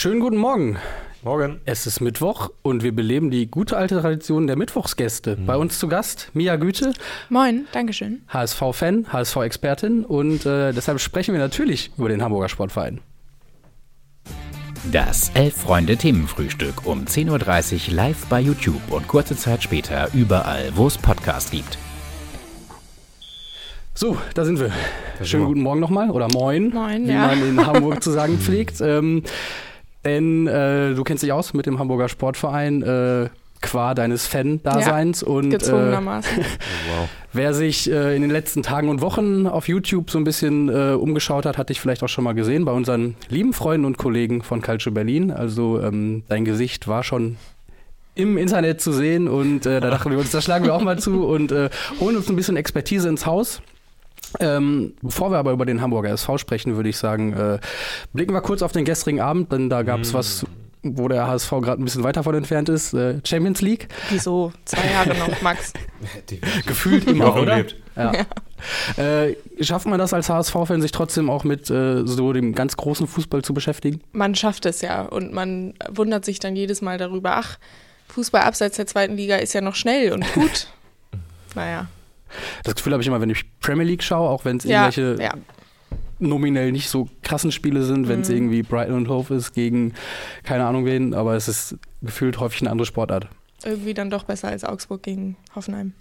Schönen 0.00 0.20
guten 0.20 0.36
Morgen. 0.36 0.76
Morgen. 1.24 1.60
Es 1.64 1.84
ist 1.84 1.98
Mittwoch 2.00 2.50
und 2.62 2.84
wir 2.84 2.94
beleben 2.94 3.32
die 3.32 3.50
gute 3.50 3.76
alte 3.76 4.00
Tradition 4.00 4.46
der 4.46 4.54
Mittwochsgäste. 4.54 5.36
Bei 5.44 5.56
uns 5.56 5.80
zu 5.80 5.88
Gast 5.88 6.30
Mia 6.34 6.54
Güte, 6.54 6.92
Moin, 7.30 7.66
Dankeschön. 7.72 8.22
HSV-Fan, 8.28 9.12
HSV-Expertin 9.12 10.04
und 10.04 10.46
äh, 10.46 10.70
deshalb 10.72 11.00
sprechen 11.00 11.34
wir 11.34 11.40
natürlich 11.40 11.90
über 11.98 12.08
den 12.08 12.22
Hamburger 12.22 12.48
Sportverein. 12.48 13.00
Das 14.92 15.32
Elf-Freunde-Themenfrühstück 15.34 16.86
um 16.86 17.04
10.30 17.06 17.88
Uhr 17.88 17.94
live 17.96 18.24
bei 18.26 18.38
YouTube 18.38 18.92
und 18.92 19.08
kurze 19.08 19.34
Zeit 19.34 19.64
später 19.64 20.10
überall, 20.14 20.70
wo 20.76 20.86
es 20.86 20.96
Podcasts 20.96 21.50
gibt. 21.50 21.76
So, 23.94 24.16
da 24.34 24.44
sind 24.44 24.60
wir. 24.60 24.70
Schönen 25.24 25.46
guten 25.46 25.62
Morgen 25.62 25.80
nochmal 25.80 26.10
oder 26.10 26.28
moin, 26.32 26.68
Moin, 26.68 27.08
wie 27.08 27.10
ja. 27.10 27.26
man 27.26 27.48
in 27.48 27.66
Hamburg 27.66 28.00
zu 28.04 28.12
sagen 28.12 28.38
pflegt. 28.38 28.80
Ähm, 28.80 29.24
denn 30.04 30.46
äh, 30.46 30.94
du 30.94 31.02
kennst 31.04 31.22
dich 31.22 31.32
aus 31.32 31.54
mit 31.54 31.66
dem 31.66 31.78
Hamburger 31.78 32.08
Sportverein 32.08 32.82
äh, 32.82 33.28
qua 33.60 33.94
deines 33.94 34.26
Fan-Daseins 34.26 35.22
und 35.22 35.46
äh, 35.46 35.56
Gezwungenermaßen. 35.56 36.38
Wow. 36.88 37.08
Wer 37.32 37.52
sich 37.52 37.90
äh, 37.90 38.16
in 38.16 38.22
den 38.22 38.30
letzten 38.30 38.62
Tagen 38.62 38.88
und 38.88 39.00
Wochen 39.00 39.46
auf 39.46 39.68
YouTube 39.68 40.10
so 40.10 40.18
ein 40.18 40.24
bisschen 40.24 40.68
äh, 40.68 40.94
umgeschaut 40.94 41.44
hat, 41.44 41.58
hat 41.58 41.68
dich 41.68 41.80
vielleicht 41.80 42.02
auch 42.02 42.08
schon 42.08 42.24
mal 42.24 42.34
gesehen 42.34 42.64
bei 42.64 42.72
unseren 42.72 43.16
lieben 43.28 43.52
Freunden 43.52 43.84
und 43.84 43.98
Kollegen 43.98 44.42
von 44.42 44.62
Calcio 44.62 44.92
Berlin. 44.92 45.30
Also 45.30 45.80
ähm, 45.82 46.22
dein 46.28 46.44
Gesicht 46.44 46.88
war 46.88 47.04
schon 47.04 47.36
im 48.14 48.38
Internet 48.38 48.80
zu 48.80 48.92
sehen 48.92 49.28
und 49.28 49.66
äh, 49.66 49.80
da 49.80 49.90
dachten 49.90 50.10
wir 50.10 50.18
uns, 50.18 50.30
da 50.30 50.40
schlagen 50.40 50.64
wir 50.64 50.74
auch 50.74 50.82
mal 50.82 50.98
zu 50.98 51.26
und 51.26 51.52
äh, 51.52 51.68
holen 52.00 52.16
uns 52.16 52.28
ein 52.28 52.36
bisschen 52.36 52.56
Expertise 52.56 53.08
ins 53.08 53.26
Haus. 53.26 53.60
Ähm, 54.40 54.94
bevor 55.02 55.30
wir 55.30 55.38
aber 55.38 55.52
über 55.52 55.66
den 55.66 55.80
Hamburger 55.80 56.10
SV 56.10 56.38
sprechen, 56.38 56.76
würde 56.76 56.88
ich 56.88 56.96
sagen, 56.96 57.32
äh, 57.32 57.58
blicken 58.12 58.32
wir 58.32 58.40
kurz 58.40 58.62
auf 58.62 58.72
den 58.72 58.84
gestrigen 58.84 59.20
Abend, 59.20 59.52
denn 59.52 59.70
da 59.70 59.82
gab 59.82 60.00
es 60.00 60.14
was, 60.14 60.44
wo 60.82 61.08
der 61.08 61.26
HSV 61.26 61.50
gerade 61.50 61.82
ein 61.82 61.84
bisschen 61.84 62.04
weiter 62.04 62.22
von 62.22 62.34
entfernt 62.34 62.68
ist. 62.68 62.94
Äh, 62.94 63.20
Champions 63.24 63.60
League. 63.60 63.88
Wieso? 64.10 64.52
Zwei 64.64 64.90
Jahre 64.90 65.16
noch, 65.16 65.42
Max. 65.42 65.72
Gefühlt 66.66 67.06
immer, 67.06 67.34
oder? 67.36 67.56
lebt. 67.56 67.76
Ja. 67.96 68.12
Äh, 68.96 69.36
schafft 69.60 69.86
man 69.86 69.98
das 69.98 70.12
als 70.12 70.28
HSV-Fan, 70.28 70.80
sich 70.80 70.92
trotzdem 70.92 71.30
auch 71.30 71.44
mit 71.44 71.68
äh, 71.70 72.06
so 72.06 72.32
dem 72.32 72.54
ganz 72.54 72.76
großen 72.76 73.06
Fußball 73.06 73.42
zu 73.42 73.54
beschäftigen? 73.54 74.00
Man 74.12 74.34
schafft 74.34 74.66
es 74.66 74.80
ja 74.82 75.02
und 75.02 75.32
man 75.32 75.74
wundert 75.88 76.24
sich 76.24 76.38
dann 76.38 76.54
jedes 76.54 76.80
Mal 76.80 76.98
darüber, 76.98 77.36
ach, 77.36 77.58
Fußball 78.08 78.42
abseits 78.42 78.76
der 78.76 78.86
zweiten 78.86 79.16
Liga 79.16 79.36
ist 79.36 79.52
ja 79.52 79.60
noch 79.60 79.74
schnell 79.74 80.12
und 80.12 80.24
gut. 80.32 80.68
naja, 81.54 81.88
Das 82.64 82.74
Gefühl 82.74 82.92
habe 82.92 83.02
ich 83.02 83.06
immer, 83.08 83.20
wenn 83.20 83.30
ich 83.30 83.44
Premier 83.60 83.84
League 83.84 84.02
schaue, 84.02 84.28
auch 84.28 84.44
wenn 84.44 84.56
es 84.58 84.64
ja, 84.64 84.88
irgendwelche 84.88 85.22
ja. 85.22 85.34
nominell 86.18 86.72
nicht 86.72 86.88
so 86.88 87.08
krassen 87.22 87.52
Spiele 87.52 87.82
sind, 87.82 88.08
wenn 88.08 88.20
es 88.22 88.28
Mhm. 88.28 88.34
irgendwie 88.36 88.62
Brighton 88.62 88.94
und 88.96 89.08
Hove 89.08 89.34
ist 89.34 89.52
gegen 89.54 89.94
keine 90.44 90.66
Ahnung 90.66 90.84
wen, 90.84 91.14
aber 91.14 91.34
es 91.36 91.48
ist 91.48 91.76
gefühlt 92.02 92.38
häufig 92.40 92.62
eine 92.62 92.70
andere 92.70 92.86
Sportart. 92.86 93.28
irgendwie 93.64 93.94
dann 93.94 94.10
doch 94.10 94.24
besser 94.24 94.48
als 94.48 94.64
Augsburg 94.64 95.02
gegen 95.02 95.36
Hoffenheim. 95.54 95.92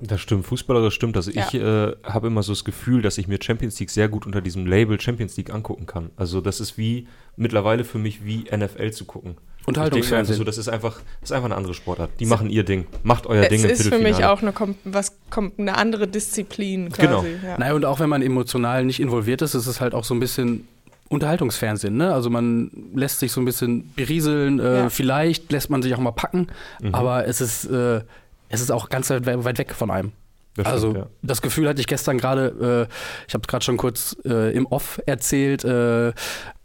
Das 0.00 0.20
stimmt, 0.20 0.46
fußballerisch 0.46 0.94
stimmt. 0.94 1.16
Also 1.16 1.30
ich 1.30 1.54
äh, 1.54 1.92
habe 2.02 2.26
immer 2.26 2.42
so 2.42 2.52
das 2.52 2.64
Gefühl, 2.64 3.02
dass 3.02 3.18
ich 3.18 3.28
mir 3.28 3.38
Champions 3.40 3.78
League 3.78 3.90
sehr 3.90 4.08
gut 4.08 4.26
unter 4.26 4.40
diesem 4.40 4.66
Label 4.66 5.00
Champions 5.00 5.36
League 5.36 5.52
angucken 5.54 5.86
kann. 5.86 6.10
Also 6.16 6.40
das 6.40 6.58
ist 6.58 6.76
wie 6.76 7.06
mittlerweile 7.36 7.84
für 7.84 7.98
mich 7.98 8.24
wie 8.24 8.44
NFL 8.50 8.90
zu 8.92 9.04
gucken. 9.04 9.36
Ich 9.62 9.68
einfach 9.68 9.68
Unterhaltungsfernsehen. 9.68 10.38
so, 10.38 10.44
das 10.44 10.58
ist 10.58 10.68
einfach, 10.68 11.00
das 11.20 11.30
ist 11.30 11.32
einfach 11.32 11.46
eine 11.46 11.56
andere 11.56 11.74
Sportart. 11.74 12.10
Die 12.18 12.26
machen 12.26 12.50
ihr 12.50 12.64
Ding. 12.64 12.86
Macht 13.04 13.26
euer 13.26 13.46
Ding 13.46 13.60
es 13.60 13.64
im 13.64 13.70
ist 13.70 13.88
für 13.88 13.98
mich 13.98 14.24
auch 14.24 14.42
eine, 14.42 14.52
was, 14.84 15.16
eine 15.56 15.76
andere 15.76 16.08
Disziplin 16.08 16.90
quasi. 16.90 17.06
Genau. 17.06 17.24
Ja. 17.46 17.58
Naja, 17.58 17.74
und 17.74 17.84
auch 17.84 18.00
wenn 18.00 18.08
man 18.08 18.22
emotional 18.22 18.84
nicht 18.84 19.00
involviert 19.00 19.40
ist, 19.42 19.54
ist 19.54 19.66
es 19.66 19.80
halt 19.80 19.94
auch 19.94 20.04
so 20.04 20.14
ein 20.14 20.20
bisschen 20.20 20.66
Unterhaltungsfernsehen, 21.08 21.96
ne? 21.96 22.12
Also 22.12 22.30
man 22.30 22.70
lässt 22.94 23.20
sich 23.20 23.30
so 23.32 23.40
ein 23.40 23.44
bisschen 23.44 23.92
berieseln, 23.94 24.58
äh, 24.58 24.78
Ja. 24.78 24.88
vielleicht 24.88 25.52
lässt 25.52 25.68
man 25.70 25.82
sich 25.82 25.94
auch 25.94 25.98
mal 26.00 26.10
packen, 26.12 26.48
Mhm. 26.80 26.94
aber 26.94 27.26
es 27.28 27.40
ist, 27.40 27.66
äh, 27.66 28.00
es 28.48 28.60
ist 28.62 28.72
auch 28.72 28.88
ganz 28.88 29.10
weit, 29.10 29.26
weit 29.26 29.58
weg 29.58 29.74
von 29.74 29.90
einem. 29.90 30.12
Das 30.56 30.66
also 30.66 30.90
stimmt, 30.90 31.04
ja. 31.04 31.10
das 31.22 31.40
Gefühl 31.42 31.68
hatte 31.68 31.80
ich 31.80 31.86
gestern 31.86 32.18
gerade, 32.18 32.88
äh, 32.90 32.94
ich 33.28 33.34
habe 33.34 33.42
es 33.42 33.48
gerade 33.48 33.64
schon 33.64 33.76
kurz 33.76 34.16
äh, 34.24 34.54
im 34.56 34.66
Off 34.66 35.00
erzählt, 35.06 35.64
äh, 35.64 36.12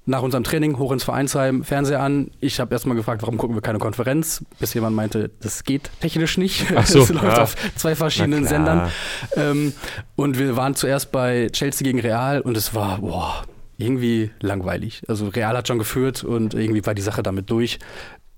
nach 0.08 0.22
unserem 0.22 0.44
Training 0.44 0.78
hoch 0.80 0.92
ins 0.92 1.04
Vereinsheim, 1.04 1.64
Fernseher 1.64 2.02
an. 2.02 2.32
Ich 2.40 2.60
habe 2.60 2.74
erstmal 2.74 2.96
gefragt, 2.96 3.22
warum 3.22 3.38
gucken 3.38 3.56
wir 3.56 3.62
keine 3.62 3.78
Konferenz, 3.78 4.44
bis 4.60 4.74
jemand 4.74 4.96
meinte, 4.96 5.30
das 5.42 5.64
geht 5.64 5.92
technisch 6.00 6.38
nicht. 6.38 6.66
Ach 6.76 6.88
so, 6.88 7.00
es 7.04 7.10
läuft 7.10 7.38
ja. 7.38 7.44
auf 7.44 7.56
zwei 7.76 7.96
verschiedenen. 7.96 8.48
Sendern. 8.48 8.90
Ähm, 9.36 9.74
und 10.16 10.40
wir 10.40 10.56
waren 10.56 10.76
zuerst 10.76 11.12
bei 11.12 11.50
Chelsea 11.52 11.84
gegen 11.84 12.00
Real 12.00 12.40
und 12.42 12.56
es 12.56 12.74
war, 12.74 13.00
boah, 13.00 13.44
irgendwie 13.78 14.32
langweilig. 14.40 15.04
Also 15.08 15.28
Real 15.28 15.56
hat 15.58 15.68
schon 15.68 15.78
geführt 15.78 16.24
und 16.24 16.54
irgendwie 16.54 16.86
war 16.86 16.96
die 16.96 17.02
Sache 17.02 17.22
damit 17.22 17.50
durch. 17.50 17.80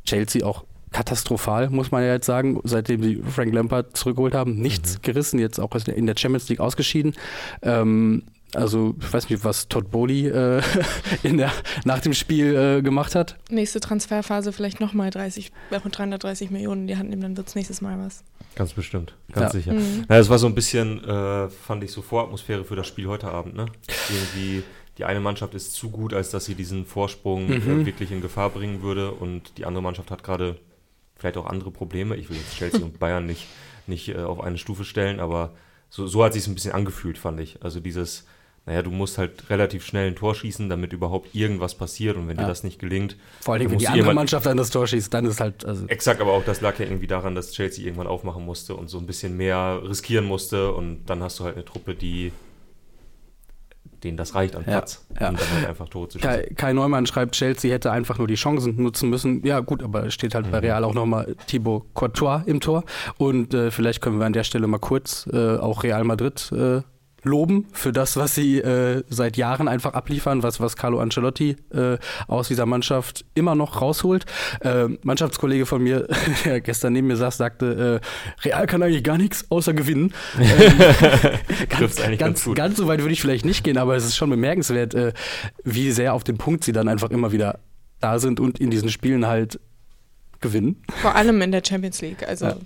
Chelsea 0.05 0.43
auch 0.45 0.65
katastrophal, 0.91 1.69
muss 1.69 1.91
man 1.91 2.01
ja 2.03 2.13
jetzt 2.13 2.25
sagen, 2.25 2.59
seitdem 2.63 3.03
sie 3.03 3.21
Frank 3.23 3.53
Lampard 3.53 3.95
zurückgeholt 3.95 4.33
haben. 4.33 4.55
Nichts 4.55 4.95
Mhm. 4.95 5.01
gerissen, 5.03 5.39
jetzt 5.39 5.59
auch 5.59 5.69
in 5.75 6.07
der 6.07 6.15
Champions 6.17 6.49
League 6.49 6.59
ausgeschieden. 6.59 7.13
Ähm, 7.61 8.23
also 8.55 8.95
ich 8.99 9.11
weiß 9.13 9.29
nicht, 9.29 9.43
was 9.43 9.67
Todd 9.67 9.91
Bowley 9.91 10.27
äh, 10.27 10.61
in 11.23 11.37
der, 11.37 11.51
nach 11.85 11.99
dem 11.99 12.13
Spiel 12.13 12.55
äh, 12.55 12.81
gemacht 12.81 13.15
hat. 13.15 13.37
Nächste 13.49 13.79
Transferphase 13.79 14.51
vielleicht 14.51 14.79
nochmal 14.79 15.09
30, 15.09 15.51
äh, 15.71 15.79
330 15.79 16.49
Millionen 16.51 16.81
in 16.81 16.87
die 16.87 16.97
Hand 16.97 17.09
nehmen, 17.09 17.21
dann 17.21 17.37
wird 17.37 17.47
es 17.47 17.55
nächstes 17.55 17.81
Mal 17.81 17.97
was. 17.99 18.23
Ganz 18.55 18.73
bestimmt, 18.73 19.13
ganz 19.31 19.53
Ja. 19.53 19.59
sicher. 19.59 19.73
Mhm. 19.73 20.05
Na, 20.07 20.17
das 20.17 20.29
war 20.29 20.39
so 20.39 20.47
ein 20.47 20.55
bisschen, 20.55 21.03
äh, 21.03 21.49
fand 21.49 21.83
ich 21.83 21.91
so 21.91 22.01
Voratmosphäre 22.01 22.65
für 22.65 22.75
das 22.75 22.87
Spiel 22.87 23.07
heute 23.07 23.29
Abend. 23.29 23.55
Ne? 23.55 23.67
Irgendwie, 24.09 24.63
die 24.97 25.05
eine 25.05 25.19
Mannschaft 25.19 25.53
ist 25.53 25.73
zu 25.73 25.89
gut, 25.91 26.13
als 26.13 26.29
dass 26.31 26.45
sie 26.45 26.55
diesen 26.55 26.85
Vorsprung 26.85 27.47
Mhm. 27.47 27.81
äh, 27.81 27.85
wirklich 27.85 28.11
in 28.11 28.21
Gefahr 28.21 28.49
bringen 28.49 28.81
würde 28.81 29.11
und 29.11 29.57
die 29.57 29.65
andere 29.65 29.83
Mannschaft 29.83 30.11
hat 30.11 30.23
gerade 30.23 30.57
vielleicht 31.15 31.37
auch 31.37 31.45
andere 31.45 31.71
Probleme. 31.71 32.15
Ich 32.15 32.29
will 32.29 32.37
jetzt 32.37 32.55
Chelsea 32.57 32.81
und 32.81 32.99
Bayern 32.99 33.25
nicht, 33.25 33.45
nicht 33.87 34.09
äh, 34.09 34.17
auf 34.17 34.41
eine 34.41 34.57
Stufe 34.57 34.83
stellen, 34.85 35.19
aber 35.19 35.51
so, 35.89 36.05
so 36.07 36.23
hat 36.23 36.33
sich 36.33 36.45
ein 36.47 36.53
bisschen 36.55 36.71
angefühlt, 36.73 37.17
fand 37.17 37.39
ich. 37.39 37.63
Also 37.63 37.79
dieses, 37.79 38.25
naja, 38.65 38.81
du 38.81 38.91
musst 38.91 39.17
halt 39.17 39.49
relativ 39.49 39.85
schnell 39.85 40.07
ein 40.07 40.15
Tor 40.15 40.35
schießen, 40.35 40.69
damit 40.69 40.93
überhaupt 40.93 41.33
irgendwas 41.33 41.75
passiert 41.75 42.17
und 42.17 42.27
wenn 42.27 42.37
Ja. 42.37 42.43
dir 42.43 42.49
das 42.49 42.63
nicht 42.63 42.79
gelingt, 42.79 43.15
Vor 43.41 43.53
allem, 43.53 43.63
Dann 43.63 43.71
wenn 43.71 43.79
die 43.79 43.87
andere 43.87 44.13
Mannschaft 44.13 44.45
an 44.47 44.57
das 44.57 44.69
Tor 44.69 44.85
schießt, 44.87 45.13
dann 45.13 45.25
ist 45.25 45.39
halt, 45.39 45.65
also 45.65 45.87
Exakt, 45.87 46.21
aber 46.21 46.33
auch 46.33 46.43
das 46.43 46.61
lag 46.61 46.77
ja 46.79 46.85
irgendwie 46.85 47.07
daran, 47.07 47.35
dass 47.35 47.51
Chelsea 47.51 47.83
irgendwann 47.85 48.07
aufmachen 48.07 48.45
musste 48.45 48.75
und 48.75 48.89
so 48.89 48.97
ein 48.99 49.05
bisschen 49.05 49.35
mehr 49.37 49.81
riskieren 49.83 50.25
musste 50.25 50.71
und 50.71 51.05
dann 51.07 51.23
hast 51.23 51.39
du 51.39 51.45
halt 51.45 51.55
eine 51.55 51.65
Truppe, 51.65 51.95
die 51.95 52.31
denen 54.03 54.17
das 54.17 54.35
reicht 54.35 54.55
an 54.55 54.63
Platz, 54.63 55.05
ja. 55.19 55.29
um 55.29 55.35
dann 55.35 55.51
halt 55.51 55.67
einfach 55.67 55.89
Tore 55.89 56.07
zu 56.07 56.19
schießen. 56.19 56.31
Kai, 56.31 56.53
Kai 56.55 56.73
Neumann 56.73 57.05
schreibt, 57.05 57.35
Chelsea 57.35 57.71
hätte 57.73 57.91
einfach 57.91 58.17
nur 58.17 58.27
die 58.27 58.35
Chancen 58.35 58.81
nutzen 58.81 59.09
müssen. 59.09 59.45
Ja, 59.45 59.59
gut, 59.59 59.83
aber 59.83 60.05
es 60.05 60.13
steht 60.13 60.35
halt 60.35 60.49
bei 60.51 60.59
Real 60.59 60.83
auch 60.83 60.93
nochmal 60.93 61.35
Thibaut 61.47 61.93
Courtois 61.93 62.43
im 62.45 62.59
Tor. 62.59 62.83
Und 63.17 63.53
äh, 63.53 63.71
vielleicht 63.71 64.01
können 64.01 64.19
wir 64.19 64.25
an 64.25 64.33
der 64.33 64.43
Stelle 64.43 64.67
mal 64.67 64.77
kurz 64.79 65.27
äh, 65.33 65.57
auch 65.57 65.83
Real 65.83 66.03
Madrid 66.03 66.51
äh, 66.53 66.81
loben 67.23 67.67
für 67.73 67.91
das, 67.91 68.17
was 68.17 68.35
sie 68.35 68.59
äh, 68.59 69.03
seit 69.09 69.37
Jahren 69.37 69.67
einfach 69.67 69.93
abliefern, 69.93 70.43
was, 70.43 70.59
was 70.59 70.75
Carlo 70.75 70.99
Ancelotti 70.99 71.55
äh, 71.73 71.97
aus 72.27 72.47
dieser 72.47 72.65
Mannschaft 72.65 73.25
immer 73.35 73.55
noch 73.55 73.81
rausholt. 73.81 74.25
Äh, 74.61 74.87
Mannschaftskollege 75.03 75.65
von 75.65 75.83
mir, 75.83 76.07
der 76.45 76.61
gestern 76.61 76.93
neben 76.93 77.07
mir 77.07 77.17
saß, 77.17 77.37
sagte, 77.37 78.01
äh, 78.01 78.45
Real 78.47 78.67
kann 78.67 78.81
eigentlich 78.81 79.03
gar 79.03 79.17
nichts 79.17 79.45
außer 79.49 79.73
gewinnen. 79.73 80.13
Ähm, 81.79 81.89
eigentlich 82.03 82.19
ganz 82.19 82.39
ganz, 82.39 82.43
gut. 82.45 82.55
ganz 82.55 82.77
so 82.77 82.87
weit 82.87 82.99
würde 83.01 83.13
ich 83.13 83.21
vielleicht 83.21 83.45
nicht 83.45 83.63
gehen, 83.63 83.77
aber 83.77 83.95
es 83.95 84.05
ist 84.05 84.15
schon 84.15 84.29
bemerkenswert, 84.29 84.93
äh, 84.93 85.13
wie 85.63 85.91
sehr 85.91 86.13
auf 86.13 86.23
den 86.23 86.37
Punkt 86.37 86.63
sie 86.63 86.71
dann 86.71 86.87
einfach 86.87 87.09
immer 87.09 87.31
wieder 87.31 87.59
da 87.99 88.19
sind 88.19 88.39
und 88.39 88.59
in 88.59 88.69
diesen 88.69 88.89
Spielen 88.89 89.27
halt 89.27 89.59
gewinnen. 90.39 90.83
Vor 91.01 91.15
allem 91.15 91.41
in 91.41 91.51
der 91.51 91.61
Champions 91.65 92.01
League. 92.01 92.27
Also 92.27 92.45
Ja. 92.47 92.57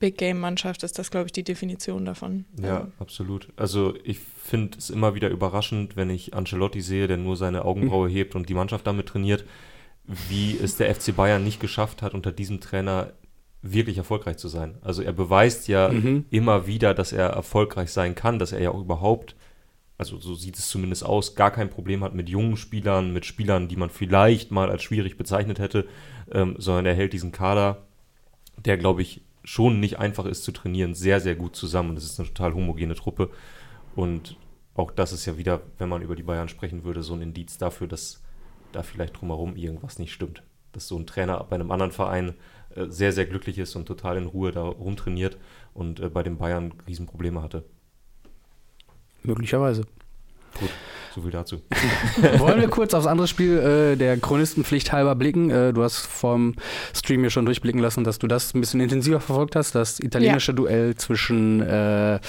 Big 0.00 0.18
Game 0.18 0.40
Mannschaft 0.40 0.82
ist 0.82 0.98
das, 0.98 1.10
glaube 1.12 1.26
ich, 1.26 1.32
die 1.32 1.44
Definition 1.44 2.04
davon. 2.04 2.46
Ja, 2.60 2.88
absolut. 2.98 3.48
Also 3.56 3.94
ich 4.02 4.18
finde 4.18 4.76
es 4.78 4.90
immer 4.90 5.14
wieder 5.14 5.28
überraschend, 5.28 5.94
wenn 5.94 6.10
ich 6.10 6.34
Ancelotti 6.34 6.80
sehe, 6.80 7.06
der 7.06 7.18
nur 7.18 7.36
seine 7.36 7.64
Augenbraue 7.64 8.08
Mhm. 8.08 8.12
hebt 8.14 8.34
und 8.34 8.48
die 8.48 8.54
Mannschaft 8.54 8.86
damit 8.86 9.06
trainiert, 9.06 9.44
wie 10.28 10.58
es 10.60 10.76
der 10.76 10.92
FC 10.92 11.14
Bayern 11.14 11.44
nicht 11.44 11.60
geschafft 11.60 12.02
hat, 12.02 12.14
unter 12.14 12.32
diesem 12.32 12.60
Trainer 12.60 13.12
wirklich 13.62 13.98
erfolgreich 13.98 14.38
zu 14.38 14.48
sein. 14.48 14.78
Also 14.80 15.02
er 15.02 15.12
beweist 15.12 15.68
ja 15.68 15.90
Mhm. 15.90 16.24
immer 16.30 16.66
wieder, 16.66 16.94
dass 16.94 17.12
er 17.12 17.28
erfolgreich 17.28 17.90
sein 17.92 18.14
kann, 18.14 18.38
dass 18.38 18.52
er 18.52 18.60
ja 18.62 18.70
auch 18.70 18.80
überhaupt, 18.80 19.36
also 19.98 20.16
so 20.18 20.34
sieht 20.34 20.58
es 20.58 20.68
zumindest 20.70 21.04
aus, 21.04 21.34
gar 21.34 21.50
kein 21.50 21.68
Problem 21.68 22.02
hat 22.02 22.14
mit 22.14 22.30
jungen 22.30 22.56
Spielern, 22.56 23.12
mit 23.12 23.26
Spielern, 23.26 23.68
die 23.68 23.76
man 23.76 23.90
vielleicht 23.90 24.50
mal 24.50 24.70
als 24.70 24.82
schwierig 24.82 25.18
bezeichnet 25.18 25.58
hätte, 25.58 25.86
ähm, 26.32 26.54
sondern 26.58 26.86
er 26.86 26.94
hält 26.94 27.12
diesen 27.12 27.32
Kader, 27.32 27.86
der 28.56 28.78
glaube 28.78 29.02
ich 29.02 29.20
schon 29.44 29.80
nicht 29.80 29.98
einfach 29.98 30.26
ist 30.26 30.44
zu 30.44 30.52
trainieren, 30.52 30.94
sehr, 30.94 31.20
sehr 31.20 31.34
gut 31.34 31.56
zusammen. 31.56 31.94
Das 31.94 32.04
ist 32.04 32.18
eine 32.18 32.28
total 32.28 32.54
homogene 32.54 32.94
Truppe 32.94 33.30
und 33.94 34.36
auch 34.74 34.90
das 34.90 35.12
ist 35.12 35.26
ja 35.26 35.36
wieder, 35.36 35.60
wenn 35.78 35.88
man 35.88 36.02
über 36.02 36.16
die 36.16 36.22
Bayern 36.22 36.48
sprechen 36.48 36.84
würde, 36.84 37.02
so 37.02 37.14
ein 37.14 37.22
Indiz 37.22 37.58
dafür, 37.58 37.86
dass 37.86 38.22
da 38.72 38.82
vielleicht 38.82 39.20
drumherum 39.20 39.56
irgendwas 39.56 39.98
nicht 39.98 40.12
stimmt. 40.12 40.42
Dass 40.72 40.86
so 40.86 40.96
ein 40.96 41.06
Trainer 41.06 41.44
bei 41.44 41.56
einem 41.56 41.72
anderen 41.72 41.92
Verein 41.92 42.34
äh, 42.74 42.86
sehr, 42.88 43.12
sehr 43.12 43.26
glücklich 43.26 43.58
ist 43.58 43.74
und 43.74 43.86
total 43.86 44.16
in 44.16 44.26
Ruhe 44.26 44.52
da 44.52 44.62
rumtrainiert 44.62 45.38
und 45.74 46.00
äh, 46.00 46.08
bei 46.08 46.22
den 46.22 46.38
Bayern 46.38 46.72
Riesenprobleme 46.86 47.42
hatte. 47.42 47.64
Möglicherweise. 49.22 49.82
Gut. 50.58 50.70
So 51.14 51.22
viel 51.22 51.30
dazu. 51.30 51.60
Wollen 52.38 52.60
wir 52.60 52.68
kurz 52.68 52.94
aufs 52.94 53.06
andere 53.06 53.26
Spiel 53.26 53.58
äh, 53.58 53.96
der 53.96 54.16
Chronistenpflicht 54.18 54.92
halber 54.92 55.14
blicken? 55.14 55.50
Äh, 55.50 55.72
du 55.72 55.82
hast 55.82 56.06
vom 56.06 56.54
Stream 56.94 57.22
mir 57.22 57.30
schon 57.30 57.44
durchblicken 57.46 57.80
lassen, 57.80 58.04
dass 58.04 58.18
du 58.18 58.26
das 58.26 58.54
ein 58.54 58.60
bisschen 58.60 58.80
intensiver 58.80 59.20
verfolgt 59.20 59.56
hast, 59.56 59.74
das 59.74 59.98
italienische 59.98 60.52
ja. 60.52 60.56
Duell 60.56 60.94
zwischen 60.94 61.60
äh, 61.62 62.20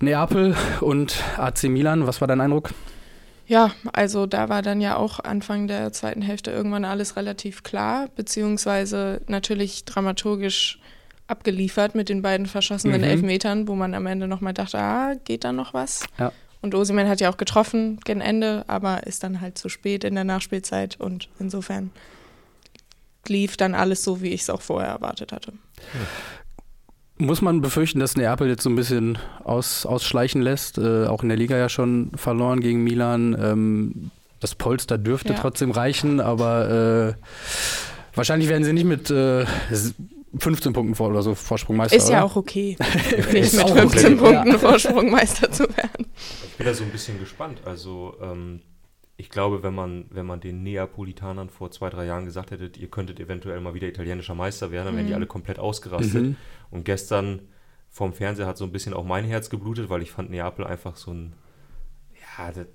Neapel 0.00 0.56
und 0.80 1.22
AC 1.36 1.64
Milan. 1.64 2.06
Was 2.06 2.20
war 2.20 2.28
dein 2.28 2.40
Eindruck? 2.40 2.70
Ja, 3.46 3.72
also 3.92 4.26
da 4.26 4.48
war 4.48 4.62
dann 4.62 4.80
ja 4.80 4.96
auch 4.96 5.20
Anfang 5.20 5.66
der 5.66 5.92
zweiten 5.92 6.22
Hälfte 6.22 6.50
irgendwann 6.52 6.84
alles 6.84 7.16
relativ 7.16 7.62
klar, 7.64 8.08
beziehungsweise 8.14 9.20
natürlich 9.26 9.84
dramaturgisch 9.84 10.78
abgeliefert 11.26 11.94
mit 11.94 12.08
den 12.08 12.22
beiden 12.22 12.46
verschossenen 12.46 13.00
mhm. 13.00 13.06
Elfmetern, 13.06 13.68
wo 13.68 13.74
man 13.74 13.94
am 13.94 14.06
Ende 14.06 14.28
nochmal 14.28 14.54
dachte, 14.54 14.78
ah, 14.78 15.14
geht 15.24 15.44
da 15.44 15.52
noch 15.52 15.74
was? 15.74 16.04
Ja. 16.18 16.32
Und 16.62 16.74
Osiman 16.74 17.08
hat 17.08 17.20
ja 17.20 17.30
auch 17.30 17.36
getroffen 17.36 17.98
gen 18.04 18.20
Ende, 18.20 18.64
aber 18.68 19.06
ist 19.06 19.24
dann 19.24 19.40
halt 19.40 19.58
zu 19.58 19.68
spät 19.68 20.04
in 20.04 20.14
der 20.14 20.24
Nachspielzeit 20.24 20.98
und 20.98 21.28
insofern 21.38 21.90
lief 23.26 23.56
dann 23.56 23.74
alles 23.74 24.04
so, 24.04 24.22
wie 24.22 24.30
ich 24.30 24.42
es 24.42 24.50
auch 24.50 24.62
vorher 24.62 24.90
erwartet 24.90 25.32
hatte. 25.32 25.52
Muss 27.18 27.42
man 27.42 27.60
befürchten, 27.60 28.00
dass 28.00 28.16
Neapel 28.16 28.48
jetzt 28.48 28.62
so 28.62 28.70
ein 28.70 28.76
bisschen 28.76 29.18
aus, 29.44 29.86
ausschleichen 29.86 30.40
lässt? 30.40 30.78
Äh, 30.78 31.06
auch 31.06 31.22
in 31.22 31.28
der 31.28 31.38
Liga 31.38 31.56
ja 31.56 31.68
schon 31.68 32.10
verloren 32.14 32.60
gegen 32.60 32.82
Milan. 32.82 33.36
Ähm, 33.40 34.10
das 34.40 34.54
Polster 34.54 34.98
dürfte 34.98 35.34
ja. 35.34 35.38
trotzdem 35.38 35.70
reichen, 35.70 36.20
aber 36.20 37.16
äh, 37.16 38.16
wahrscheinlich 38.16 38.48
werden 38.48 38.64
sie 38.64 38.72
nicht 38.72 38.86
mit 38.86 39.10
äh, 39.10 39.44
15 40.38 40.72
Punkten 40.72 40.94
vor 40.94 41.08
oder 41.10 41.22
so 41.22 41.34
Vorsprung 41.34 41.76
Meister. 41.76 41.96
Ist 41.96 42.08
ja 42.08 42.24
oder? 42.24 42.32
auch 42.32 42.36
okay, 42.36 42.76
nicht 43.32 43.52
mit 43.54 43.70
15 43.70 44.16
Punkten 44.16 44.52
ja. 44.52 44.58
Vorsprung 44.58 45.10
Meister 45.10 45.50
zu 45.50 45.64
werden. 45.76 46.06
Ich 46.46 46.56
bin 46.56 46.66
da 46.66 46.74
so 46.74 46.84
ein 46.84 46.90
bisschen 46.90 47.18
gespannt. 47.18 47.60
Also 47.64 48.16
ähm, 48.22 48.60
ich 49.16 49.28
glaube, 49.28 49.62
wenn 49.62 49.74
man, 49.74 50.06
wenn 50.10 50.26
man 50.26 50.40
den 50.40 50.62
Neapolitanern 50.62 51.50
vor 51.50 51.70
zwei, 51.70 51.90
drei 51.90 52.06
Jahren 52.06 52.24
gesagt 52.24 52.50
hätte, 52.50 52.72
ihr 52.78 52.88
könntet 52.88 53.20
eventuell 53.20 53.60
mal 53.60 53.74
wieder 53.74 53.88
italienischer 53.88 54.34
Meister 54.34 54.70
werden, 54.70 54.86
dann 54.86 54.96
wären 54.96 55.06
die 55.06 55.12
mhm. 55.12 55.16
alle 55.16 55.26
komplett 55.26 55.58
ausgerastet. 55.58 56.22
Mhm. 56.22 56.36
Und 56.70 56.84
gestern 56.84 57.42
vorm 57.90 58.14
Fernseher 58.14 58.46
hat 58.46 58.56
so 58.56 58.64
ein 58.64 58.72
bisschen 58.72 58.94
auch 58.94 59.04
mein 59.04 59.24
Herz 59.24 59.50
geblutet, 59.50 59.90
weil 59.90 60.02
ich 60.02 60.10
fand 60.10 60.30
Neapel 60.30 60.66
einfach 60.66 60.96
so 60.96 61.12
ein, 61.12 61.34
ja, 62.14 62.50
das, 62.50 62.66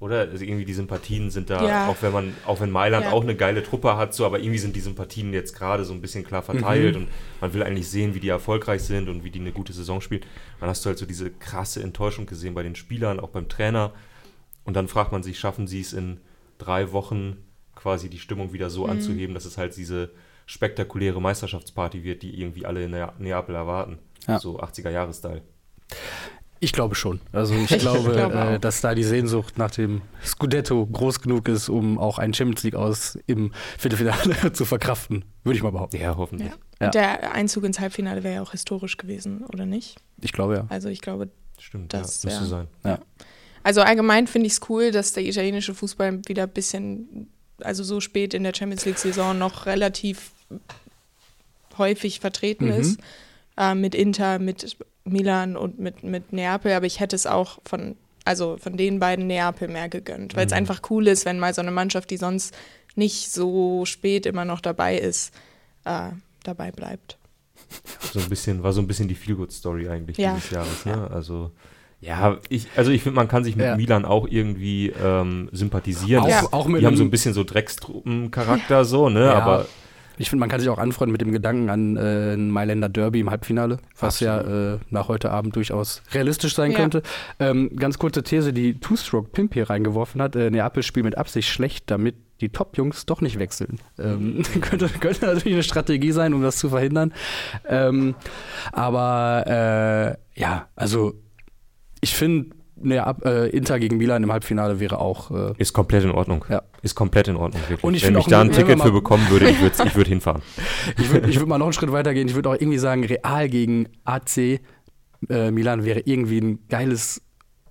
oder? 0.00 0.20
Also 0.20 0.44
irgendwie 0.44 0.64
die 0.64 0.74
Sympathien 0.74 1.30
sind 1.30 1.50
da, 1.50 1.66
ja. 1.66 1.88
auch 1.88 1.96
wenn 2.00 2.12
man, 2.12 2.34
auch 2.46 2.60
wenn 2.60 2.70
Mailand 2.70 3.06
ja. 3.06 3.12
auch 3.12 3.22
eine 3.22 3.34
geile 3.34 3.62
Truppe 3.62 3.96
hat, 3.96 4.14
so, 4.14 4.26
aber 4.26 4.40
irgendwie 4.40 4.58
sind 4.58 4.76
die 4.76 4.80
Sympathien 4.80 5.32
jetzt 5.32 5.54
gerade 5.54 5.84
so 5.84 5.92
ein 5.92 6.00
bisschen 6.00 6.24
klar 6.24 6.42
verteilt 6.42 6.96
mhm. 6.96 7.02
und 7.02 7.08
man 7.40 7.54
will 7.54 7.62
eigentlich 7.62 7.88
sehen, 7.88 8.14
wie 8.14 8.20
die 8.20 8.28
erfolgreich 8.28 8.82
sind 8.82 9.08
und 9.08 9.24
wie 9.24 9.30
die 9.30 9.40
eine 9.40 9.52
gute 9.52 9.72
Saison 9.72 10.00
spielen. 10.00 10.22
Dann 10.60 10.68
hast 10.68 10.84
du 10.84 10.88
halt 10.88 10.98
so 10.98 11.06
diese 11.06 11.30
krasse 11.30 11.82
Enttäuschung 11.82 12.26
gesehen 12.26 12.54
bei 12.54 12.62
den 12.62 12.74
Spielern, 12.74 13.20
auch 13.20 13.30
beim 13.30 13.48
Trainer. 13.48 13.92
Und 14.64 14.74
dann 14.74 14.88
fragt 14.88 15.12
man 15.12 15.22
sich, 15.22 15.38
schaffen 15.38 15.66
sie 15.66 15.80
es 15.80 15.92
in 15.92 16.20
drei 16.58 16.92
Wochen 16.92 17.38
quasi 17.74 18.10
die 18.10 18.18
Stimmung 18.18 18.52
wieder 18.52 18.68
so 18.68 18.84
mhm. 18.84 18.90
anzuheben, 18.90 19.34
dass 19.34 19.44
es 19.44 19.56
halt 19.56 19.76
diese 19.76 20.10
spektakuläre 20.46 21.20
Meisterschaftsparty 21.20 22.04
wird, 22.04 22.22
die 22.22 22.40
irgendwie 22.40 22.66
alle 22.66 22.84
in 22.84 22.90
Neapel 23.18 23.54
erwarten. 23.54 23.98
Ja. 24.26 24.38
So 24.38 24.60
80er-Jahre-Style. 24.60 25.42
Ich 26.60 26.72
glaube 26.72 26.94
schon. 26.94 27.20
Also 27.32 27.54
ich, 27.54 27.70
ich 27.70 27.78
glaube, 27.78 28.12
glaube 28.12 28.54
äh, 28.54 28.58
dass 28.58 28.80
da 28.80 28.94
die 28.94 29.04
Sehnsucht 29.04 29.58
nach 29.58 29.70
dem 29.70 30.02
Scudetto 30.24 30.86
groß 30.86 31.20
genug 31.20 31.48
ist, 31.48 31.68
um 31.68 31.98
auch 31.98 32.18
ein 32.18 32.34
Champions 32.34 32.62
League 32.62 32.74
aus 32.74 33.18
im 33.26 33.52
Viertelfinale 33.78 34.52
zu 34.52 34.64
verkraften. 34.64 35.24
Würde 35.44 35.56
ich 35.56 35.62
mal 35.62 35.72
behaupten. 35.72 35.96
Ja, 35.98 36.16
hoffentlich. 36.16 36.50
Ja. 36.50 36.56
Ja. 36.80 36.90
Der 36.90 37.32
Einzug 37.32 37.64
ins 37.64 37.80
Halbfinale 37.80 38.22
wäre 38.22 38.36
ja 38.36 38.42
auch 38.42 38.52
historisch 38.52 38.96
gewesen, 38.96 39.44
oder 39.52 39.64
nicht? 39.64 39.96
Ich 40.20 40.32
glaube 40.32 40.54
ja. 40.54 40.66
Also 40.68 40.88
ich 40.88 41.00
glaube, 41.00 41.30
Stimmt, 41.58 41.92
das 41.94 42.22
ja, 42.22 42.30
müsste 42.30 42.46
sein. 42.46 42.68
Ja. 42.84 42.98
Also 43.62 43.80
allgemein 43.80 44.26
finde 44.26 44.46
ich 44.46 44.54
es 44.54 44.60
cool, 44.68 44.90
dass 44.90 45.12
der 45.12 45.24
italienische 45.24 45.74
Fußball 45.74 46.20
wieder 46.26 46.44
ein 46.44 46.50
bisschen, 46.50 47.28
also 47.60 47.82
so 47.82 48.00
spät 48.00 48.34
in 48.34 48.44
der 48.44 48.52
Champions 48.54 48.84
League-Saison 48.84 49.36
noch 49.38 49.66
relativ 49.66 50.32
häufig 51.78 52.20
vertreten 52.20 52.66
mhm. 52.66 52.72
ist. 52.72 53.00
Äh, 53.56 53.74
mit 53.74 53.94
Inter, 53.94 54.38
mit 54.38 54.76
Milan 55.04 55.56
und 55.56 55.78
mit, 55.78 56.02
mit 56.02 56.32
Neapel, 56.32 56.72
aber 56.72 56.86
ich 56.86 57.00
hätte 57.00 57.16
es 57.16 57.26
auch 57.26 57.58
von, 57.64 57.96
also 58.24 58.56
von 58.58 58.76
den 58.76 58.98
beiden 58.98 59.26
Neapel 59.26 59.68
mehr 59.68 59.88
gegönnt, 59.88 60.36
weil 60.36 60.46
es 60.46 60.52
mhm. 60.52 60.58
einfach 60.58 60.82
cool 60.90 61.06
ist, 61.06 61.24
wenn 61.24 61.38
mal 61.38 61.54
so 61.54 61.62
eine 61.62 61.70
Mannschaft, 61.70 62.10
die 62.10 62.16
sonst 62.16 62.54
nicht 62.96 63.30
so 63.30 63.84
spät 63.84 64.26
immer 64.26 64.44
noch 64.44 64.60
dabei 64.60 64.98
ist, 64.98 65.32
äh, 65.84 66.10
dabei 66.42 66.72
bleibt. 66.72 67.18
So 68.12 68.20
ein 68.20 68.28
bisschen, 68.28 68.62
war 68.62 68.72
so 68.72 68.80
ein 68.80 68.86
bisschen 68.86 69.08
die 69.08 69.14
Feelgood-Story 69.14 69.88
eigentlich 69.88 70.16
ja. 70.16 70.34
dieses 70.34 70.50
Jahres, 70.50 70.86
ne? 70.86 71.10
Also 71.10 71.50
ja, 72.00 72.38
ich, 72.48 72.68
also 72.76 72.90
ich 72.90 73.02
finde, 73.02 73.16
man 73.16 73.28
kann 73.28 73.42
sich 73.42 73.56
mit 73.56 73.66
ja. 73.66 73.76
Milan 73.76 74.04
auch 74.04 74.28
irgendwie 74.28 74.92
ähm, 75.02 75.48
sympathisieren. 75.52 76.24
Auch, 76.24 76.28
ja. 76.28 76.46
auch 76.52 76.66
mit 76.66 76.80
die 76.82 76.86
haben 76.86 76.96
so 76.96 77.02
ein 77.02 77.10
bisschen 77.10 77.34
so 77.34 77.42
Dreckstruppen-Charakter, 77.42 78.84
so, 78.84 79.08
ne? 79.08 79.32
Aber 79.32 79.66
ich 80.18 80.30
finde, 80.30 80.40
man 80.40 80.48
kann 80.48 80.60
sich 80.60 80.68
auch 80.68 80.78
anfreunden 80.78 81.12
mit 81.12 81.20
dem 81.20 81.32
Gedanken 81.32 81.70
an 81.70 81.96
äh, 81.96 82.34
ein 82.34 82.50
Mailänder 82.50 82.88
Derby 82.88 83.20
im 83.20 83.30
Halbfinale, 83.30 83.78
was 83.98 84.22
Absolut. 84.22 84.46
ja 84.46 84.74
äh, 84.74 84.78
nach 84.90 85.08
heute 85.08 85.30
Abend 85.30 85.56
durchaus 85.56 86.02
realistisch 86.12 86.54
sein 86.54 86.72
ja. 86.72 86.78
könnte. 86.78 87.02
Ähm, 87.38 87.74
ganz 87.76 87.98
kurze 87.98 88.22
These, 88.22 88.52
die 88.52 88.78
Two-Stroke 88.78 89.30
Pimp 89.30 89.54
hier 89.54 89.68
reingeworfen 89.68 90.22
hat. 90.22 90.36
Äh, 90.36 90.50
Neapel 90.50 90.82
spielt 90.82 91.04
mit 91.04 91.18
Absicht 91.18 91.48
schlecht, 91.48 91.90
damit 91.90 92.16
die 92.40 92.50
Top-Jungs 92.50 93.06
doch 93.06 93.20
nicht 93.20 93.38
wechseln. 93.38 93.78
Ähm, 93.98 94.42
könnte, 94.60 94.88
könnte, 94.88 95.26
natürlich 95.26 95.54
eine 95.54 95.62
Strategie 95.62 96.12
sein, 96.12 96.34
um 96.34 96.42
das 96.42 96.56
zu 96.56 96.68
verhindern. 96.68 97.12
Ähm, 97.66 98.14
aber 98.72 100.16
äh, 100.36 100.40
ja, 100.40 100.68
also 100.76 101.14
ich 102.00 102.14
finde, 102.14 102.54
Nee, 102.78 102.98
ab, 102.98 103.24
äh, 103.24 103.48
Inter 103.48 103.78
gegen 103.78 103.96
Milan 103.96 104.22
im 104.22 104.30
Halbfinale 104.30 104.80
wäre 104.80 104.98
auch. 104.98 105.30
Äh, 105.30 105.54
ist 105.56 105.72
komplett 105.72 106.04
in 106.04 106.10
Ordnung. 106.10 106.44
Ja. 106.48 106.62
Ist 106.82 106.94
komplett 106.94 107.26
in 107.28 107.36
Ordnung, 107.36 107.62
wirklich. 107.62 107.84
Und 107.84 107.94
ich 107.94 108.06
Wenn 108.06 108.18
ich 108.18 108.26
da 108.26 108.42
ein 108.42 108.52
Ticket 108.52 108.80
für 108.82 108.92
bekommen 108.92 109.26
würde, 109.30 109.48
ich 109.48 109.60
würde 109.60 109.74
ich 109.84 109.96
würd 109.96 110.08
hinfahren. 110.08 110.42
ich 110.98 111.10
würde 111.10 111.28
ich 111.30 111.38
würd 111.38 111.48
mal 111.48 111.56
noch 111.56 111.66
einen 111.66 111.72
Schritt 111.72 111.90
weiter 111.90 112.12
gehen. 112.12 112.28
Ich 112.28 112.34
würde 112.34 112.50
auch 112.50 112.54
irgendwie 112.54 112.78
sagen, 112.78 113.04
Real 113.04 113.48
gegen 113.48 113.88
AC 114.04 114.60
äh, 115.30 115.50
Milan 115.50 115.84
wäre 115.84 116.00
irgendwie 116.04 116.38
ein 116.38 116.68
geiles, 116.68 117.22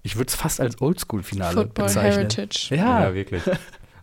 ich 0.02 0.16
würde 0.16 0.30
es 0.30 0.36
fast 0.36 0.60
als 0.60 0.81
Oldschool-Finale 0.81 1.68
bezeichnen. 1.68 2.30
Heritage. 2.30 2.75
Ja. 2.75 3.04
ja, 3.04 3.13
wirklich. 3.13 3.44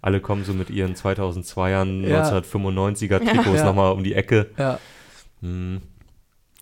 Alle 0.00 0.20
kommen 0.20 0.44
so 0.44 0.52
mit 0.52 0.70
ihren 0.70 0.94
2002ern, 0.94 2.06
ja. 2.06 2.25
1995er 2.25 3.19
Trikots 3.19 3.58
ja. 3.58 3.64
nochmal 3.64 3.93
um 3.93 4.02
die 4.02 4.14
Ecke. 4.14 4.50
Ja. 4.58 4.78
Hm. 5.40 5.81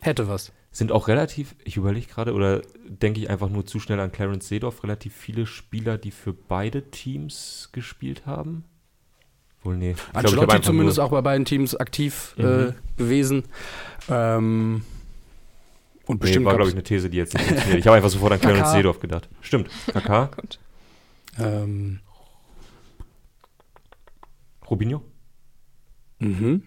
Hätte 0.01 0.29
was 0.29 0.53
sind 0.73 0.93
auch 0.93 1.09
relativ, 1.09 1.57
ich 1.65 1.77
überlege 1.77 2.07
gerade, 2.07 2.33
oder 2.33 2.63
denke 2.87 3.21
ich 3.21 3.29
einfach 3.29 3.49
nur 3.49 3.67
zu 3.67 3.81
schnell 3.81 3.99
an 3.99 4.13
Clarence 4.13 4.49
Seedorf, 4.49 4.85
relativ 4.85 5.15
viele 5.15 5.47
Spieler, 5.47 5.99
die 5.99 6.13
für 6.13 6.33
beide 6.33 6.91
Teams 6.91 7.71
gespielt 7.73 8.25
haben. 8.25 8.65
Wohl, 9.63 9.77
nee. 9.77 9.93
Ich 9.93 10.17
Ancelotti 10.17 10.47
glaub, 10.47 10.65
zumindest 10.65 11.01
auch 11.01 11.11
bei 11.11 11.21
beiden 11.21 11.45
Teams 11.45 11.75
aktiv 11.75 12.35
äh, 12.39 12.43
mhm. 12.43 12.69
äh, 12.69 12.73
gewesen. 12.97 13.45
Ähm, 14.09 14.83
und 16.07 16.19
bestimmt 16.19 16.45
nee, 16.45 16.47
war, 16.47 16.57
glaube 16.57 16.71
ich, 16.71 16.75
eine 16.75 16.83
These, 16.83 17.11
die 17.11 17.19
jetzt 17.19 17.35
nicht 17.35 17.47
funktioniert. 17.47 17.81
Ich 17.81 17.87
habe 17.87 17.97
einfach 17.97 18.11
sofort 18.11 18.33
an 18.33 18.41
Clarence 18.41 18.73
Seedorf 18.73 19.00
gedacht. 19.00 19.29
Stimmt. 19.43 19.71
KK. 19.93 20.31
ähm. 21.39 22.00
Rubinho? 24.71 25.03
Mhm. 26.21 26.62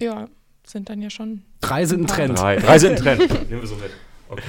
Ja, 0.00 0.28
sind 0.66 0.88
dann 0.88 1.02
ja 1.02 1.10
schon. 1.10 1.42
Drei 1.60 1.84
sind 1.84 2.02
ein 2.02 2.06
Trend. 2.06 2.38
Drei, 2.38 2.56
drei 2.56 2.78
sind 2.78 2.92
ein 2.92 2.96
Trend. 2.96 3.20
Nehmen 3.50 3.60
wir 3.60 3.68
so 3.68 3.76
mit. 3.76 3.90
Okay. 4.28 4.42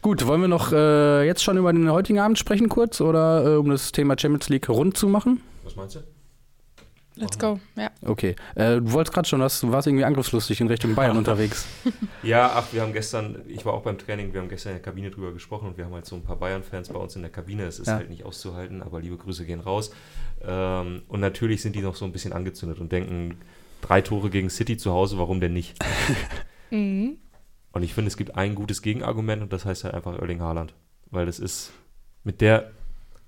Gut, 0.00 0.26
wollen 0.26 0.40
wir 0.40 0.48
noch 0.48 0.72
äh, 0.72 1.26
jetzt 1.26 1.42
schon 1.42 1.56
über 1.56 1.72
den 1.72 1.90
heutigen 1.90 2.20
Abend 2.20 2.38
sprechen 2.38 2.68
kurz 2.68 3.00
oder 3.00 3.54
äh, 3.54 3.56
um 3.56 3.68
das 3.68 3.90
Thema 3.90 4.16
Champions 4.18 4.48
League 4.48 4.68
rund 4.68 4.96
zu 4.96 5.08
machen? 5.08 5.40
Was 5.64 5.74
meinst 5.74 5.96
du? 5.96 6.00
Let's 7.16 7.36
go, 7.36 7.58
ja. 7.76 7.90
Okay. 8.06 8.36
Äh, 8.54 8.76
du 8.76 8.92
wolltest 8.92 9.12
gerade 9.12 9.28
schon, 9.28 9.40
du 9.40 9.72
warst 9.72 9.88
irgendwie 9.88 10.04
angriffslustig 10.04 10.60
in 10.60 10.68
Richtung 10.68 10.94
Bayern 10.94 11.16
unterwegs. 11.16 11.66
Ja, 12.22 12.52
ach, 12.54 12.72
wir 12.72 12.82
haben 12.82 12.92
gestern, 12.92 13.42
ich 13.48 13.66
war 13.66 13.72
auch 13.72 13.82
beim 13.82 13.98
Training, 13.98 14.32
wir 14.32 14.40
haben 14.40 14.48
gestern 14.48 14.70
in 14.70 14.76
der 14.76 14.82
Kabine 14.82 15.10
drüber 15.10 15.32
gesprochen 15.32 15.68
und 15.68 15.76
wir 15.76 15.84
haben 15.84 15.94
halt 15.94 16.06
so 16.06 16.14
ein 16.14 16.22
paar 16.22 16.36
Bayern-Fans 16.36 16.90
bei 16.90 16.98
uns 16.98 17.16
in 17.16 17.22
der 17.22 17.32
Kabine. 17.32 17.64
Es 17.64 17.80
ist 17.80 17.88
ja. 17.88 17.94
halt 17.94 18.08
nicht 18.08 18.24
auszuhalten, 18.24 18.82
aber 18.82 19.00
liebe 19.00 19.16
Grüße 19.16 19.44
gehen 19.44 19.60
raus. 19.60 19.90
Ähm, 20.42 21.02
und 21.08 21.18
natürlich 21.18 21.60
sind 21.60 21.74
die 21.74 21.82
noch 21.82 21.96
so 21.96 22.04
ein 22.04 22.12
bisschen 22.12 22.32
angezündet 22.32 22.78
und 22.78 22.92
denken, 22.92 23.38
drei 23.80 24.00
Tore 24.00 24.30
gegen 24.30 24.50
City 24.50 24.76
zu 24.76 24.92
Hause, 24.92 25.18
warum 25.18 25.40
denn 25.40 25.52
nicht? 25.52 25.76
mhm. 26.70 27.18
Und 27.72 27.82
ich 27.82 27.94
finde, 27.94 28.08
es 28.08 28.16
gibt 28.16 28.36
ein 28.36 28.54
gutes 28.54 28.82
Gegenargument 28.82 29.42
und 29.42 29.52
das 29.52 29.64
heißt 29.64 29.84
halt 29.84 29.94
einfach 29.94 30.18
Erling 30.18 30.40
Haaland. 30.40 30.74
Weil 31.10 31.26
das 31.26 31.38
ist 31.38 31.72
mit 32.24 32.40
der, 32.40 32.70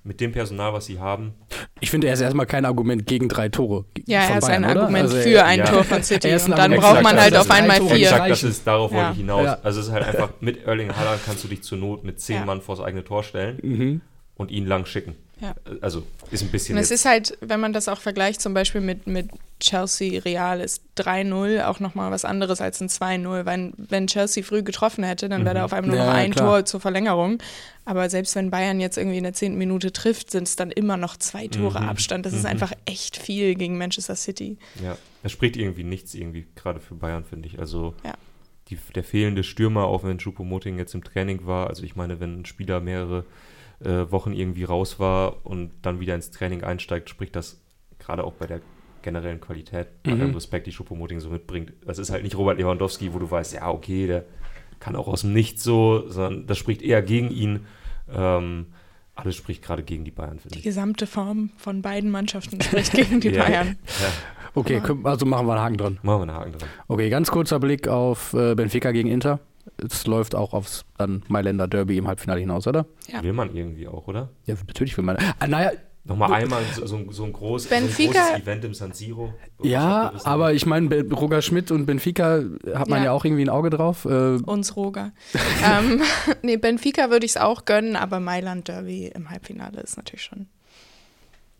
mit 0.03 0.21
dem 0.21 0.33
Personal, 0.33 0.73
was 0.73 0.87
sie 0.87 0.99
haben. 0.99 1.35
Ich 1.81 1.91
finde, 1.91 2.09
er 2.09 2.15
ist 2.15 2.21
erstmal 2.21 2.47
kein 2.47 2.65
Argument 2.65 3.07
gegen 3.07 3.29
drei 3.29 3.49
Tore. 3.49 3.85
Ja, 4.07 4.23
er 4.23 4.39
ist 4.39 4.47
Bayern, 4.47 4.65
ein 4.65 4.71
oder? 4.73 4.81
Argument 4.83 5.05
also 5.05 5.17
für 5.21 5.45
ein 5.45 5.59
ja. 5.61 5.67
Tor 5.67 5.85
von 5.85 6.03
City. 6.03 6.35
und 6.35 6.51
dann 6.51 6.73
braucht 6.73 7.03
man 7.03 7.19
halt 7.19 7.37
auf 7.37 7.51
einmal 7.51 7.81
vier. 7.81 8.09
Exakt, 8.09 8.31
das 8.31 8.43
ist, 8.43 8.67
darauf 8.67 8.91
ja. 8.93 8.97
wollte 8.97 9.13
ich 9.13 9.19
hinaus. 9.19 9.45
Ja. 9.45 9.59
Also 9.63 9.81
es 9.81 9.87
ist 9.87 9.93
halt 9.93 10.05
einfach, 10.05 10.31
mit 10.41 10.67
Erling 10.67 10.95
Haaland 10.95 11.21
kannst 11.25 11.45
du 11.45 11.49
dich 11.49 11.63
zur 11.63 11.79
Not 11.79 12.05
mit 12.05 12.21
zehn 12.21 12.45
Mann 12.45 12.61
vors 12.61 12.81
eigene 12.81 13.05
Tor 13.05 13.23
stellen 13.23 13.59
mhm. 13.63 14.01
und 14.35 14.51
ihn 14.51 14.67
lang 14.67 14.87
schicken. 14.87 15.17
Ja. 15.41 15.55
Also 15.81 16.03
ist 16.31 16.43
ein 16.43 16.51
bisschen. 16.51 16.77
Und 16.77 16.83
es 16.83 16.91
ist 16.91 17.05
halt, 17.05 17.37
wenn 17.41 17.61
man 17.61 17.73
das 17.73 17.89
auch 17.89 18.01
vergleicht, 18.01 18.41
zum 18.41 18.53
Beispiel 18.55 18.81
mit, 18.81 19.07
mit 19.07 19.29
Chelsea 19.61 20.21
Real 20.23 20.61
ist 20.61 20.83
3-0 20.97 21.65
auch 21.65 21.81
nochmal 21.81 22.11
was 22.11 22.25
anderes 22.25 22.61
als 22.61 22.81
ein 22.81 22.89
2-0. 22.89 23.45
Wenn, 23.47 23.73
wenn 23.77 24.07
Chelsea 24.07 24.43
früh 24.43 24.63
getroffen 24.63 25.05
hätte, 25.05 25.29
dann 25.29 25.45
wäre 25.45 25.55
da 25.57 25.65
auf 25.65 25.73
einmal 25.73 25.91
nur 25.97 25.99
Ja, 25.99 26.07
noch 26.07 26.15
ein 26.15 26.31
klar. 26.33 26.47
Tor 26.59 26.65
zur 26.65 26.81
Verlängerung. 26.81 27.39
Aber 27.85 28.09
selbst 28.09 28.35
wenn 28.37 28.51
Bayern 28.51 28.81
jetzt 28.81 28.97
irgendwie 28.97 29.19
in 29.19 29.25
der 29.25 29.33
zehnten 29.33 29.59
Minute 29.59 29.93
trifft, 29.93 30.31
sind 30.31 30.45
es 30.47 30.57
dann 30.57 30.71
immer 30.71 30.97
noch 30.97 31.17
zwei 31.17 31.49
Tore 31.49 31.81
Mhm. 31.81 31.89
Abstand. 31.89 32.25
Das 32.27 32.33
ist 32.33 32.41
Mhm. 32.43 32.51
einfach 32.51 32.73
echt 32.87 33.17
viel 33.17 33.55
gegen 33.55 33.77
Manchester 33.79 34.17
City. 34.17 34.59
Ja, 34.83 34.97
es 35.23 35.33
spricht 35.33 35.57
irgendwie 35.57 35.85
nichts 35.85 36.15
irgendwie 36.15 36.47
gerade 36.55 36.81
für 36.81 36.95
Bayern, 36.95 37.25
finde 37.25 37.49
ich. 37.49 37.59
Also 37.59 37.95
Ja. 38.05 38.15
die, 38.69 38.79
der 38.95 39.05
fehlende 39.05 39.43
Stürmer, 39.43 39.85
auch 39.85 40.05
wenn 40.05 40.19
Choupo-Moting 40.19 40.79
jetzt 40.79 40.95
im 40.95 41.03
Training 41.05 41.47
war. 41.47 41.69
Also 41.69 41.83
ich 41.83 41.97
meine, 41.97 42.21
wenn 42.21 42.41
ein 42.41 42.45
Spieler 42.47 42.81
mehrere 42.81 43.25
äh, 43.85 44.11
Wochen 44.11 44.33
irgendwie 44.33 44.65
raus 44.65 44.99
war 44.99 45.45
und 45.47 45.71
dann 45.83 46.01
wieder 46.01 46.15
ins 46.15 46.31
Training 46.31 46.63
einsteigt, 46.65 47.09
spricht 47.11 47.35
das 47.37 47.61
gerade 47.99 48.25
auch 48.25 48.33
bei 48.35 48.47
der 48.47 48.61
generellen 49.03 49.41
Qualität, 49.41 50.03
bei 50.03 50.15
Mhm. 50.15 50.21
allem 50.21 50.35
Respekt, 50.35 50.67
die 50.67 50.73
Choupo-Moting 50.73 51.21
so 51.21 51.31
mitbringt. 51.31 51.73
Das 51.87 51.99
ist 51.99 52.11
halt 52.11 52.23
nicht 52.23 52.37
Robert 52.37 52.59
Lewandowski, 52.59 53.15
wo 53.15 53.19
du 53.19 53.31
weißt, 53.31 53.55
ja, 53.55 53.71
okay, 53.71 54.07
der 54.07 54.25
kann 54.79 54.97
auch 54.97 55.09
aus 55.09 55.23
dem 55.23 55.33
Nichts 55.33 55.63
so, 55.65 56.05
sondern 56.09 56.47
das 56.47 56.59
spricht 56.59 56.83
eher 56.83 57.01
gegen 57.03 57.31
ihn. 57.31 57.67
Ähm, 58.13 58.67
alles 59.15 59.37
spricht 59.37 59.63
gerade 59.63 59.83
gegen 59.83 60.05
die 60.05 60.11
Bayern, 60.11 60.39
finde 60.39 60.55
Die 60.55 60.59
ich. 60.59 60.65
gesamte 60.65 61.07
Form 61.07 61.51
von 61.57 61.83
beiden 61.83 62.11
Mannschaften 62.11 62.61
spricht 62.61 62.93
gegen 62.93 63.21
die 63.21 63.29
Ja. 63.33 63.45
Bayern. 63.45 63.79
Ja, 64.01 64.07
Okay, 64.55 64.81
können- 64.81 65.07
also 65.07 65.27
machen 65.27 65.47
wir 65.47 65.53
einen 65.53 65.63
Haken 65.63 65.77
dran. 65.77 65.99
machen 66.03 66.19
wir 66.21 66.23
einen 66.23 66.35
Haken 66.35 66.53
dran. 66.59 66.69
Okay, 66.89 67.09
ganz 67.09 67.31
kurzer 67.31 67.61
Blick 67.61 67.87
auf 67.89 68.33
äh, 68.35 68.55
Benfica 68.55 68.91
gegen 68.93 69.09
Inter. 69.09 69.41
Es 69.77 70.07
läuft 70.07 70.35
auch 70.35 70.53
aufs 70.55 70.85
dann 70.99 71.23
Mailänder 71.29 71.69
Derby 71.69 71.97
im 71.99 72.07
Halbfinale 72.09 72.41
hinaus, 72.41 72.67
oder? 72.67 72.87
Ja. 73.09 73.23
Will 73.23 73.33
man 73.33 73.55
irgendwie 73.55 73.89
auch, 73.89 74.07
oder? 74.09 74.31
Ja, 74.47 74.55
natürlich 74.67 74.97
will 74.97 75.05
man. 75.05 75.17
Ah, 75.39 75.47
naja, 75.47 75.73
Nochmal 76.03 76.33
einmal 76.33 76.63
so, 76.75 76.87
so, 76.87 76.97
ein- 76.97 77.13
so, 77.13 77.25
ein 77.25 77.33
groß, 77.35 77.65
so 77.65 77.75
ein 77.75 77.85
Benfica- 77.85 78.13
großes 78.13 78.43
Event 78.43 78.65
im 78.65 78.73
San 78.73 78.93
Siro. 78.95 79.35
ja, 79.63 80.11
Was 80.15 80.25
aber 80.25 80.55
ich 80.55 80.65
meine, 80.65 80.89
Roger 81.11 81.43
Schmidt 81.43 81.71
und 81.71 81.85
Benfica 81.85 82.43
hat 82.75 82.89
man 82.89 83.01
ja, 83.01 83.05
Ja. 83.07 83.13
auch 83.13 83.23
irgendwie 83.27 83.43
ein 83.45 83.51
Auge 83.51 83.69
drauf. 83.69 84.07
Äh, 84.07 84.37
Uns 84.39 84.77
Roger. 84.77 85.13
ähm, 85.65 86.01
nee, 86.43 86.57
Benfica 86.57 87.11
würde 87.11 87.27
ich 87.27 87.33
es 87.33 87.37
auch 87.37 87.67
gönnen, 87.67 87.97
aber 87.97 88.19
Mailand 88.19 88.69
Derby 88.69 89.09
im 89.15 89.29
Halbfinale 89.29 89.79
ist 89.83 89.99
natürlich 89.99 90.23
schon. 90.23 90.47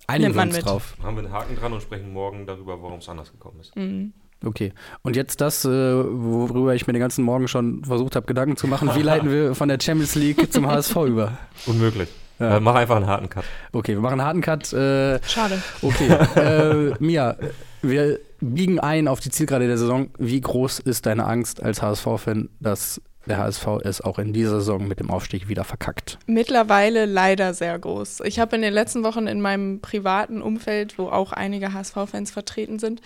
einigen 0.07 0.29
Nimmt 0.29 0.35
wir 0.37 0.41
man 0.41 0.49
uns 0.49 0.57
mit. 0.57 0.67
drauf. 0.67 0.97
haben 1.03 1.17
wir 1.17 1.25
einen 1.25 1.33
Haken 1.33 1.57
dran 1.57 1.73
und 1.75 1.83
sprechen 1.83 2.11
morgen 2.13 2.47
darüber, 2.47 2.83
warum 2.83 2.99
es 3.01 3.09
anders 3.11 3.31
gekommen 3.31 3.61
ist. 3.61 3.77
Mhm. 3.77 4.15
Okay. 4.45 4.73
Und 5.03 5.17
jetzt 5.17 5.41
das, 5.41 5.65
äh, 5.65 5.69
worüber 5.69 6.75
ich 6.75 6.87
mir 6.87 6.93
den 6.93 7.01
ganzen 7.01 7.25
Morgen 7.25 7.49
schon 7.49 7.85
versucht 7.85 8.17
habe, 8.17 8.27
Gedanken 8.27 8.57
zu 8.57 8.67
machen. 8.67 8.91
Wie 8.95 9.03
leiten 9.03 9.31
wir 9.31 9.55
von 9.55 9.69
der 9.69 9.79
Champions 9.81 10.15
League 10.15 10.53
zum 10.53 10.67
HSV 10.71 10.97
über? 10.97 11.39
Unmöglich. 11.67 12.09
Ja. 12.39 12.57
Äh, 12.57 12.61
mach 12.61 12.75
einfach 12.75 12.97
einen 12.97 13.07
harten 13.07 13.29
Cut. 13.29 13.45
Okay, 13.73 13.93
wir 13.93 14.01
machen 14.01 14.21
einen 14.21 14.25
harten 14.25 14.41
Cut. 14.41 14.73
Äh, 14.73 15.21
Schade. 15.25 15.63
okay. 15.83 16.09
äh, 16.37 16.95
Mia, 16.99 17.37
wir 17.83 18.19
biegen 18.41 18.81
ein 18.81 19.09
auf 19.09 19.21
die 19.21 19.31
Zielgerade 19.31 19.67
der 19.67 19.77
Saison. 19.77 20.09
Wie 20.19 20.41
groß 20.41 20.79
ist 20.81 21.05
deine 21.05 21.27
Angst 21.27 21.63
als 21.63 21.83
HSV-Fan, 21.83 22.49
dass 22.59 23.01
der 23.27 23.37
HSV 23.37 23.67
es 23.85 24.01
auch 24.01 24.19
in 24.19 24.33
dieser 24.33 24.61
Saison 24.61 24.89
mit 24.89 25.01
dem 25.01 25.11
Aufstieg 25.11 25.49
wieder 25.49 25.65
verkackt? 25.65 26.19
Mittlerweile 26.27 27.05
leider 27.05 27.53
sehr 27.53 27.79
groß. 27.79 28.21
Ich 28.25 28.41
habe 28.41 28.57
in 28.57 28.63
den 28.63 28.73
letzten 28.73 29.05
Wochen 29.05 29.27
in 29.27 29.43
meinem 29.43 29.81
privaten 29.81 30.41
Umfeld, 30.41 30.99
wo 30.99 31.09
auch 31.09 31.33
einige 31.33 31.75
HSV-Fans 31.75 32.31
vertreten 32.31 32.79
sind, 32.79 33.03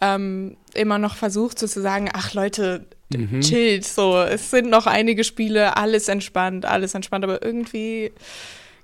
ähm, 0.00 0.56
immer 0.74 0.98
noch 0.98 1.16
versucht, 1.16 1.58
so 1.58 1.66
zu 1.66 1.80
sagen, 1.82 2.08
ach 2.12 2.34
Leute, 2.34 2.86
Mhm. 3.10 3.40
chillt, 3.40 3.86
so, 3.86 4.20
es 4.20 4.50
sind 4.50 4.68
noch 4.68 4.86
einige 4.86 5.24
Spiele, 5.24 5.78
alles 5.78 6.08
entspannt, 6.08 6.66
alles 6.66 6.92
entspannt, 6.94 7.24
aber 7.24 7.42
irgendwie, 7.42 8.12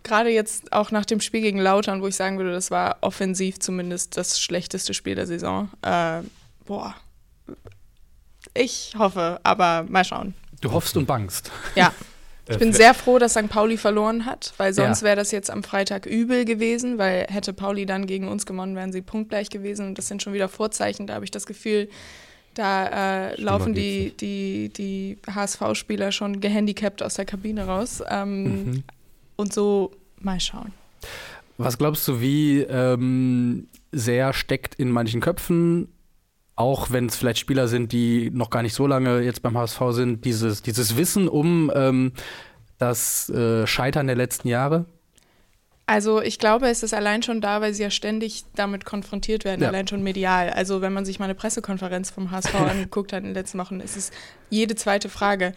gerade 0.03 0.31
jetzt 0.31 0.73
auch 0.73 0.91
nach 0.91 1.05
dem 1.05 1.21
Spiel 1.21 1.43
gegen 1.43 1.59
Lautern, 1.59 2.01
wo 2.01 2.07
ich 2.07 2.17
sagen 2.17 2.39
würde, 2.39 2.53
das 2.53 2.71
war 2.71 2.97
offensiv 3.03 3.59
zumindest 3.59 4.17
das 4.17 4.41
schlechteste 4.41 4.95
Spiel 4.95 5.15
der 5.15 5.27
Saison, 5.27 5.69
äh, 5.83 6.23
boah, 6.65 6.95
ich 8.55 8.95
hoffe, 8.97 9.41
aber 9.43 9.85
mal 9.89 10.05
schauen. 10.05 10.35
Du 10.63 10.73
hoffst 10.73 10.97
und 10.97 11.07
bangst. 11.07 11.51
Ja, 11.75 11.93
ich 12.49 12.59
bin 12.59 12.73
sehr 12.73 12.95
froh, 12.95 13.19
dass 13.19 13.33
St. 13.33 13.49
Pauli 13.49 13.77
verloren 13.77 14.27
hat, 14.27 14.53
weil 14.59 14.73
sonst 14.73 15.01
Ja. 15.01 15.07
wäre 15.07 15.17
das 15.17 15.31
jetzt 15.31 15.51
am 15.51 15.63
Freitag 15.63 16.07
übel 16.07 16.45
gewesen, 16.45 16.99
weil 16.99 17.27
hätte 17.29 17.53
Pauli 17.53 17.87
dann 17.87 18.07
gegen 18.07 18.29
uns 18.29 18.45
gewonnen, 18.47 18.77
wären 18.77 18.93
sie 18.93 19.03
punktgleich 19.03 19.49
gewesen. 19.51 19.87
Und 19.89 19.99
das 19.99 20.09
sind 20.09 20.23
schon 20.23 20.33
wieder 20.35 20.49
Vorzeichen. 20.49 21.07
Da 21.07 21.15
habe 21.15 21.25
ich 21.25 21.31
das 21.31 21.47
Gefühl, 21.47 21.89
da 22.55 23.31
äh, 23.31 23.41
laufen 23.41 23.75
die, 23.75 24.13
die, 24.21 24.69
die 24.69 25.19
HSV-Spieler 25.29 26.13
schon 26.13 26.41
gehandicapt 26.41 27.03
aus 27.03 27.15
der 27.15 27.25
Kabine 27.25 27.67
raus. 27.67 28.03
Ähm, 28.09 28.45
Mhm. 28.45 28.83
Und 29.37 29.53
so 29.53 29.91
mal 30.21 30.39
schauen. 30.39 30.73
Was 31.59 31.77
glaubst 31.79 32.07
du, 32.07 32.21
wie 32.21 32.61
ähm, 32.61 33.67
sehr 33.91 34.33
steckt 34.33 34.77
in 34.77 34.91
manchen 34.91 35.21
Köpfen, 35.21 35.89
auch 36.57 36.91
wenn 36.91 37.07
es 37.07 37.17
vielleicht 37.17 37.39
Spieler 37.41 37.67
sind, 37.69 37.93
die 37.93 38.31
noch 38.33 38.51
gar 38.51 38.63
nicht 38.63 38.75
so 38.75 38.87
lange 38.87 39.21
jetzt 39.23 39.43
beim 39.43 39.57
HSV 39.59 39.81
sind, 39.91 40.25
dieses, 40.25 40.63
dieses 40.63 40.97
Wissen 40.97 41.29
um 41.29 41.71
ähm, 41.75 42.13
das 42.79 43.29
äh, 43.31 43.67
Scheitern 43.67 44.07
der 44.07 44.17
letzten 44.17 44.49
Jahre? 44.49 44.85
Also 45.87 46.23
ich 46.23 46.39
glaube, 46.39 46.69
es 46.69 46.83
ist 46.83 46.95
allein 46.95 47.23
schon 47.23 47.41
da, 47.43 47.61
weil 47.61 47.75
sie 47.75 47.83
ja 47.83 47.91
ständig 47.91 48.45
damit 48.55 48.85
konfrontiert 48.87 49.45
werden, 49.45 49.61
Ja. 49.63 49.69
allein 49.69 49.87
schon 49.87 50.03
medial. 50.03 50.49
Also 50.51 50.81
wenn 50.81 50.93
man 50.95 51.05
sich 51.05 51.19
mal 51.19 51.27
eine 51.27 51.35
Pressekonferenz 51.35 52.11
vom 52.11 52.31
HSV 52.31 52.55
angeguckt 52.71 53.13
hat 53.13 53.19
in 53.21 53.27
den 53.27 53.35
letzten 53.35 53.59
Wochen, 53.59 53.81
ist 53.81 53.97
es 53.97 54.11
jede 54.49 54.77
zweite 54.77 55.09
Frage. 55.09 55.53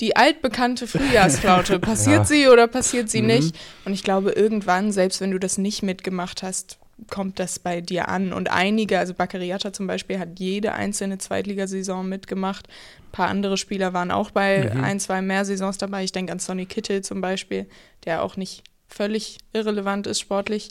Die 0.00 0.16
altbekannte 0.16 0.86
Frühjahrsflaute, 0.86 1.78
passiert 1.80 2.18
Ja. 2.18 2.24
sie 2.24 2.48
oder 2.48 2.66
passiert 2.66 3.08
sie 3.08 3.20
Mhm. 3.22 3.28
nicht? 3.28 3.56
Und 3.84 3.92
ich 3.92 4.02
glaube, 4.02 4.32
irgendwann, 4.32 4.90
selbst 4.92 5.20
wenn 5.20 5.30
du 5.30 5.38
das 5.38 5.58
nicht 5.58 5.82
mitgemacht 5.82 6.42
hast, 6.42 6.78
kommt 7.08 7.38
das 7.38 7.58
bei 7.58 7.80
dir 7.80 8.08
an. 8.08 8.32
Und 8.32 8.50
einige, 8.50 8.98
also 8.98 9.14
Baccariata 9.14 9.72
zum 9.72 9.86
Beispiel, 9.86 10.18
hat 10.18 10.38
jede 10.38 10.72
einzelne 10.72 11.18
Zweitligasaison 11.18 12.08
mitgemacht. 12.08 12.68
Ein 12.68 13.12
paar 13.12 13.28
andere 13.28 13.56
Spieler 13.56 13.92
waren 13.92 14.10
auch 14.10 14.30
bei 14.30 14.70
Mhm. 14.72 14.84
ein, 14.84 15.00
zwei 15.00 15.22
mehr 15.22 15.44
Saisons 15.44 15.78
dabei. 15.78 16.04
Ich 16.04 16.12
denke 16.12 16.32
an 16.32 16.38
Sonny 16.38 16.66
Kittel 16.66 17.02
zum 17.02 17.20
Beispiel, 17.20 17.66
der 18.04 18.22
auch 18.22 18.36
nicht 18.36 18.62
völlig 18.88 19.38
irrelevant 19.52 20.06
ist 20.06 20.20
sportlich. 20.20 20.70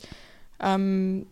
Ähm, 0.61 1.25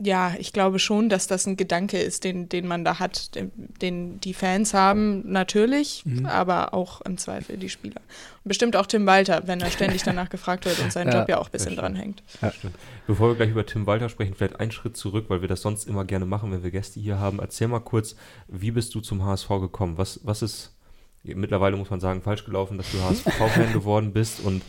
ja, 0.00 0.34
ich 0.38 0.52
glaube 0.52 0.80
schon, 0.80 1.08
dass 1.08 1.26
das 1.28 1.46
ein 1.46 1.56
Gedanke 1.56 1.98
ist, 1.98 2.24
den, 2.24 2.48
den 2.48 2.66
man 2.66 2.84
da 2.84 2.98
hat, 2.98 3.34
den, 3.36 3.52
den 3.80 4.20
die 4.20 4.34
Fans 4.34 4.74
haben, 4.74 5.30
natürlich, 5.30 6.02
Mhm. 6.04 6.26
aber 6.26 6.74
auch 6.74 7.00
im 7.02 7.16
Zweifel 7.16 7.56
die 7.56 7.68
Spieler. 7.68 8.00
Und 8.42 8.48
bestimmt 8.48 8.74
auch 8.76 8.86
Tim 8.86 9.06
Walter, 9.06 9.42
wenn 9.46 9.60
er 9.60 9.70
ständig 9.70 10.02
danach 10.04 10.28
gefragt 10.30 10.64
wird 10.64 10.80
und 10.80 10.92
sein 10.92 11.06
Ja, 11.08 11.20
Job 11.20 11.28
ja 11.28 11.38
auch 11.38 11.46
ein 11.46 11.52
bisschen 11.52 11.76
dran 11.76 11.94
hängt. 11.94 12.22
Stimmt. 12.58 12.74
Bevor 13.06 13.28
wir 13.28 13.34
gleich 13.36 13.50
über 13.50 13.64
Tim 13.64 13.86
Walter 13.86 14.08
sprechen, 14.08 14.34
vielleicht 14.34 14.58
einen 14.58 14.72
Schritt 14.72 14.96
zurück, 14.96 15.26
weil 15.28 15.40
wir 15.42 15.48
das 15.48 15.62
sonst 15.62 15.86
immer 15.86 16.04
gerne 16.04 16.26
machen, 16.26 16.50
wenn 16.50 16.62
wir 16.64 16.70
Gäste 16.72 16.98
hier 16.98 17.20
haben. 17.20 17.38
Erzähl 17.38 17.68
mal 17.68 17.78
kurz, 17.80 18.16
wie 18.48 18.72
bist 18.72 18.94
du 18.96 19.00
zum 19.00 19.24
HSV 19.24 19.48
gekommen? 19.60 19.96
Was, 19.96 20.20
was 20.24 20.42
ist, 20.42 20.74
mittlerweile 21.22 21.76
muss 21.76 21.90
man 21.90 22.00
sagen, 22.00 22.20
falsch 22.20 22.44
gelaufen, 22.44 22.78
dass 22.78 22.90
du 22.90 23.00
HSV-Fan 23.00 23.72
geworden 23.72 24.12
bist? 24.12 24.40
Und 24.40 24.62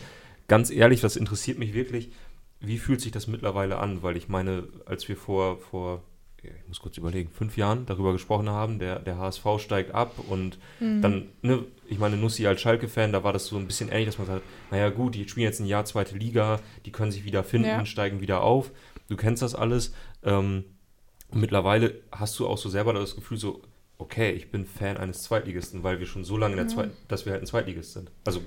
ganz 0.48 0.70
ehrlich, 0.70 1.00
das 1.00 1.16
interessiert 1.16 1.58
mich 1.58 1.74
wirklich, 1.74 2.10
wie 2.60 2.78
fühlt 2.78 3.00
sich 3.00 3.12
das 3.12 3.26
mittlerweile 3.26 3.78
an? 3.78 4.02
Weil 4.02 4.16
ich 4.16 4.28
meine, 4.28 4.64
als 4.86 5.08
wir 5.08 5.16
vor, 5.16 5.58
vor 5.58 6.02
ich 6.42 6.68
muss 6.68 6.78
kurz 6.78 6.96
überlegen, 6.96 7.28
fünf 7.30 7.56
Jahren 7.56 7.86
darüber 7.86 8.12
gesprochen 8.12 8.48
haben, 8.48 8.78
der, 8.78 9.00
der 9.00 9.18
HSV 9.18 9.44
steigt 9.58 9.92
ab 9.92 10.12
und 10.28 10.58
Mhm. 10.78 11.02
dann, 11.02 11.26
ne, 11.42 11.64
ich 11.88 11.98
meine, 11.98 12.16
Nussi 12.16 12.46
als 12.46 12.60
Schalke-Fan, 12.60 13.10
da 13.12 13.24
war 13.24 13.32
das 13.32 13.46
so 13.46 13.56
ein 13.56 13.66
bisschen 13.66 13.88
ähnlich, 13.88 14.06
dass 14.06 14.18
man 14.18 14.28
sagt, 14.28 14.42
naja 14.70 14.90
gut, 14.90 15.16
die 15.16 15.28
spielen 15.28 15.44
jetzt 15.44 15.58
ein 15.58 15.66
Jahr 15.66 15.84
zweite 15.86 16.16
Liga, 16.16 16.60
die 16.84 16.92
können 16.92 17.10
sich 17.10 17.24
wieder 17.24 17.42
finden, 17.42 17.66
Ja. 17.66 17.84
steigen 17.86 18.20
wieder 18.20 18.42
auf. 18.42 18.70
Du 19.08 19.16
kennst 19.16 19.42
das 19.42 19.56
alles. 19.56 19.92
Ähm, 20.22 20.64
und 21.30 21.40
mittlerweile 21.40 21.94
hast 22.12 22.38
du 22.38 22.46
auch 22.46 22.58
so 22.58 22.68
selber 22.68 22.92
das 22.92 23.16
Gefühl 23.16 23.38
so, 23.38 23.60
okay, 23.98 24.30
ich 24.30 24.50
bin 24.52 24.66
Fan 24.66 24.98
eines 24.98 25.22
Zweitligisten, 25.24 25.82
weil 25.82 25.98
wir 25.98 26.06
schon 26.06 26.22
so 26.22 26.36
lange 26.36 26.52
in 26.52 26.58
der 26.58 26.68
Zweit, 26.68 26.90
dass 27.08 27.26
wir 27.26 27.32
halt 27.32 27.42
ein 27.42 27.46
Zweitligist 27.46 27.92
sind. 27.94 28.12
Also 28.24 28.40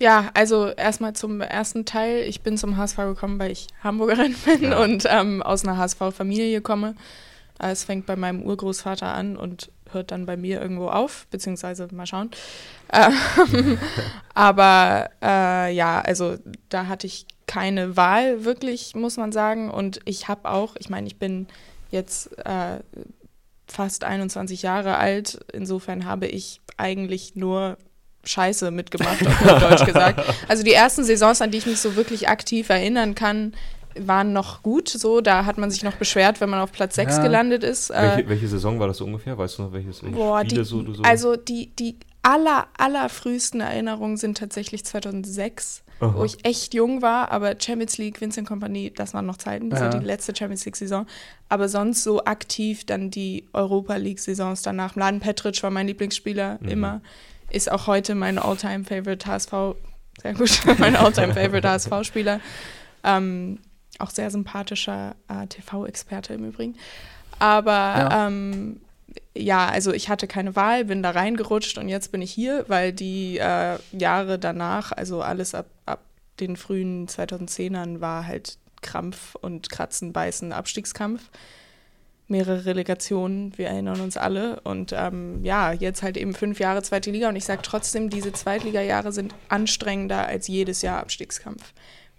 Ja, 0.00 0.30
also 0.32 0.68
erstmal 0.68 1.12
zum 1.14 1.40
ersten 1.42 1.84
Teil. 1.84 2.22
Ich 2.22 2.40
bin 2.40 2.56
zum 2.56 2.76
HSV 2.78 2.96
gekommen, 2.96 3.38
weil 3.38 3.50
ich 3.50 3.66
Hamburgerin 3.84 4.34
bin 4.46 4.62
Ja. 4.62 4.82
und 4.82 5.04
ähm, 5.08 5.42
aus 5.42 5.64
einer 5.64 5.76
HSV-Familie 5.76 6.62
komme. 6.62 6.94
Äh, 7.60 7.70
Es 7.72 7.84
fängt 7.84 8.06
bei 8.06 8.16
meinem 8.16 8.42
Urgroßvater 8.42 9.12
an 9.12 9.36
und 9.36 9.70
hört 9.92 10.10
dann 10.12 10.24
bei 10.24 10.36
mir 10.36 10.60
irgendwo 10.62 10.88
auf, 10.88 11.26
beziehungsweise 11.30 11.88
mal 11.92 12.06
schauen. 12.06 12.30
Ähm, 12.92 13.78
aber 14.34 15.10
äh, 15.20 15.74
ja, 15.74 16.00
also 16.00 16.36
da 16.70 16.86
hatte 16.86 17.06
ich 17.06 17.26
keine 17.46 17.96
Wahl, 17.96 18.44
wirklich, 18.44 18.94
muss 18.94 19.16
man 19.18 19.32
sagen. 19.32 19.70
Und 19.70 20.00
ich 20.06 20.28
habe 20.28 20.48
auch, 20.50 20.76
ich 20.78 20.88
meine, 20.88 21.08
ich 21.08 21.18
bin 21.18 21.46
jetzt 21.90 22.38
äh, 22.46 22.78
fast 23.66 24.04
21 24.04 24.62
Jahre 24.62 24.96
alt. 24.96 25.40
Insofern 25.52 26.06
habe 26.06 26.26
ich 26.26 26.60
eigentlich 26.78 27.34
nur 27.34 27.76
Scheiße 28.24 28.70
mitgemacht, 28.70 29.26
auf 29.26 29.60
Deutsch 29.60 29.84
gesagt. 29.86 30.22
Also 30.48 30.62
die 30.62 30.72
ersten 30.72 31.04
Saisons, 31.04 31.40
an 31.40 31.50
die 31.50 31.58
ich 31.58 31.66
mich 31.66 31.80
so 31.80 31.96
wirklich 31.96 32.28
aktiv 32.28 32.68
erinnern 32.68 33.14
kann, 33.14 33.54
waren 33.98 34.32
noch 34.32 34.62
gut. 34.62 34.88
So, 34.88 35.20
da 35.20 35.44
hat 35.46 35.58
man 35.58 35.70
sich 35.70 35.82
noch 35.82 35.94
beschwert, 35.94 36.40
wenn 36.40 36.50
man 36.50 36.60
auf 36.60 36.70
Platz 36.72 36.94
6 36.96 37.16
Ja. 37.16 37.22
gelandet 37.22 37.64
ist. 37.64 37.90
Äh, 37.90 38.02
welche, 38.16 38.28
welche 38.28 38.48
Saison 38.48 38.78
war 38.78 38.86
das 38.88 38.98
so 38.98 39.04
ungefähr? 39.04 39.36
Weißt 39.36 39.58
du 39.58 39.62
noch, 39.62 39.72
welches, 39.72 40.02
welche 40.02 40.14
Boah, 40.16 40.40
Spiele 40.40 40.62
die, 40.62 40.68
so 40.68 40.92
so? 40.94 41.02
also 41.02 41.36
die, 41.36 41.68
die 41.76 41.96
aller, 42.22 42.66
allerfrühesten 42.76 43.60
Erinnerungen 43.60 44.16
sind 44.16 44.38
tatsächlich 44.38 44.84
2006. 44.84 45.82
Aha. 46.02 46.14
wo 46.16 46.24
ich 46.24 46.42
echt 46.46 46.72
jung 46.72 47.02
war, 47.02 47.30
aber 47.30 47.56
Champions 47.60 47.98
League, 47.98 48.22
Vincent 48.22 48.48
Company, 48.48 48.90
das 48.96 49.12
waren 49.12 49.26
noch 49.26 49.36
Zeiten, 49.36 49.68
das 49.68 49.80
Ja. 49.80 49.92
war 49.92 50.00
die 50.00 50.06
letzte 50.06 50.34
Champions 50.34 50.64
League-Saison. 50.64 51.06
Aber 51.50 51.68
sonst 51.68 52.02
so 52.04 52.24
aktiv 52.24 52.86
dann 52.86 53.10
die 53.10 53.44
Europa 53.52 53.96
League-Saisons 53.96 54.62
danach. 54.62 54.96
Mladen 54.96 55.20
Petric 55.20 55.62
war 55.62 55.68
mein 55.70 55.86
Lieblingsspieler 55.88 56.56
Mhm. 56.62 56.68
immer, 56.70 57.00
ist 57.50 57.70
auch 57.70 57.86
heute 57.86 58.14
mein 58.14 58.38
All-Time-Favorite 58.38 59.26
HSV, 59.26 59.52
sehr 60.22 60.34
gut, 60.34 60.60
mein 60.78 60.96
All-Time-Favorite 60.96 61.68
HSV-Spieler. 61.68 62.40
Ähm, 63.04 63.58
auch 63.98 64.10
sehr 64.10 64.30
sympathischer 64.30 65.14
äh, 65.28 65.46
TV-Experte 65.46 66.34
im 66.34 66.44
Übrigen. 66.48 66.76
Aber 67.38 67.70
Ja. 67.70 68.26
ähm, 68.26 68.80
ja, 69.36 69.68
also 69.68 69.92
ich 69.92 70.08
hatte 70.08 70.26
keine 70.26 70.56
Wahl, 70.56 70.84
bin 70.84 71.02
da 71.02 71.10
reingerutscht 71.10 71.78
und 71.78 71.88
jetzt 71.88 72.12
bin 72.12 72.22
ich 72.22 72.32
hier, 72.32 72.64
weil 72.68 72.92
die 72.92 73.38
äh, 73.38 73.78
Jahre 73.92 74.38
danach, 74.38 74.92
also 74.92 75.22
alles 75.22 75.54
ab, 75.54 75.66
ab 75.86 76.00
den 76.40 76.56
frühen 76.56 77.06
2010ern 77.08 78.00
war 78.00 78.26
halt 78.26 78.58
Krampf 78.82 79.34
und 79.40 79.70
Kratzen, 79.70 80.12
Beißen, 80.12 80.52
Abstiegskampf. 80.52 81.22
Mehrere 82.30 82.64
Relegationen, 82.64 83.56
wir 83.58 83.66
erinnern 83.68 84.00
uns 84.00 84.16
alle. 84.16 84.60
Und 84.60 84.94
ähm, 84.96 85.44
ja, 85.44 85.72
jetzt 85.72 86.02
halt 86.02 86.16
eben 86.16 86.34
fünf 86.34 86.60
Jahre 86.60 86.82
zweite 86.82 87.10
Liga. 87.10 87.28
Und 87.28 87.36
ich 87.36 87.44
sage 87.44 87.62
trotzdem, 87.62 88.08
diese 88.10 88.32
Zweitliga-Jahre 88.32 89.12
sind 89.12 89.34
anstrengender 89.48 90.26
als 90.26 90.48
jedes 90.48 90.82
Jahr 90.82 91.00
Abstiegskampf. 91.00 91.72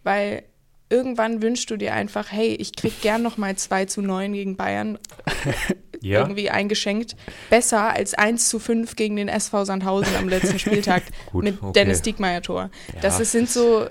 Weil 0.03 0.43
irgendwann 0.89 1.41
wünschst 1.41 1.69
du 1.71 1.77
dir 1.77 1.93
einfach, 1.93 2.31
hey, 2.31 2.49
ich 2.55 2.75
krieg 2.75 3.01
gern 3.01 3.21
noch 3.23 3.37
mal 3.37 3.55
2 3.55 3.85
zu 3.85 4.01
9 4.01 4.33
gegen 4.33 4.57
Bayern 4.57 4.99
Ja, 6.03 6.21
irgendwie 6.21 6.49
eingeschenkt. 6.49 7.15
Besser 7.51 7.93
als 7.93 8.15
1 8.15 8.49
zu 8.49 8.57
5 8.57 8.95
gegen 8.95 9.17
den 9.17 9.27
SV 9.27 9.65
Sandhausen 9.65 10.15
am 10.15 10.27
letzten 10.27 10.57
Spieltag 10.59 11.03
Gut, 11.31 11.43
mit 11.43 11.61
okay. 11.61 11.73
Dennis 11.73 12.01
Diekmeyer 12.01 12.41
Tor. 12.41 12.71
Das 13.03 13.17
Ja. 13.17 13.21
ist, 13.21 13.31
sind 13.33 13.49
so, 13.51 13.85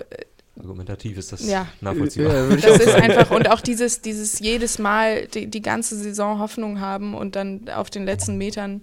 argumentativ 0.61 1.17
ist 1.17 1.31
das 1.31 1.47
Ja. 1.47 1.67
nachvollziehbar. 1.81 2.33
Ja, 2.49 2.55
das 2.55 2.79
ist 2.79 2.95
einfach 2.95 3.31
und 3.31 3.49
auch 3.49 3.61
dieses, 3.61 4.01
dieses 4.01 4.39
jedes 4.39 4.79
Mal 4.79 5.27
die, 5.27 5.47
die 5.47 5.61
ganze 5.61 5.95
Saison 5.97 6.39
Hoffnung 6.39 6.79
haben 6.79 7.13
und 7.15 7.35
dann 7.35 7.69
auf 7.69 7.89
den 7.89 8.05
letzten 8.05 8.37
Metern 8.37 8.81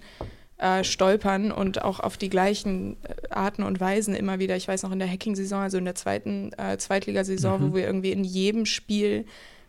äh, 0.59 0.83
stolpern 0.83 1.53
und 1.53 1.83
auch 1.83 2.01
auf 2.01 2.17
die 2.17 2.29
gleichen 2.29 2.97
äh, 3.05 3.29
Arten 3.31 3.63
und 3.63 3.79
Weisen 3.81 4.15
immer 4.15 4.39
wieder. 4.41 4.57
Ich 4.57 4.67
weiß 4.67 4.83
noch 4.83 4.91
in 4.93 4.99
der 4.99 5.09
Hacking-Saison, 5.09 5.61
also 5.61 5.79
in 5.79 5.85
der 5.85 5.95
zweiten 5.95 6.53
äh, 6.59 6.77
Zweitligasaison, 6.79 7.71
wo 7.71 7.77
wir 7.77 7.87
irgendwie 7.87 8.11
in 8.11 8.25
jedem 8.25 8.67
Spiel 8.67 9.25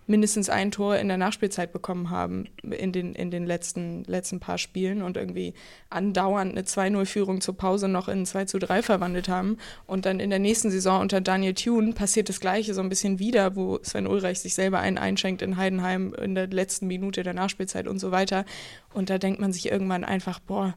mindestens 0.10 0.50
ein 0.50 0.72
Tor 0.72 0.98
in 0.98 1.08
der 1.08 1.18
Nachspielzeit 1.18 1.72
bekommen 1.72 2.10
haben 2.10 2.46
in 2.64 2.92
den, 2.92 3.14
in 3.14 3.30
den 3.30 3.46
letzten, 3.46 4.04
letzten 4.06 4.40
paar 4.40 4.58
Spielen 4.58 5.04
und 5.04 5.18
irgendwie 5.18 5.54
andauernd 5.90 6.52
eine 6.52 6.64
2-0-Führung 6.64 7.42
zur 7.42 7.56
Pause 7.56 7.88
noch 7.88 8.08
in 8.08 8.26
2 8.26 8.46
zu 8.46 8.58
3 8.58 8.82
verwandelt 8.82 9.30
haben. 9.30 9.58
Und 9.86 10.06
dann 10.06 10.20
in 10.20 10.32
der 10.32 10.40
nächsten 10.40 10.72
Saison 10.72 11.02
unter 11.02 11.22
Daniel 11.22 11.54
Thune 11.54 11.94
passiert 11.94 12.28
das 12.28 12.40
Gleiche 12.40 12.74
so 12.74 12.82
ein 12.82 12.90
bisschen 12.90 13.20
wieder, 13.20 13.56
wo 13.56 13.80
Sven 13.84 14.08
Ulreich 14.08 14.40
sich 14.40 14.56
selber 14.56 14.80
einen 14.80 14.98
einschenkt 14.98 15.44
in 15.44 15.58
Heidenheim 15.58 16.14
in 16.16 16.34
der 16.34 16.48
letzten 16.48 16.88
Minute 16.88 17.22
der 17.22 17.36
Nachspielzeit 17.36 17.88
und 17.88 18.00
so 18.00 18.12
weiter. 18.12 18.46
Und 18.94 19.12
da 19.12 19.20
denkt 19.20 19.40
man 19.40 19.54
sich 19.54 19.72
irgendwann 19.72 20.04
einfach, 20.04 20.40
boah, 20.40 20.76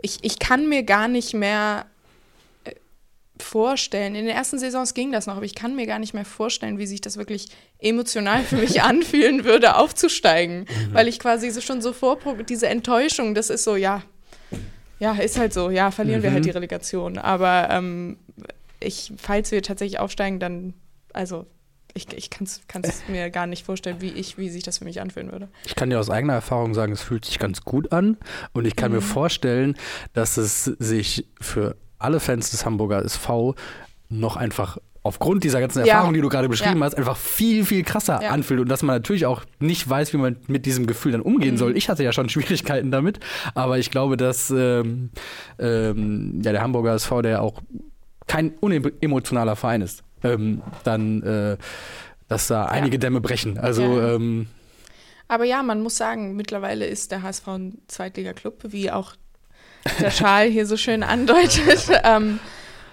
ich, 0.00 0.18
ich 0.22 0.38
kann 0.38 0.68
mir 0.68 0.84
gar 0.84 1.08
nicht 1.08 1.34
mehr 1.34 1.86
vorstellen. 3.38 4.14
In 4.14 4.26
den 4.26 4.34
ersten 4.34 4.58
Saisons 4.58 4.94
ging 4.94 5.12
das 5.12 5.26
noch, 5.26 5.36
aber 5.36 5.44
ich 5.44 5.54
kann 5.54 5.74
mir 5.76 5.86
gar 5.86 5.98
nicht 5.98 6.14
mehr 6.14 6.24
vorstellen, 6.24 6.78
wie 6.78 6.86
sich 6.86 7.00
das 7.00 7.16
wirklich 7.16 7.48
emotional 7.78 8.42
für 8.44 8.56
mich 8.56 8.82
anfühlen 8.82 9.44
würde, 9.44 9.76
aufzusteigen. 9.76 10.66
Weil 10.92 11.08
ich 11.08 11.18
quasi 11.18 11.50
so 11.50 11.60
schon 11.60 11.80
so 11.82 11.92
vorpro 11.92 12.34
diese 12.42 12.68
Enttäuschung, 12.68 13.34
das 13.34 13.50
ist 13.50 13.64
so, 13.64 13.76
ja, 13.76 14.02
ja, 14.98 15.12
ist 15.14 15.38
halt 15.38 15.52
so, 15.52 15.70
ja, 15.70 15.90
verlieren 15.90 16.22
wir 16.22 16.30
Mhm. 16.30 16.34
halt 16.34 16.44
die 16.46 16.50
Relegation. 16.50 17.18
Aber 17.18 17.68
ähm, 17.70 18.16
ich, 18.80 19.12
falls 19.18 19.50
wir 19.50 19.62
tatsächlich 19.62 19.98
aufsteigen, 19.98 20.40
dann, 20.40 20.72
also 21.12 21.46
ich, 21.92 22.10
ich 22.14 22.30
kann 22.30 22.46
es 22.82 23.02
mir 23.08 23.30
gar 23.30 23.46
nicht 23.46 23.64
vorstellen, 23.66 24.00
wie 24.00 24.12
ich, 24.12 24.38
wie 24.38 24.48
sich 24.48 24.62
das 24.62 24.78
für 24.78 24.84
mich 24.84 25.00
anfühlen 25.00 25.30
würde. 25.32 25.48
Ich 25.66 25.74
kann 25.74 25.90
dir 25.90 26.00
aus 26.00 26.08
eigener 26.10 26.32
Erfahrung 26.34 26.72
sagen, 26.74 26.92
es 26.92 27.02
fühlt 27.02 27.24
sich 27.26 27.38
ganz 27.38 27.62
gut 27.62 27.92
an. 27.92 28.16
Und 28.54 28.66
ich 28.66 28.76
kann 28.76 28.90
Mhm. 28.90 28.96
mir 28.98 29.02
vorstellen, 29.02 29.76
dass 30.14 30.36
es 30.38 30.64
sich 30.64 31.26
für 31.40 31.76
alle 31.98 32.20
Fans 32.20 32.50
des 32.50 32.64
Hamburger 32.66 33.04
SV 33.04 33.54
noch 34.08 34.36
einfach 34.36 34.78
aufgrund 35.02 35.44
dieser 35.44 35.60
ganzen 35.60 35.84
Ja. 35.84 35.94
Erfahrung, 35.94 36.14
die 36.14 36.20
du 36.20 36.28
gerade 36.28 36.48
beschrieben 36.48 36.78
Ja. 36.80 36.84
hast, 36.86 36.94
einfach 36.96 37.16
viel, 37.16 37.64
viel 37.64 37.84
krasser 37.84 38.20
Ja. 38.22 38.30
anfühlt. 38.30 38.58
Und 38.60 38.68
dass 38.68 38.82
man 38.82 38.96
natürlich 38.96 39.24
auch 39.26 39.44
nicht 39.60 39.88
weiß, 39.88 40.12
wie 40.12 40.16
man 40.16 40.36
mit 40.48 40.66
diesem 40.66 40.86
Gefühl 40.88 41.12
dann 41.12 41.20
umgehen 41.20 41.54
Mhm. 41.54 41.58
soll. 41.58 41.76
Ich 41.76 41.88
hatte 41.88 42.02
ja 42.02 42.12
schon 42.12 42.28
Schwierigkeiten 42.80 42.90
damit. 42.90 43.20
Aber 43.54 43.78
ich 43.78 43.90
glaube, 43.92 44.16
dass 44.16 44.50
ähm, 44.50 45.10
ähm, 45.60 46.40
ja, 46.44 46.52
der 46.52 46.60
Hamburger 46.62 46.94
SV, 46.94 47.22
der 47.22 47.42
auch 47.42 47.62
kein 48.26 48.50
unemotionaler 48.60 49.54
Verein 49.54 49.82
ist, 49.82 50.02
ähm, 50.24 50.60
dann, 50.82 51.22
äh, 51.22 51.56
dass 52.26 52.48
da 52.48 52.64
einige 52.64 52.98
Dämme 52.98 53.20
brechen. 53.20 53.58
Also, 53.58 53.82
Ja. 53.82 54.14
ähm, 54.16 54.48
Aber 55.28 55.44
ja, 55.44 55.62
man 55.64 55.82
muss 55.82 55.96
sagen, 55.96 56.34
mittlerweile 56.36 56.86
ist 56.86 57.10
der 57.12 57.22
HSV 57.22 57.48
ein 57.48 57.78
Zweitliga-Club, 57.88 58.64
wie 58.68 58.90
auch 58.92 59.14
der 60.00 60.10
Schal 60.10 60.48
hier 60.48 60.66
so 60.66 60.76
schön 60.76 61.02
andeutet. 61.02 61.88
ähm, 62.04 62.38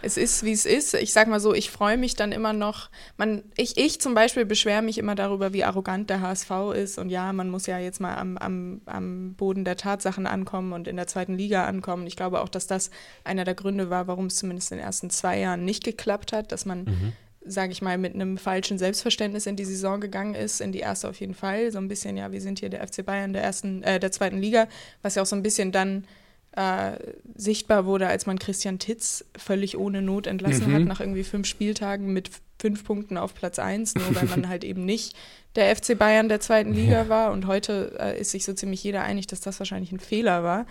es 0.06 0.18
ist, 0.18 0.44
wie 0.44 0.52
es 0.52 0.66
ist. 0.66 0.94
Ich 0.96 1.14
sag 1.14 1.30
mal 1.30 1.40
so, 1.40 1.54
ich 1.54 1.72
freue 1.72 1.98
mich 1.98 2.16
dann 2.16 2.34
immer 2.34 2.52
noch. 2.52 2.90
Man, 3.16 3.44
ich, 3.56 3.78
ich 3.78 4.02
zum 4.02 4.14
Beispiel 4.14 4.44
beschwere 4.46 4.82
mich 4.82 4.98
immer 4.98 5.16
darüber, 5.16 5.54
wie 5.54 5.64
arrogant 5.64 6.10
der 6.10 6.20
HSV 6.20 6.52
ist. 6.76 7.00
Und 7.00 7.10
ja, 7.10 7.32
man 7.32 7.50
muss 7.50 7.68
ja 7.68 7.80
jetzt 7.80 8.02
mal 8.02 8.16
am, 8.16 8.38
am, 8.38 8.82
am 8.86 9.34
Boden 9.36 9.64
der 9.64 9.78
Tatsachen 9.78 10.28
ankommen 10.28 10.74
und 10.74 10.90
in 10.90 10.98
der 10.98 11.08
zweiten 11.08 11.38
Liga 11.38 11.66
ankommen. 11.66 12.06
Ich 12.06 12.18
glaube 12.18 12.42
auch, 12.42 12.50
dass 12.50 12.68
das 12.68 12.92
einer 13.24 13.46
der 13.46 13.56
Gründe 13.56 13.90
war, 13.90 14.08
warum 14.08 14.26
es 14.26 14.36
zumindest 14.36 14.74
in 14.74 14.80
den 14.80 14.86
ersten 14.86 15.10
zwei 15.10 15.40
Jahren 15.40 15.64
nicht 15.64 15.86
geklappt 15.86 16.34
hat, 16.34 16.52
dass 16.52 16.66
man 16.66 16.84
Mhm. 16.84 17.14
sage 17.46 17.72
ich 17.72 17.82
mal, 17.82 17.98
mit 17.98 18.14
einem 18.14 18.38
falschen 18.38 18.78
Selbstverständnis 18.78 19.46
in 19.46 19.56
die 19.56 19.66
Saison 19.66 20.02
gegangen 20.02 20.36
ist, 20.36 20.60
in 20.60 20.74
die 20.74 20.80
erste 20.80 21.08
auf 21.08 21.20
jeden 21.22 21.34
Fall. 21.34 21.72
So 21.72 21.78
ein 21.78 21.88
bisschen, 21.88 22.18
ja, 22.18 22.32
wir 22.34 22.42
sind 22.42 22.60
hier 22.60 22.70
der 22.70 22.86
FC 22.86 23.06
Bayern 23.06 23.32
der 23.32 23.44
ersten, 23.44 23.84
äh, 23.84 24.02
der 24.02 24.12
zweiten 24.12 24.38
Liga, 24.38 24.68
was 25.02 25.16
ja 25.16 25.22
auch 25.22 25.26
so 25.26 25.36
ein 25.38 25.44
bisschen 25.44 25.72
dann 25.72 26.06
äh, 26.56 26.98
sichtbar 27.36 27.86
wurde, 27.86 28.08
als 28.08 28.26
man 28.26 28.38
Christian 28.40 28.80
Titz 28.80 29.26
völlig 29.38 29.78
ohne 29.78 30.02
Not 30.02 30.28
entlassen 30.28 30.70
Mhm. 30.70 30.76
hat, 30.76 30.84
nach 30.84 31.00
irgendwie 31.00 31.24
fünf 31.24 31.48
Spieltagen 31.48 32.14
mit 32.14 32.30
fünf 32.60 32.84
Punkten 32.86 33.18
auf 33.18 33.34
Platz 33.34 33.60
eins, 33.60 33.96
nur 33.96 34.16
weil 34.16 34.26
man 34.28 34.48
halt 34.50 34.64
eben 34.64 34.86
nicht 34.86 35.16
der 35.56 35.76
FC 35.76 35.98
Bayern 35.98 36.30
der 36.30 36.40
zweiten 36.40 36.74
Liga 36.74 37.10
war. 37.10 37.32
Und 37.32 37.48
heute 37.48 37.96
äh, 38.00 38.20
ist 38.20 38.32
sich 38.32 38.46
so 38.46 38.54
ziemlich 38.54 38.84
jeder 38.84 39.04
einig, 39.04 39.28
dass 39.28 39.42
das 39.42 39.60
wahrscheinlich 39.60 39.92
ein 39.92 40.00
Fehler 40.00 40.44
war. 40.44 40.66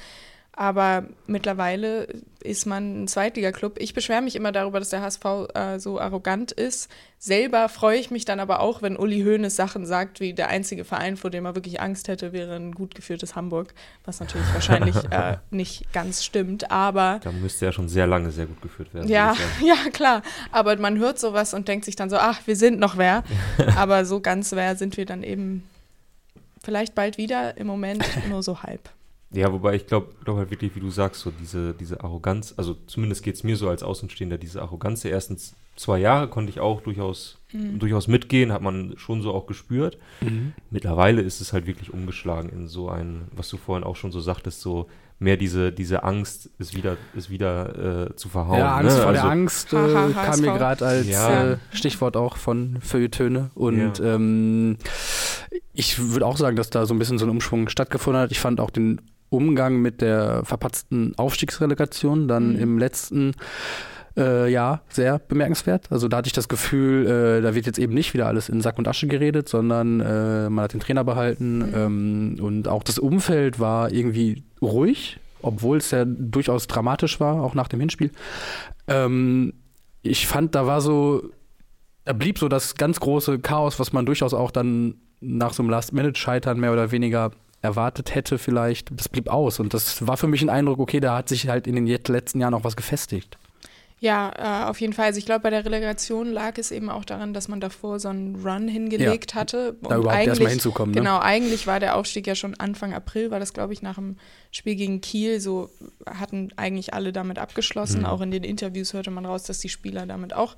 Aber 0.55 1.05
mittlerweile 1.27 2.09
ist 2.41 2.67
man 2.67 3.05
ein 3.05 3.09
Zweitliga-Club. 3.09 3.77
Ich 3.79 3.95
beschwere 3.95 4.21
mich 4.21 4.37
immer 4.37 4.53
darüber, 4.53 4.81
dass 4.81 4.91
der 4.91 5.01
HSV 5.01 5.25
äh, 5.55 5.79
so 5.79 5.99
arrogant 5.99 6.53
ist. 6.53 6.91
Selber 7.19 7.71
freue 7.71 7.99
ich 7.99 8.11
mich 8.11 8.27
dann 8.27 8.39
aber 8.39 8.61
auch, 8.61 8.83
wenn 8.83 8.99
Uli 8.99 9.23
Hoeneß 9.23 9.57
Sachen 9.57 9.87
sagt, 9.87 10.21
wie 10.21 10.35
der 10.35 10.49
einzige 10.49 10.85
Verein, 10.85 11.17
vor 11.17 11.31
dem 11.31 11.47
er 11.47 11.55
wirklich 11.55 11.81
Angst 11.81 12.09
hätte, 12.09 12.35
wäre 12.35 12.57
ein 12.57 12.73
gut 12.73 12.95
geführtes 12.95 13.35
Hamburg. 13.35 13.73
Was 14.05 14.21
natürlich 14.21 14.47
wahrscheinlich 14.53 14.97
äh, 15.11 15.39
nicht 15.51 15.91
ganz 15.95 16.23
stimmt. 16.23 16.71
Aber 16.71 17.21
Da 17.23 17.33
müsste 17.33 17.65
ja 17.65 17.73
schon 17.73 17.89
sehr 17.89 18.07
lange 18.07 18.31
sehr 18.31 18.45
gut 18.45 18.61
geführt 18.61 18.93
werden. 18.93 19.09
ja, 19.09 19.35
ja, 19.65 19.91
klar. 19.91 20.23
Aber 20.51 20.77
man 20.77 20.99
hört 20.99 21.19
sowas 21.19 21.55
und 21.55 21.67
denkt 21.67 21.87
sich 21.87 21.97
dann 21.97 22.11
so, 22.11 22.17
ach, 22.19 22.41
wir 22.45 22.57
sind 22.57 22.79
noch 22.79 22.99
wer. 22.99 23.25
Aber 23.77 24.05
so 24.05 24.21
ganz 24.21 24.53
wer 24.53 24.77
sind 24.77 24.99
wir 24.99 25.07
dann 25.07 25.23
eben 25.23 25.67
vielleicht 26.63 26.95
bald 26.95 27.17
wieder. 27.17 27.57
Im 27.57 27.67
Moment 27.67 28.05
nur 28.29 28.43
so 28.43 28.63
halb. 28.63 28.91
Ja, 29.35 29.53
wobei 29.53 29.75
ich 29.77 29.87
glaube 29.87 30.09
glaub 30.25 30.37
halt 30.37 30.51
wirklich, 30.51 30.75
wie 30.77 30.81
du 30.81 30.91
sagst, 30.91 31.21
so 31.23 31.31
diese, 31.31 31.73
diese 31.75 32.03
Arroganz, 32.05 32.55
also 32.57 32.77
zumindest 32.87 33.23
geht 33.23 33.35
es 33.37 33.45
mir 33.45 33.57
so 33.57 33.69
als 33.69 33.83
Außenstehender, 33.83 34.37
diese 34.39 34.61
Arroganz 34.61 35.01
der 35.03 35.13
ersten 35.13 35.39
zwei 35.75 35.99
Jahre 35.99 36.29
konnte 36.29 36.51
ich 36.51 36.61
auch 36.61 36.83
durchaus, 36.83 37.39
Mhm. 37.53 37.79
durchaus 37.79 38.09
mitgehen, 38.09 38.53
hat 38.53 38.61
man 38.63 38.95
schon 38.99 39.23
so 39.23 39.33
auch 39.33 39.47
gespürt. 39.47 39.97
mhm. 40.21 40.53
Mittlerweile 40.71 41.23
ist 41.23 41.41
es 41.41 41.53
halt 41.55 41.67
wirklich 41.67 41.93
umgeschlagen 41.95 42.51
in 42.51 42.69
so 42.69 42.89
ein, 42.91 43.23
was 43.35 43.49
du 43.49 43.57
vorhin 43.57 43.85
auch 43.85 43.97
schon 43.97 44.13
so 44.13 44.21
sagtest, 44.21 44.61
so 44.61 44.89
mehr 45.19 45.37
diese, 45.37 45.71
diese 45.73 46.03
Angst 46.03 46.51
ist 46.59 46.75
wieder, 46.77 46.97
ist 47.15 47.31
wieder 47.31 48.09
äh, 48.11 48.17
zu 48.17 48.29
verhauen. 48.29 48.59
Ja, 48.59 48.77
Angst 48.77 48.97
ne? 48.97 49.03
vor 49.03 49.13
der 49.13 49.23
Also- 49.23 49.33
Angst 49.33 49.73
äh, 49.73 49.77
Haha, 49.77 50.25
kam 50.31 50.41
mir 50.41 50.53
gerade 50.59 50.85
als 50.87 51.09
Ja. 51.09 51.53
äh, 51.53 51.57
Stichwort 51.73 52.17
auch 52.17 52.37
von 52.37 52.79
Feuilletöne. 52.83 53.51
Und 53.55 53.99
Ja. 53.99 54.15
ähm, 54.17 54.77
ich 55.73 55.99
würde 55.99 56.27
auch 56.27 56.37
sagen, 56.37 56.57
dass 56.57 56.71
da 56.71 56.87
so 56.87 56.95
ein 56.95 56.99
bisschen 56.99 57.19
so 57.19 57.25
ein 57.27 57.31
Umschwung 57.31 57.69
stattgefunden 57.69 58.21
hat. 58.23 58.33
Ich 58.33 58.41
fand 58.41 58.61
auch 58.61 58.71
den 58.71 59.01
Umgang 59.33 59.81
mit 59.81 60.01
der 60.01 60.45
verpatzten 60.45 61.15
Aufstiegsrelegation 61.17 62.29
dann 62.29 62.55
Mhm. 62.55 62.59
im 62.61 62.79
letzten 62.79 63.33
äh, 64.17 64.53
Jahr 64.53 64.83
sehr 64.91 65.19
bemerkenswert. 65.19 65.87
Also 65.91 66.07
da 66.07 66.19
hatte 66.19 66.27
ich 66.27 66.35
das 66.35 66.47
Gefühl, 66.49 67.07
äh, 67.07 67.41
da 67.41 67.55
wird 67.55 67.65
jetzt 67.65 67.79
eben 67.79 67.95
nicht 67.95 68.13
wieder 68.13 68.27
alles 68.27 68.51
in 68.51 68.61
Sack 68.61 68.77
und 68.79 68.87
Asche 68.87 69.07
geredet, 69.07 69.49
sondern 69.49 70.01
äh, 70.01 70.51
man 70.51 70.65
hat 70.65 70.75
den 70.75 70.81
Trainer 70.81 71.03
behalten 71.03 71.59
Mhm. 71.61 71.75
ähm, 71.75 72.37
und 72.41 72.69
auch 72.69 72.83
das 72.83 72.99
Umfeld 72.99 73.59
war 73.59 73.91
irgendwie 73.91 74.43
ruhig, 74.61 75.19
obwohl 75.41 75.79
es 75.79 75.91
ja 75.93 76.05
durchaus 76.05 76.67
dramatisch 76.67 77.21
war, 77.21 77.43
auch 77.43 77.55
nach 77.55 77.69
dem 77.69 77.81
Hinspiel. 77.81 78.11
Ähm, 78.87 79.55
ich 80.03 80.27
fand, 80.27 80.55
da 80.55 80.67
war 80.67 80.81
so, 80.83 81.23
da 82.05 82.13
blieb 82.13 82.39
so 82.39 82.49
das 82.49 82.75
ganz 82.75 83.01
große 83.01 83.39
Chaos, 83.39 83.79
was 83.81 83.93
man 83.95 84.05
durchaus 84.05 84.35
auch 84.35 84.51
dann 84.51 84.97
nach 85.21 85.53
so 85.55 85.63
einem 85.63 85.71
Last-Minute-Scheitern 85.71 86.59
mehr 86.61 86.73
oder 86.73 86.91
weniger 86.91 87.31
erwartet 87.63 88.15
hätte 88.15 88.39
vielleicht, 88.39 88.91
das 88.99 89.09
blieb 89.09 89.29
aus. 89.29 89.61
Und 89.61 89.73
das 89.73 90.07
war 90.07 90.17
für 90.17 90.27
mich 90.27 90.43
ein 90.43 90.51
Eindruck, 90.51 90.79
okay, 90.79 91.01
da 91.01 91.17
hat 91.17 91.29
sich 91.29 91.49
halt 91.49 91.67
in 91.67 91.75
den 91.75 91.87
letzten 91.87 92.41
Jahren 92.41 92.55
auch 92.55 92.65
was 92.65 92.77
gefestigt. 92.77 93.39
Ja, 94.03 94.65
äh, 94.65 94.69
auf 94.69 94.81
jeden 94.81 94.95
Fall. 94.95 95.07
Also 95.07 95.19
ich 95.21 95.27
glaube, 95.27 95.43
bei 95.43 95.51
der 95.51 95.65
Relegation 95.65 96.27
lag 96.33 96.59
es 96.59 96.73
eben 96.73 96.91
auch 96.91 97.05
daran, 97.05 97.33
dass 97.33 97.47
man 97.47 97.61
davor 97.61 98.01
so 98.01 98.09
einen 98.09 98.35
Run 98.45 98.67
hingelegt 98.67 99.35
Ja, 99.35 99.41
hatte. 99.41 99.77
Da 99.81 99.97
überhaupt 99.97 100.27
erstmal 100.27 100.51
hinzukommen. 100.51 100.93
Genau, 100.93 101.21
eigentlich 101.21 101.69
war 101.69 101.79
der 101.79 101.95
Aufstieg 101.97 102.27
ja 102.27 102.35
schon 102.35 102.55
Anfang 102.57 102.95
April, 102.95 103.31
war 103.31 103.39
das, 103.39 103.53
glaube 103.53 103.73
ich, 103.73 103.81
nach 103.81 103.95
dem 103.95 104.17
Spiel 104.51 104.75
gegen 104.75 105.01
Kiel. 105.03 105.39
So 105.39 105.71
hatten 106.05 106.49
eigentlich 106.57 106.95
alle 106.95 107.13
damit 107.13 107.39
abgeschlossen. 107.39 108.01
Mhm. 108.01 108.07
Auch 108.07 108.21
in 108.23 108.33
den 108.33 108.43
Interviews 108.43 108.93
hörte 108.93 109.13
man 109.13 109.25
raus, 109.25 109.45
dass 109.45 109.61
die 109.61 109.69
Spieler 109.69 110.05
damit 110.05 110.35
auch 110.35 110.57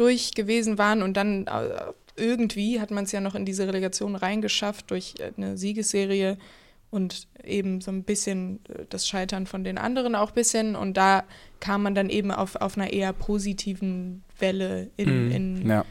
durch 0.00 0.32
gewesen 0.34 0.78
waren. 0.78 1.02
Und 1.02 1.16
dann 1.16 1.46
äh, 1.46 1.92
irgendwie 2.16 2.80
hat 2.80 2.90
man 2.90 3.04
es 3.04 3.12
ja 3.12 3.20
noch 3.20 3.34
in 3.34 3.44
diese 3.44 3.66
Relegation 3.68 4.16
reingeschafft 4.16 4.90
durch 4.90 5.14
äh, 5.18 5.32
eine 5.36 5.56
Siegesserie 5.58 6.38
und 6.90 7.28
eben 7.44 7.80
so 7.80 7.90
ein 7.92 8.02
bisschen 8.02 8.60
äh, 8.68 8.84
das 8.88 9.06
Scheitern 9.06 9.46
von 9.46 9.62
den 9.62 9.76
anderen 9.78 10.14
auch 10.14 10.28
ein 10.30 10.34
bisschen. 10.34 10.74
Und 10.74 10.96
da 10.96 11.24
kam 11.60 11.82
man 11.82 11.94
dann 11.94 12.08
eben 12.08 12.30
auf, 12.32 12.56
auf 12.56 12.76
einer 12.78 12.92
eher 12.92 13.12
positiven 13.12 14.22
Welle 14.38 14.88
in, 14.96 15.26
Mhm. 15.26 15.32
in, 15.32 15.68
Ja. 15.68 15.84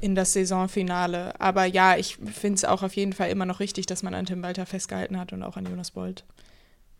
in 0.00 0.14
das 0.14 0.32
Saisonfinale. 0.32 1.38
Aber 1.40 1.66
ja, 1.66 1.96
ich 1.96 2.16
finde 2.16 2.54
es 2.56 2.64
auch 2.64 2.82
auf 2.82 2.94
jeden 2.96 3.12
Fall 3.12 3.28
immer 3.30 3.44
noch 3.46 3.60
richtig, 3.60 3.84
dass 3.86 4.02
man 4.02 4.14
an 4.14 4.24
Tim 4.26 4.42
Walter 4.42 4.64
festgehalten 4.64 5.18
hat 5.18 5.32
und 5.34 5.42
auch 5.42 5.56
an 5.58 5.66
Jonas 5.66 5.90
Bolt. 5.90 6.24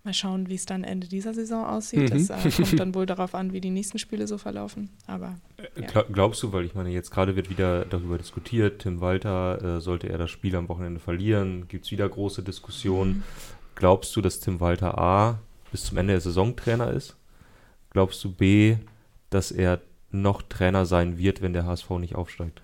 Mal 0.09 0.15
schauen, 0.15 0.49
wie 0.49 0.55
es 0.55 0.65
dann 0.65 0.85
Ende 0.85 1.07
dieser 1.07 1.35
Saison 1.35 1.67
aussieht. 1.67 2.11
Mhm. 2.13 2.27
Das 2.29 2.45
äh, 2.45 2.51
kommt 2.63 2.81
dann 2.81 2.95
wohl 2.95 3.05
darauf 3.05 3.35
an, 3.35 3.53
wie 3.53 3.61
die 3.61 3.69
nächsten 3.69 3.99
Spiele 3.99 4.27
so 4.27 4.39
verlaufen. 4.39 4.89
Aber 5.07 5.37
Ja. 5.77 5.87
Gla- 5.87 6.07
Glaubst 6.11 6.43
du, 6.43 6.53
weil 6.53 6.65
ich 6.65 6.75
meine, 6.75 6.89
jetzt 6.89 7.11
gerade 7.11 7.37
wird 7.37 7.51
wieder 7.51 7.85
darüber 7.85 8.17
diskutiert, 8.17 8.81
Tim 8.81 9.03
Walter, 9.03 9.77
äh, 9.77 9.81
sollte 9.83 10.09
er 10.09 10.17
das 10.17 10.31
Spiel 10.31 10.57
am 10.57 10.69
Wochenende 10.71 10.99
verlieren, 10.99 11.69
gibt 11.69 11.85
es 11.85 11.91
wieder 11.91 12.09
große 12.09 12.43
Diskussionen. 12.43 13.23
Glaubst 13.75 14.17
du, 14.17 14.23
dass 14.23 14.41
Tim 14.41 14.61
Walter 14.61 14.97
A 14.97 15.41
bis 15.71 15.85
zum 15.85 15.99
Ende 15.99 16.15
der 16.15 16.21
Saison 16.23 16.57
Trainer 16.57 16.91
ist? 16.91 17.15
Glaubst 17.91 18.25
du 18.25 18.33
B, 18.33 18.77
dass 19.29 19.51
er 19.53 19.81
noch 20.11 20.41
Trainer 20.41 20.87
sein 20.87 21.19
wird, 21.19 21.43
wenn 21.43 21.53
der 21.53 21.67
HSV 21.67 21.91
nicht 21.99 22.15
aufsteigt? 22.15 22.63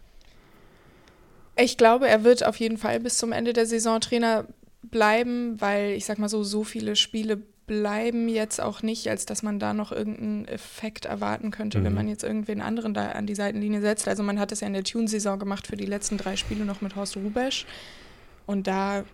Ich 1.56 1.76
glaube, 1.76 2.08
er 2.08 2.24
wird 2.24 2.44
auf 2.46 2.56
jeden 2.56 2.78
Fall 2.78 3.00
bis 3.00 3.18
zum 3.18 3.32
Ende 3.32 3.52
der 3.52 3.66
Saison 3.66 4.00
Trainer 4.00 4.46
bleiben, 4.90 5.60
weil 5.60 5.92
ich 5.92 6.04
sag 6.04 6.18
mal 6.18 6.28
so, 6.28 6.42
so 6.44 6.64
viele 6.64 6.96
Spiele 6.96 7.40
bleiben 7.66 8.28
jetzt 8.28 8.60
auch 8.60 8.82
nicht, 8.82 9.08
als 9.08 9.24
dass 9.24 9.42
man 9.42 9.58
da 9.58 9.72
noch 9.72 9.90
irgendeinen 9.90 10.46
Effekt 10.46 11.06
erwarten 11.06 11.50
könnte, 11.50 11.82
wenn 11.82 11.92
Mhm. 11.92 11.96
man 11.96 12.08
jetzt 12.08 12.22
irgendwen 12.22 12.60
anderen 12.60 12.92
da 12.92 13.12
an 13.12 13.26
die 13.26 13.34
Seitenlinie 13.34 13.80
setzt. 13.80 14.06
Also 14.06 14.22
man 14.22 14.38
hat 14.38 14.52
es 14.52 14.60
ja 14.60 14.66
in 14.66 14.74
der 14.74 14.84
Tune-Saison 14.84 15.38
gemacht 15.38 15.66
für 15.66 15.76
die 15.76 15.86
letzten 15.86 16.18
drei 16.18 16.36
Spiele 16.36 16.66
noch 16.66 16.82
mit 16.82 16.94
Horst 16.94 17.16
Rubesch. 17.16 17.64
Und 18.44 18.66
da 18.66 19.04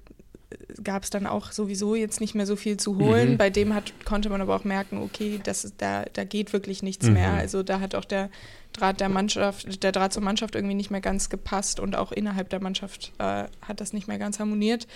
gab 0.82 1.04
es 1.04 1.10
dann 1.10 1.28
auch 1.28 1.52
sowieso 1.52 1.94
jetzt 1.94 2.20
nicht 2.20 2.34
mehr 2.34 2.44
so 2.46 2.56
viel 2.56 2.76
zu 2.76 2.98
holen. 2.98 3.32
Mhm. 3.32 3.38
Bei 3.38 3.50
dem 3.50 3.72
hat, 3.72 3.92
konnte 4.04 4.30
man 4.30 4.40
aber 4.40 4.56
auch 4.56 4.64
merken, 4.64 4.98
okay, 4.98 5.38
das, 5.44 5.72
da, 5.78 6.04
da 6.12 6.24
geht 6.24 6.52
wirklich 6.52 6.82
nichts 6.82 7.06
Mhm. 7.06 7.12
mehr. 7.12 7.30
Also 7.32 7.62
da 7.62 7.78
hat 7.78 7.94
auch 7.94 8.04
der 8.04 8.30
Draht 8.72 8.98
der 8.98 9.08
Mannschaft, 9.10 9.82
der 9.84 9.92
Draht 9.92 10.12
zur 10.12 10.24
Mannschaft 10.24 10.56
irgendwie 10.56 10.74
nicht 10.74 10.90
mehr 10.90 11.00
ganz 11.00 11.30
gepasst 11.30 11.78
und 11.78 11.94
auch 11.94 12.10
innerhalb 12.10 12.48
der 12.50 12.60
Mannschaft 12.60 13.12
äh, 13.18 13.44
hat 13.62 13.80
das 13.80 13.92
nicht 13.92 14.08
mehr 14.08 14.18
ganz 14.18 14.40
harmoniert. 14.40 14.88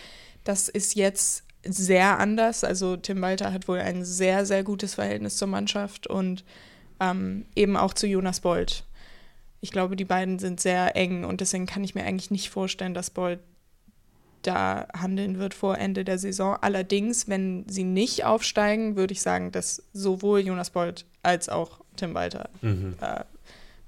Das 0.45 0.69
ist 0.69 0.95
jetzt 0.95 1.43
sehr 1.65 2.19
anders. 2.19 2.63
Also 2.65 2.97
Tim 2.97 3.21
Walter 3.23 3.53
hat 3.53 3.69
wohl 3.69 3.79
ein 3.81 4.05
sehr, 4.05 4.45
sehr 4.47 4.63
gutes 4.63 4.95
Verhältnis 4.95 5.37
zur 5.37 5.49
Mannschaft 5.49 6.07
und 6.07 6.45
ähm, 7.01 7.47
eben 7.57 7.77
auch 7.77 7.95
zu 7.95 8.07
Jonas 8.07 8.41
Bolt. 8.41 8.85
Ich 9.61 9.71
glaube, 9.73 9.97
die 9.97 10.05
beiden 10.05 10.39
sind 10.39 10.61
sehr 10.61 10.95
eng 10.95 11.25
und 11.25 11.41
deswegen 11.41 11.65
kann 11.67 11.83
ich 11.83 11.95
mir 11.95 12.05
eigentlich 12.05 12.31
nicht 12.31 12.51
vorstellen, 12.51 12.93
dass 12.95 13.09
Bolt 13.11 13.41
da 14.43 14.87
handeln 14.95 15.39
wird 15.39 15.55
vor 15.55 15.79
Ende 15.79 16.05
der 16.05 16.19
Saison. 16.19 16.59
Allerdings, 16.61 17.29
wenn 17.29 17.67
sie 17.67 17.85
nicht 17.85 18.25
aufsteigen, 18.25 18.95
würde 18.95 19.13
ich 19.13 19.23
sagen, 19.23 19.53
dass 19.53 19.83
sowohl 19.95 20.41
Jonas 20.41 20.69
Bolt 20.69 21.07
als 21.23 21.49
auch 21.49 21.81
Tim 21.97 22.13
Walter 22.13 22.51
Mhm. 22.61 22.97
äh, 23.01 23.25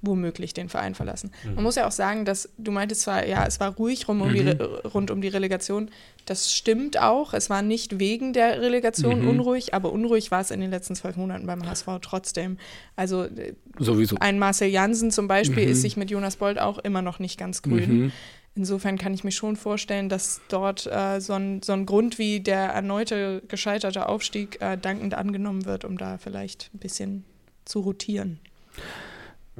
womöglich 0.01 0.53
den 0.53 0.69
Verein 0.69 0.93
verlassen. 0.95 1.31
Mhm. 1.43 1.55
Man 1.55 1.63
muss 1.63 1.75
ja 1.75 1.87
auch 1.87 1.91
sagen, 1.91 2.23
dass 2.23 2.49
du 2.57 2.71
meintest 2.71 3.01
zwar, 3.01 3.25
ja, 3.25 3.45
es 3.45 3.59
war 3.59 3.73
ruhig 3.75 4.07
rum 4.07 4.21
um 4.21 4.31
die 4.33 4.41
Mhm. 4.43 4.47
Re 4.49 4.81
rund 4.93 5.09
um 5.11 5.21
die 5.21 5.27
Relegation. 5.27 5.89
Das 6.25 6.53
stimmt 6.53 6.99
auch. 7.01 7.33
Es 7.33 7.49
war 7.49 7.61
nicht 7.61 7.99
wegen 7.99 8.31
der 8.33 8.61
Relegation 8.61 9.21
Mhm. 9.23 9.29
unruhig, 9.29 9.73
aber 9.73 9.91
unruhig 9.91 10.29
war 10.29 10.41
es 10.41 10.51
in 10.51 10.59
den 10.61 10.69
letzten 10.69 10.95
zwölf 10.95 11.15
Monaten 11.17 11.47
beim 11.47 11.65
HSV 11.67 11.87
trotzdem. 12.01 12.57
Also 12.95 13.23
äh, 13.23 13.53
Sowieso. 13.79 14.17
ein 14.19 14.37
Marcel 14.37 14.67
Jansen 14.69 15.09
zum 15.09 15.27
Beispiel 15.27 15.65
Mhm. 15.65 15.71
ist 15.71 15.81
sich 15.81 15.97
mit 15.97 16.11
Jonas 16.11 16.35
Bold 16.35 16.59
auch 16.59 16.77
immer 16.79 17.01
noch 17.01 17.17
nicht 17.19 17.39
ganz 17.39 17.61
grün. 17.63 17.89
Mhm. 18.05 18.11
Insofern 18.55 18.97
kann 18.97 19.13
ich 19.13 19.23
mir 19.23 19.31
schon 19.31 19.55
vorstellen, 19.55 20.09
dass 20.09 20.41
dort 20.49 20.87
äh, 20.87 21.19
so, 21.21 21.33
ein, 21.33 21.61
so 21.63 21.73
ein 21.73 21.85
Grund 21.85 22.17
wie 22.17 22.39
der 22.39 22.57
erneute 22.69 23.41
gescheiterte 23.47 24.07
Aufstieg 24.09 24.59
äh, 24.61 24.77
dankend 24.77 25.13
angenommen 25.13 25.65
wird, 25.65 25.85
um 25.85 25.97
da 25.97 26.17
vielleicht 26.17 26.69
ein 26.73 26.79
bisschen 26.79 27.23
zu 27.65 27.81
rotieren. 27.81 28.39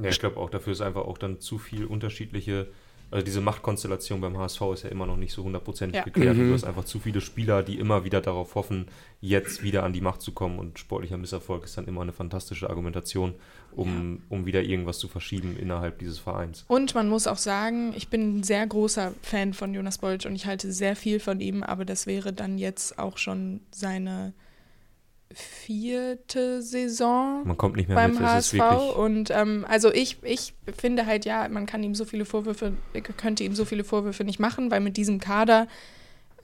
Ja, 0.01 0.09
ich 0.09 0.19
glaube 0.19 0.37
auch, 0.37 0.49
dafür 0.49 0.73
ist 0.73 0.81
einfach 0.81 1.05
auch 1.05 1.17
dann 1.17 1.39
zu 1.39 1.57
viel 1.57 1.85
unterschiedliche, 1.85 2.67
also 3.09 3.23
diese 3.23 3.39
Machtkonstellation 3.39 4.19
beim 4.19 4.37
HSV 4.37 4.61
ist 4.73 4.83
ja 4.83 4.89
immer 4.89 5.05
noch 5.05 5.15
nicht 5.17 5.31
so 5.33 5.43
hundertprozentig 5.43 5.95
Ja. 5.97 6.03
geklärt. 6.03 6.35
Mhm. 6.37 6.49
Du 6.49 6.53
hast 6.53 6.65
einfach 6.65 6.83
zu 6.83 6.99
viele 6.99 7.21
Spieler, 7.21 7.63
die 7.63 7.79
immer 7.79 8.03
wieder 8.03 8.19
darauf 8.21 8.55
hoffen, 8.55 8.87
jetzt 9.21 9.63
wieder 9.63 9.83
an 9.83 9.93
die 9.93 10.01
Macht 10.01 10.21
zu 10.21 10.33
kommen 10.33 10.59
und 10.59 10.77
sportlicher 10.77 11.17
Misserfolg 11.17 11.63
ist 11.63 11.77
dann 11.77 11.85
immer 11.87 12.01
eine 12.01 12.11
fantastische 12.11 12.69
Argumentation, 12.69 13.33
um, 13.71 14.21
um 14.29 14.45
wieder 14.45 14.61
irgendwas 14.61 14.99
zu 14.99 15.07
verschieben 15.07 15.55
innerhalb 15.57 15.99
dieses 15.99 16.19
Vereins. 16.19 16.65
Und 16.67 16.95
man 16.95 17.07
muss 17.09 17.27
auch 17.27 17.37
sagen, 17.37 17.93
ich 17.95 18.09
bin 18.09 18.39
ein 18.39 18.43
sehr 18.43 18.65
großer 18.67 19.13
Fan 19.21 19.53
von 19.53 19.73
Jonas 19.73 19.99
Bolt 19.99 20.25
und 20.25 20.35
ich 20.35 20.45
halte 20.45 20.71
sehr 20.73 20.95
viel 20.95 21.19
von 21.19 21.39
ihm, 21.39 21.63
aber 21.63 21.85
das 21.85 22.07
wäre 22.07 22.33
dann 22.33 22.57
jetzt 22.57 22.99
auch 22.99 23.17
schon 23.17 23.61
seine 23.71 24.33
vierte 25.33 26.61
Saison 26.61 27.43
Man 27.45 27.57
kommt 27.57 27.75
nicht 27.75 27.87
mehr 27.89 27.95
beim 27.95 28.13
mit, 28.13 28.23
HSV 28.23 28.95
und 28.95 29.29
ähm, 29.29 29.65
also 29.67 29.91
ich, 29.93 30.17
ich 30.23 30.53
finde 30.77 31.05
halt 31.05 31.25
ja, 31.25 31.47
man 31.49 31.65
kann 31.65 31.83
ihm 31.83 31.95
so 31.95 32.05
viele 32.05 32.25
Vorwürfe, 32.25 32.73
könnte 33.17 33.43
ihm 33.43 33.53
so 33.53 33.65
viele 33.65 33.83
Vorwürfe 33.83 34.23
nicht 34.23 34.39
machen, 34.39 34.71
weil 34.71 34.79
mit 34.79 34.97
diesem 34.97 35.19
Kader 35.19 35.67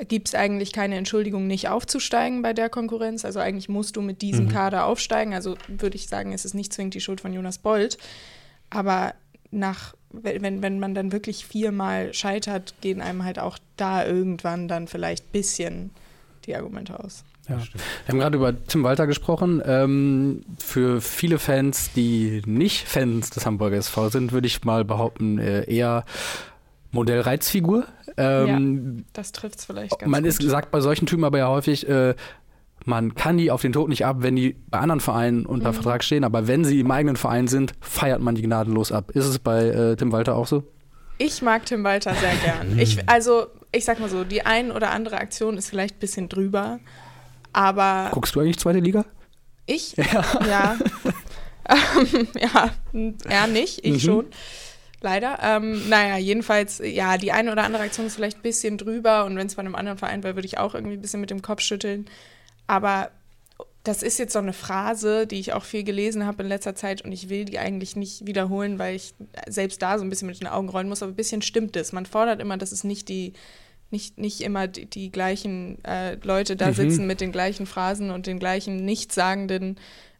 gibt 0.07 0.27
es 0.29 0.35
eigentlich 0.35 0.73
keine 0.73 0.95
Entschuldigung, 0.97 1.47
nicht 1.47 1.69
aufzusteigen 1.69 2.41
bei 2.41 2.53
der 2.53 2.69
Konkurrenz. 2.69 3.25
Also 3.25 3.39
eigentlich 3.39 3.69
musst 3.69 3.95
du 3.95 4.01
mit 4.01 4.21
diesem 4.21 4.45
Mhm. 4.45 4.49
Kader 4.49 4.85
aufsteigen. 4.85 5.33
Also 5.33 5.55
würde 5.67 5.95
ich 5.95 6.07
sagen, 6.07 6.33
es 6.33 6.45
ist 6.45 6.55
nicht 6.55 6.73
zwingend 6.73 6.95
die 6.95 6.99
Schuld 7.01 7.21
von 7.21 7.31
Jonas 7.31 7.59
Bolt. 7.59 7.97
Aber 8.71 9.13
nach, 9.51 9.93
wenn, 10.11 10.63
wenn 10.63 10.79
man 10.79 10.95
dann 10.95 11.11
wirklich 11.11 11.45
viermal 11.45 12.11
scheitert, 12.13 12.73
gehen 12.81 13.01
einem 13.01 13.23
halt 13.23 13.37
auch 13.37 13.59
da 13.77 14.05
irgendwann 14.05 14.67
dann 14.67 14.87
vielleicht 14.87 15.25
ein 15.27 15.31
bisschen 15.31 15.91
die 16.45 16.55
Argumente 16.55 16.99
aus. 16.99 17.23
Ja. 17.49 17.57
Wir 17.57 18.09
haben 18.13 18.19
gerade 18.19 18.37
über 18.37 18.65
Tim 18.67 18.83
Walter 18.83 19.05
gesprochen. 19.05 19.61
Ähm, 19.65 20.41
für 20.57 21.01
viele 21.01 21.39
Fans, 21.39 21.91
die 21.93 22.41
nicht 22.45 22.87
Fans 22.87 23.29
des 23.31 23.45
Hamburger 23.45 23.77
SV 23.77 24.09
sind, 24.09 24.31
würde 24.31 24.47
ich 24.47 24.63
mal 24.63 24.85
behaupten, 24.85 25.39
äh, 25.39 25.63
eher 25.69 26.05
Modellreizfigur. 26.91 27.85
Ähm, 28.17 29.05
Das 29.13 29.31
trifft 29.31 29.59
es 29.59 29.65
vielleicht 29.65 29.99
ganz 29.99 30.09
man 30.09 30.23
gut. 30.23 30.29
ist, 30.29 30.41
sagt 30.43 30.71
bei 30.71 30.79
solchen 30.79 31.05
Typen 31.05 31.23
aber 31.23 31.39
ja 31.39 31.47
häufig, 31.49 31.87
äh, 31.89 32.13
man 32.85 33.15
kann 33.15 33.37
die 33.37 33.49
auf 33.49 33.61
den 33.61 33.73
Tod 33.73 33.89
nicht 33.89 34.05
ab, 34.05 34.17
wenn 34.19 34.35
die 34.35 34.55
bei 34.69 34.79
anderen 34.79 34.99
Vereinen 34.99 35.45
unter 35.45 35.69
Mhm. 35.69 35.73
Vertrag 35.75 36.03
stehen, 36.03 36.23
aber 36.23 36.47
wenn 36.47 36.63
sie 36.65 36.79
im 36.79 36.91
eigenen 36.91 37.15
Verein 37.15 37.47
sind, 37.47 37.73
feiert 37.81 38.21
man 38.21 38.35
die 38.35 38.41
gnadenlos 38.43 38.91
ab. 38.91 39.11
Ist 39.11 39.25
es 39.25 39.39
bei 39.39 39.65
äh, 39.67 39.95
Tim 39.95 40.11
Walter 40.11 40.35
auch 40.35 40.47
so? 40.47 40.63
Ich 41.17 41.41
mag 41.41 41.65
Tim 41.65 41.83
Walter 41.83 42.13
sehr 42.13 42.35
gern. 42.43 42.77
Ich, 42.79 43.07
also, 43.09 43.47
ich 43.71 43.85
sag 43.85 43.99
mal 43.99 44.09
so, 44.09 44.23
die 44.23 44.45
ein 44.45 44.71
oder 44.71 44.91
andere 44.91 45.17
Aktion 45.17 45.57
ist 45.57 45.69
vielleicht 45.69 45.95
ein 45.95 45.99
bisschen 45.99 46.29
drüber, 46.29 46.79
aber 47.53 48.09
Guckst 48.11 48.35
du 48.35 48.39
eigentlich 48.41 48.59
zweite 48.59 48.79
Liga? 48.79 49.05
ich, 49.65 49.95
ja, 49.95 50.77
ähm, 51.69 52.27
ja, 52.39 52.69
n- 52.93 53.17
er 53.29 53.47
nicht, 53.47 53.85
ich 53.85 53.93
Mhm. 53.93 53.99
schon. 53.99 54.25
Leider. 55.01 55.39
Ähm, 55.41 55.89
naja, 55.89 56.17
jedenfalls, 56.17 56.81
ja, 56.83 57.17
die 57.17 57.31
eine 57.33 57.51
oder 57.51 57.63
andere 57.63 57.83
Aktion 57.83 58.05
ist 58.07 58.15
vielleicht 58.15 58.37
ein 58.39 58.41
bisschen 58.43 58.77
drüber 58.77 59.25
und 59.25 59.35
wenn 59.35 59.47
es 59.47 59.55
bei 59.55 59.59
einem 59.61 59.75
anderen 59.75 59.97
Verein 59.97 60.23
wäre, 60.23 60.35
würde 60.35 60.45
ich 60.45 60.57
auch 60.59 60.73
irgendwie 60.75 60.95
ein 60.95 61.01
bisschen 61.01 61.19
mit 61.19 61.29
dem 61.29 61.41
Kopf 61.41 61.61
schütteln. 61.61 62.05
Aber 62.67 63.11
das 63.83 64.01
ist 64.01 64.17
jetzt 64.17 64.31
so 64.31 64.39
eine 64.39 64.53
Phrase, 64.53 65.27
die 65.27 65.41
ich 65.41 65.51
auch 65.51 65.65
viel 65.65 65.83
gelesen 65.83 66.25
habe 66.25 66.43
in 66.43 66.47
letzter 66.49 66.73
Zeit 66.73 67.01
und 67.01 67.11
ich 67.11 67.27
will 67.27 67.43
die 67.43 67.59
eigentlich 67.59 67.97
nicht 67.97 68.25
wiederholen, 68.25 68.79
weil 68.79 68.95
ich 68.95 69.13
selbst 69.45 69.81
da 69.81 69.97
so 69.97 70.05
ein 70.05 70.09
bisschen 70.09 70.27
mit 70.29 70.39
den 70.39 70.47
Augen 70.47 70.69
rollen 70.69 70.87
muss, 70.87 71.03
aber 71.03 71.11
ein 71.11 71.15
bisschen 71.17 71.41
stimmt 71.41 71.75
es. 71.75 71.91
Man 71.91 72.05
fordert 72.05 72.39
immer, 72.41 72.55
dass 72.55 72.71
es 72.71 72.85
nicht 72.85 73.09
die, 73.09 73.33
nicht, 73.93 74.17
nicht 74.17 74.41
immer 74.41 74.67
die, 74.67 74.85
die 74.85 75.09
gleichen 75.09 75.81
äh, 75.85 76.15
Leute 76.15 76.57
da 76.57 76.67
Mhm. 76.69 76.73
sitzen 76.73 77.07
mit 77.07 77.21
den 77.21 77.31
gleichen 77.31 77.65
Phrasen 77.65 78.11
und 78.11 78.27
den 78.27 78.39
gleichen 78.39 78.83
nichtssagenden 78.83 79.77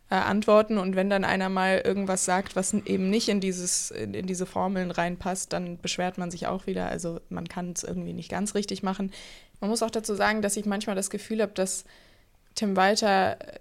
äh, 0.10 0.16
Antworten 0.16 0.78
und 0.78 0.96
wenn 0.96 1.10
dann 1.10 1.26
einer 1.26 1.50
mal 1.50 1.82
irgendwas 1.84 2.24
sagt, 2.24 2.56
was 2.56 2.74
eben 2.74 3.10
nicht 3.10 3.28
in 3.28 3.42
dieses 3.42 3.92
in, 3.92 4.14
in 4.14 4.28
diese 4.28 4.46
Formeln 4.46 4.92
reinpasst, 4.92 5.52
dann 5.52 5.78
beschwert 5.82 6.18
man 6.18 6.32
sich 6.32 6.48
auch 6.48 6.68
wieder. 6.68 6.88
Also 6.88 7.20
man 7.30 7.50
kann 7.50 7.74
es 7.76 7.84
irgendwie 7.84 8.14
nicht 8.14 8.30
ganz 8.30 8.56
richtig 8.56 8.84
machen. 8.84 9.12
Man 9.60 9.70
muss 9.70 9.84
auch 9.84 9.92
dazu 9.92 10.14
sagen, 10.16 10.42
dass 10.42 10.56
ich 10.56 10.66
manchmal 10.66 10.96
das 10.96 11.10
Gefühl 11.10 11.42
habe, 11.42 11.54
dass 11.54 11.84
Tim 12.56 12.76
Walter 12.76 13.38
äh, 13.42 13.60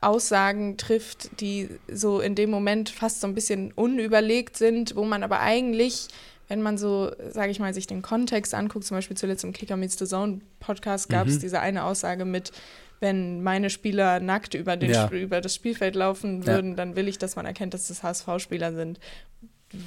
Aussagen 0.00 0.76
trifft, 0.76 1.40
die 1.40 1.68
so 1.90 2.20
in 2.20 2.34
dem 2.34 2.50
Moment 2.50 2.88
fast 2.90 3.20
so 3.20 3.26
ein 3.26 3.34
bisschen 3.34 3.72
unüberlegt 3.72 4.56
sind, 4.56 4.94
wo 4.94 5.04
man 5.04 5.22
aber 5.24 5.40
eigentlich, 5.40 6.08
wenn 6.48 6.62
man 6.62 6.78
so, 6.78 7.10
sage 7.30 7.50
ich 7.50 7.60
mal, 7.60 7.72
sich 7.74 7.86
den 7.86 8.02
Kontext 8.02 8.54
anguckt, 8.54 8.84
zum 8.86 8.96
Beispiel 8.96 9.16
zuletzt 9.16 9.44
im 9.44 9.52
Kicker 9.52 9.76
Meets 9.76 9.98
the 9.98 10.06
Zone 10.06 10.40
Podcast 10.60 11.08
gab 11.08 11.26
es 11.26 11.36
Mhm. 11.36 11.40
diese 11.40 11.60
eine 11.60 11.84
Aussage 11.84 12.24
mit, 12.24 12.52
wenn 13.00 13.42
meine 13.42 13.70
Spieler 13.70 14.18
nackt 14.20 14.54
über, 14.54 14.76
den, 14.76 14.90
Ja. 14.90 15.08
Über 15.10 15.40
das 15.40 15.54
Spielfeld 15.54 15.94
laufen 15.94 16.40
Ja. 16.42 16.48
würden, 16.54 16.74
dann 16.76 16.96
will 16.96 17.06
ich, 17.08 17.18
dass 17.18 17.36
man 17.36 17.46
erkennt, 17.46 17.74
dass 17.74 17.88
das 17.88 18.02
HSV-Spieler 18.02 18.72
sind. 18.74 18.98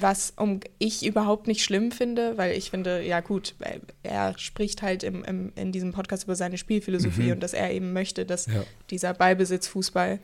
Was 0.00 0.32
um, 0.36 0.60
ich 0.78 1.04
überhaupt 1.04 1.48
nicht 1.48 1.64
schlimm 1.64 1.90
finde, 1.90 2.38
weil 2.38 2.56
ich 2.56 2.70
finde, 2.70 3.02
ja 3.02 3.18
gut, 3.18 3.56
äh, 3.58 3.80
er 4.04 4.38
spricht 4.38 4.80
halt 4.80 5.02
im, 5.02 5.24
im, 5.24 5.52
in 5.56 5.72
diesem 5.72 5.92
Podcast 5.92 6.22
über 6.24 6.36
seine 6.36 6.56
Spielphilosophie 6.56 7.32
und 7.32 7.42
dass 7.42 7.52
er 7.52 7.72
eben 7.72 7.92
möchte, 7.92 8.24
dass 8.24 8.46
Ja. 8.46 8.62
dieser 8.90 9.12
Ballbesitzfußball 9.12 10.20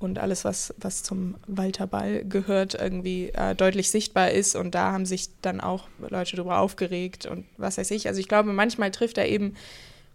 und 0.00 0.18
alles, 0.18 0.44
was, 0.44 0.74
was 0.78 1.02
zum 1.04 1.36
Walter 1.46 1.86
Ball 1.86 2.24
gehört, 2.24 2.74
irgendwie 2.74 3.28
äh, 3.28 3.54
deutlich 3.54 3.90
sichtbar 3.90 4.30
ist. 4.32 4.56
Und 4.56 4.74
da 4.74 4.90
haben 4.92 5.06
sich 5.06 5.28
dann 5.42 5.60
auch 5.60 5.86
Leute 6.08 6.34
darüber 6.36 6.58
aufgeregt 6.58 7.26
und 7.26 7.44
was 7.58 7.78
weiß 7.78 7.90
ich. 7.92 8.08
Also 8.08 8.18
ich 8.18 8.26
glaube, 8.26 8.52
manchmal 8.52 8.90
trifft 8.90 9.18
er 9.18 9.28
eben 9.28 9.54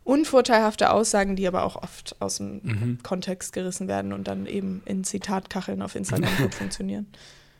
unvorteilhafte 0.04 0.92
Aussagen, 0.92 1.36
die 1.36 1.48
aber 1.48 1.64
auch 1.64 1.76
oft 1.82 2.16
aus 2.20 2.38
dem 2.38 2.62
Mhm. 2.64 3.00
Kontext 3.04 3.54
gerissen 3.54 3.88
werden 3.88 4.14
und 4.14 4.28
dann 4.28 4.46
eben 4.46 4.82
in 4.86 5.04
Zitatkacheln 5.04 5.82
auf 5.82 5.96
Instagram 5.96 6.30
gut 6.38 6.54
funktionieren. 6.54 7.08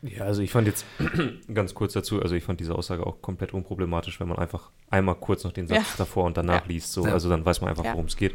Ja, 0.02 0.24
also 0.24 0.42
ich 0.42 0.52
fand 0.52 0.68
jetzt 0.68 0.84
ganz 1.54 1.74
kurz 1.74 1.94
dazu, 1.94 2.22
also 2.22 2.34
ich 2.34 2.44
fand 2.44 2.60
diese 2.60 2.74
Aussage 2.74 3.04
auch 3.06 3.20
komplett 3.22 3.52
unproblematisch, 3.54 4.20
wenn 4.20 4.28
man 4.28 4.38
einfach 4.38 4.70
einmal 4.90 5.16
kurz 5.16 5.42
noch 5.42 5.52
den 5.52 5.66
Satz 5.66 5.78
Ja. 5.78 5.84
davor 5.98 6.24
und 6.24 6.36
danach 6.36 6.62
Ja. 6.62 6.68
liest. 6.68 6.92
So, 6.92 7.06
Ja. 7.06 7.12
Also 7.14 7.28
dann 7.28 7.44
weiß 7.44 7.60
man 7.62 7.70
einfach, 7.70 7.84
Ja. 7.84 7.92
worum 7.94 8.06
es 8.06 8.16
geht. 8.16 8.34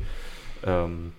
Ähm, 0.65 1.13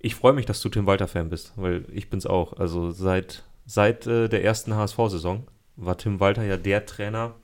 ich 0.00 0.14
freue 0.14 0.32
mich, 0.32 0.46
dass 0.46 0.60
du 0.62 0.68
Tim 0.68 0.86
Walter-Fan 0.86 1.28
bist, 1.28 1.52
weil 1.56 1.84
ich 1.92 2.08
bin's 2.10 2.26
auch. 2.26 2.54
Also 2.54 2.90
seit, 2.90 3.44
seit 3.66 4.06
äh, 4.06 4.28
der 4.28 4.42
ersten 4.44 4.74
HSV-Saison 4.74 5.46
war 5.76 5.96
Tim 5.98 6.20
Walter 6.20 6.42
ja 6.42 6.56
der 6.56 6.86
Trainer, 6.86 7.34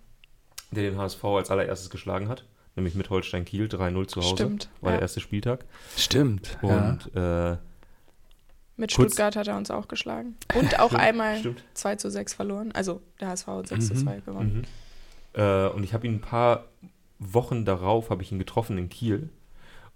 der 0.71 0.91
den 0.91 0.99
HSV 0.99 1.23
als 1.25 1.51
allererstes 1.51 1.91
geschlagen 1.91 2.29
hat, 2.29 2.45
nämlich 2.75 2.95
mit 2.95 3.11
Holstein 3.11 3.45
Kiel 3.45 3.67
3-0 3.67 4.07
zu 4.09 4.21
Hause. 4.21 4.31
Stimmt, 4.37 4.69
War 4.81 4.91
ja. 4.91 4.97
der 4.97 5.03
erste 5.03 5.21
Spieltag. 5.21 5.65
Stimmt. 5.97 6.59
ja. 6.63 6.89
Und 6.91 7.11
äh, 7.15 7.57
Mit 8.77 8.93
Kurz- 8.95 9.13
Stuttgart 9.13 9.37
hat 9.37 9.49
er 9.49 9.57
uns 9.57 9.71
auch 9.71 9.89
geschlagen. 9.89 10.37
Und 10.55 10.79
auch 10.81 10.93
einmal 10.95 11.39
stimmt. 11.39 11.63
2 11.75 11.97
zu 11.97 12.11
6 12.11 12.35
verloren. 12.35 12.73
Also 12.73 13.01
der 13.21 13.29
HSV 13.29 13.47
hat 13.49 13.69
6 13.69 13.87
zu 13.89 13.95
Mhm. 13.95 13.99
2 13.99 14.21
gewonnen. 14.21 14.65
Mhm. 15.35 15.41
Äh, 15.41 15.69
und 15.69 15.85
ich 15.85 15.93
habe 15.95 16.07
ihn 16.07 16.15
ein 16.15 16.21
paar 16.21 16.65
Wochen 17.19 17.65
darauf 17.65 18.11
habe 18.11 18.23
ich 18.23 18.33
ihn 18.33 18.39
getroffen 18.39 18.77
in 18.77 18.89
Kiel. 18.91 19.31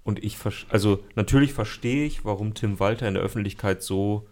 Und 0.03 0.23
ich 0.25 0.39
vers- 0.39 0.67
also 0.71 1.05
natürlich 1.15 1.53
verstehe 1.53 2.07
ich, 2.07 2.25
warum 2.25 2.55
Tim 2.55 2.81
Walter 2.81 3.07
in 3.07 3.15
der 3.15 3.23
Öffentlichkeit 3.23 3.83
so 3.83 4.27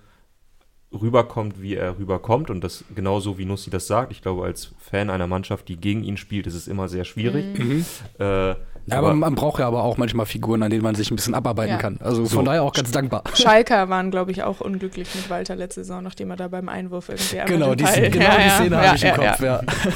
rüberkommt, 0.92 1.60
wie 1.60 1.74
er 1.74 1.98
rüberkommt. 1.98 2.48
Und 2.50 2.62
das 2.62 2.84
genauso 2.94 3.36
wie 3.36 3.44
Nussi 3.44 3.68
das 3.70 3.86
sagt. 3.86 4.10
Ich 4.10 4.22
glaube, 4.22 4.44
als 4.44 4.72
Fan 4.78 5.10
einer 5.10 5.26
Mannschaft, 5.26 5.68
die 5.68 5.76
gegen 5.76 6.02
ihn 6.04 6.16
spielt, 6.16 6.46
ist 6.46 6.54
es 6.54 6.66
immer 6.66 6.88
sehr 6.88 7.04
schwierig. 7.04 7.58
Mhm. 7.58 7.84
Äh, 8.18 8.54
Ja, 8.86 8.96
aber 9.00 9.12
man 9.12 9.34
braucht 9.34 9.60
ja 9.60 9.66
aber 9.66 9.82
auch 9.84 9.98
manchmal 9.98 10.24
Figuren, 10.24 10.62
an 10.62 10.70
denen 10.70 10.82
man 10.82 10.94
sich 10.94 11.10
ein 11.10 11.16
bisschen 11.16 11.34
abarbeiten 11.34 11.72
Ja. 11.74 11.78
kann. 11.78 11.98
Also 12.00 12.24
So. 12.24 12.36
von 12.36 12.46
daher 12.46 12.62
auch 12.62 12.72
ganz 12.72 12.90
dankbar. 12.90 13.22
Schalker 13.34 13.90
waren, 13.90 14.10
glaube 14.10 14.30
ich, 14.30 14.42
auch 14.44 14.62
unglücklich 14.62 15.14
mit 15.14 15.28
Walter 15.28 15.54
letzte 15.56 15.82
Saison, 15.84 16.02
nachdem 16.02 16.30
er 16.30 16.36
da 16.36 16.48
beim 16.48 16.70
Einwurf 16.70 17.10
irgendwie 17.10 17.36
Genau, 17.44 17.74
die, 17.74 17.84
Ball- 17.84 18.10
genau 18.10 18.24
Ja, 18.24 18.38
die 18.44 18.50
Szene 18.50 18.76
ja, 18.76 18.82
habe 18.86 18.96
ich 18.96 19.02
im 19.02 19.08
ja, 19.08 19.14
Kopf, 19.16 19.40
ja. 19.42 19.62
ja. 19.62 19.92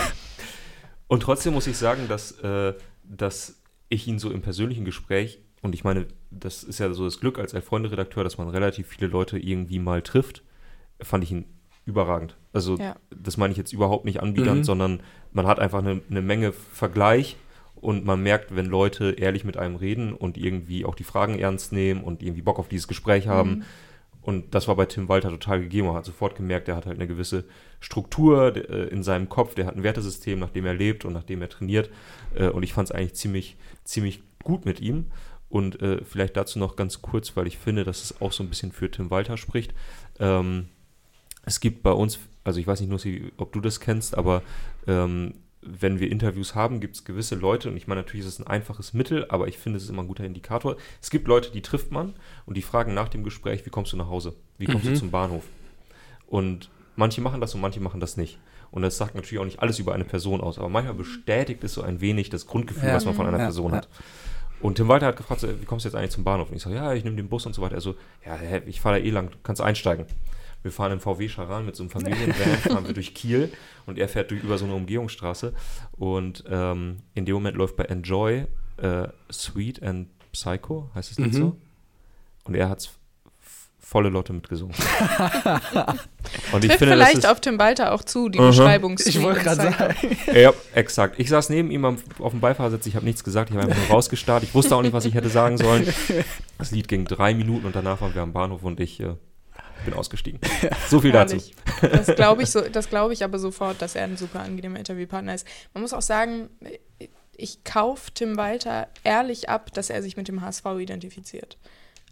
Und 1.07 1.23
trotzdem 1.23 1.55
muss 1.55 1.67
ich 1.67 1.79
sagen, 1.79 2.03
dass, 2.09 2.33
äh, 2.41 2.75
dass 3.05 3.63
ich 3.89 4.07
ihn 4.09 4.19
so 4.19 4.31
im 4.31 4.43
persönlichen 4.43 4.85
Gespräch, 4.85 5.41
und 5.63 5.75
ich 5.75 5.85
meine, 5.85 6.07
das 6.31 6.63
ist 6.65 6.79
ja 6.81 6.93
so 6.93 7.05
das 7.05 7.21
Glück 7.21 7.39
als 7.39 7.53
Freunde-Redakteur, 7.53 8.25
dass 8.25 8.37
man 8.39 8.49
relativ 8.49 8.89
viele 8.89 9.07
Leute 9.07 9.39
irgendwie 9.39 9.79
mal 9.79 10.03
trifft, 10.03 10.43
fand 11.01 11.25
ich 11.25 11.33
ihn 11.33 11.45
überragend. 11.87 12.37
Also 12.53 12.77
Ja. 12.77 12.97
das 13.11 13.37
meine 13.37 13.53
ich 13.53 13.59
jetzt 13.59 13.73
überhaupt 13.73 14.05
nicht 14.05 14.21
anbiedernd, 14.23 14.61
Mhm. 14.61 14.65
sondern 14.65 15.01
man 15.33 15.47
hat 15.47 15.59
einfach 15.59 15.79
eine, 15.81 16.01
eine 16.11 16.23
Menge 16.23 16.53
Vergleich 16.53 17.37
und 17.77 18.05
man 18.05 18.23
merkt, 18.23 18.55
wenn 18.55 18.67
Leute 18.67 19.13
ehrlich 19.13 19.45
mit 19.45 19.57
einem 19.57 19.75
reden 19.77 20.13
und 20.13 20.37
irgendwie 20.39 20.85
auch 20.85 20.95
die 20.95 21.03
Fragen 21.05 21.39
ernst 21.39 21.73
nehmen 21.73 22.05
und 22.05 22.23
irgendwie 22.23 22.43
Bock 22.43 22.59
auf 22.61 22.69
dieses 22.69 22.87
Gespräch 22.87 23.27
haben. 23.27 23.51
Mhm. 23.51 23.63
Und 24.21 24.55
das 24.55 24.69
war 24.69 24.77
bei 24.77 24.87
Tim 24.87 25.09
Walter 25.09 25.31
total 25.31 25.61
gegeben. 25.61 25.89
Man 25.89 25.97
hat 25.97 26.05
sofort 26.05 26.37
gemerkt, 26.37 26.69
er 26.69 26.77
hat 26.77 26.87
halt 26.87 26.97
eine 26.97 27.09
gewisse 27.09 27.45
Struktur 27.81 28.55
äh, 28.57 28.89
in 28.89 29.03
seinem 29.03 29.29
Kopf, 29.29 29.57
der 29.57 29.67
hat 29.67 29.75
ein 29.77 29.83
Wertesystem, 29.83 30.39
nach 30.39 30.51
dem 30.51 30.65
er 30.65 30.75
lebt 30.75 31.05
und 31.05 31.13
nach 31.13 31.25
dem 31.25 31.43
er 31.43 31.49
trainiert. 31.49 31.91
Äh, 32.37 32.47
und 32.49 32.63
ich 32.63 32.73
fand 32.73 32.89
es 32.89 32.95
eigentlich 32.95 33.15
ziemlich, 33.15 33.57
ziemlich 33.83 34.23
gut 34.45 34.65
mit 34.65 34.81
ihm. 34.81 35.07
Und 35.53 35.83
äh, 35.83 36.03
vielleicht 36.03 36.35
dazu 36.39 36.59
noch 36.59 36.77
ganz 36.77 37.03
kurz, 37.03 37.37
weil 37.37 37.47
ich 37.47 37.59
finde, 37.59 37.85
dass 37.85 38.03
es 38.03 38.21
auch 38.23 38.33
so 38.33 38.43
ein 38.43 38.49
bisschen 38.49 38.73
für 38.73 38.91
Tim 38.91 39.11
Walter 39.11 39.37
spricht. 39.37 39.75
Ähm, 40.19 40.69
es 41.45 41.61
gibt 41.61 41.83
bei 41.83 41.93
uns, 41.93 42.19
also 42.43 42.59
ich 42.59 42.67
weiß 42.67 42.81
nicht, 42.81 42.89
Nussi, 42.89 43.31
ob 43.37 43.53
du 43.53 43.61
das 43.61 43.79
kennst, 43.79 44.17
aber 44.17 44.41
ähm, 44.87 45.35
wenn 45.61 46.01
wir 46.01 46.11
Interviews 46.11 46.55
haben, 46.55 46.81
gibt 46.81 46.97
es 46.97 47.05
gewisse 47.05 47.35
Leute, 47.35 47.69
und 47.69 47.77
ich 47.77 47.87
meine, 47.87 48.01
natürlich 48.01 48.25
ist 48.27 48.33
es 48.33 48.41
ein 48.41 48.47
einfaches 48.47 48.95
Mittel, 48.95 49.27
aber 49.29 49.47
ich 49.47 49.59
finde, 49.59 49.77
es 49.77 49.83
ist 49.85 49.91
immer 49.91 50.03
ein 50.03 50.09
guter 50.09 50.25
Indikator. 50.25 50.77
Es 51.03 51.11
gibt 51.11 51.29
Leute, 51.29 51.51
die 51.53 51.61
trifft 51.61 51.93
man 51.93 52.15
und 52.47 52.57
die 52.57 52.63
fragen 52.63 52.95
nach 52.95 53.11
dem 53.11 53.23
Gespräch, 53.23 53.67
wie 53.67 53.71
kommst 53.71 53.93
du 53.93 53.99
nach 53.99 54.09
Hause? 54.09 54.35
Wie 54.57 54.65
kommst 54.65 54.87
Mhm. 54.87 54.95
du 54.95 54.99
zum 55.01 55.11
Bahnhof? 55.11 55.45
Und 56.27 56.71
manche 56.97 57.21
machen 57.21 57.43
das 57.43 57.55
und 57.55 57.61
manche 57.61 57.81
machen 57.81 58.01
das 58.01 58.17
nicht. 58.17 58.39
Und 58.71 58.81
das 58.81 58.97
sagt 58.97 59.15
natürlich 59.15 59.39
auch 59.39 59.45
nicht 59.45 59.61
alles 59.61 59.79
über 59.79 59.93
eine 59.93 60.05
Person 60.05 60.41
aus, 60.41 60.59
aber 60.59 60.71
manchmal 60.71 60.95
bestätigt 60.95 61.63
es 61.63 61.75
so 61.75 61.83
ein 61.83 62.01
wenig 62.01 62.31
das 62.31 62.47
Grundgefühl, 62.47 62.89
Ja. 62.89 62.95
was 62.95 63.05
man 63.05 63.15
von 63.15 63.27
einer 63.27 63.37
Ja, 63.39 63.45
Person 63.45 63.73
ja. 63.73 63.77
hat. 63.79 63.89
Und 64.63 64.77
Tim 64.77 64.89
Walter 64.89 65.07
hat 65.07 65.17
gefragt, 65.17 65.41
so, 65.41 65.49
wie 65.61 65.65
kommst 65.65 65.85
du 65.85 65.89
jetzt 65.89 65.97
eigentlich 65.97 66.13
zum 66.13 66.25
Bahnhof? 66.25 66.49
Und 66.51 66.57
ich 66.57 66.63
sage, 66.63 66.77
ja, 66.77 66.93
ich 66.95 67.05
nehme 67.05 67.17
den 67.17 67.29
Bus 67.29 67.45
und 67.47 67.53
so 67.55 67.63
weiter. 67.63 67.75
Er 67.75 67.81
so, 67.81 67.95
ja, 68.25 68.39
ich 68.67 68.81
fahre 68.81 68.99
da 69.01 69.05
eh 69.05 69.11
lang, 69.11 69.31
du 69.31 69.37
kannst 69.43 69.61
einsteigen. 69.61 70.07
Wir 70.63 70.71
fahren 70.71 70.93
im 70.93 71.01
VW 71.01 71.29
Charan 71.29 71.67
mit 71.67 71.75
so 71.75 71.83
einem 71.83 71.91
Familienvan, 71.91 72.55
fahren 72.59 72.87
wir 72.87 72.95
durch 72.95 73.15
Kiel 73.15 73.53
und 73.87 73.99
er 73.99 74.09
fährt 74.09 74.31
durch, 74.31 74.43
über 74.45 74.59
so 74.59 74.65
eine 74.65 74.75
Umgehungsstraße. 74.75 75.53
Und 75.93 76.45
ähm, 76.49 76.99
in 77.15 77.25
dem 77.27 77.35
Moment 77.35 77.57
läuft 77.57 77.77
bei 77.77 77.85
Enjoy 77.85 78.47
äh, 78.77 79.09
Sweet 79.33 79.83
and 79.83 80.09
Psycho, 80.33 80.89
heißt 80.95 81.11
es 81.11 81.19
nicht 81.19 81.35
Mhm. 81.35 81.39
so? 81.39 81.57
Und 82.45 82.55
er 82.55 82.69
hat 82.69 82.89
volle 83.93 84.09
Lotte 84.09 84.33
mitgesungen. 84.33 84.75
und 86.53 86.65
ich 86.65 86.71
Trifft 86.71 86.79
finde, 86.79 86.97
das 86.97 87.09
vielleicht 87.09 87.19
ist, 87.19 87.29
auf 87.29 87.41
Tim 87.41 87.59
Walter 87.59 87.93
auch 87.93 88.03
zu, 88.03 88.31
die 88.31 88.39
Aha. 88.39 88.49
Beschreibung. 88.49 88.97
Ich 89.05 89.21
wollte 89.23 89.41
gerade 89.41 89.57
sagen. 89.71 89.95
ja, 90.35 90.53
exakt. 90.75 91.21
Ich 91.21 91.29
saß 91.29 91.51
neben 91.51 91.71
ihm 91.71 91.85
am, 91.85 91.99
auf 92.19 92.33
dem 92.33 92.41
Beifahrersitz, 92.41 92.87
ich 92.87 92.97
habe 92.97 93.05
nichts 93.05 93.23
gesagt, 93.23 93.51
ich 93.51 93.57
habe 93.57 93.69
einfach 93.69 93.79
nur 93.79 93.95
rausgestarrt. 93.95 94.45
Ich 94.45 94.55
wusste 94.55 94.75
auch 94.75 94.83
nicht, 94.83 94.95
was 94.95 95.05
ich 95.05 95.13
hätte 95.13 95.29
sagen 95.29 95.59
sollen. 95.59 95.87
Das 96.57 96.71
Lied 96.71 96.89
ging 96.89 97.05
drei 97.05 97.35
Minuten 97.35 97.67
und 97.67 97.77
danach 97.77 98.01
waren 98.01 98.15
wir 98.15 98.23
am 98.23 98.33
Bahnhof 98.33 98.63
und 98.63 98.81
ich 98.81 98.99
äh, 99.01 99.15
bin 99.85 99.93
ausgestiegen. 99.93 100.41
So 100.89 101.03
viel 101.03 101.13
dazu. 101.13 101.37
Das 101.83 102.07
glaube 102.15 102.45
ich, 102.45 102.51
so, 102.51 102.63
das 102.63 102.89
glaube 102.89 103.13
ich 103.13 103.25
aber 103.25 103.39
sofort, 103.39 103.83
dass 103.83 103.95
er 103.95 104.05
ein 104.05 104.17
super 104.17 104.41
angenehmer 104.41 104.79
Interviewpartner 104.79 105.35
ist. 105.35 105.47
Man 105.75 105.83
muss 105.83 105.93
auch 105.93 106.03
sagen, 106.03 106.49
ich 107.37 107.63
kaufe 107.65 108.11
Tim 108.15 108.39
Walter 108.39 108.89
ehrlich 109.05 109.51
ab, 109.51 109.71
dass 109.75 109.91
er 109.91 110.03
sich 110.03 110.17
mit 110.17 110.29
dem 110.29 110.41
HSV 110.41 110.65
identifiziert. 110.79 111.59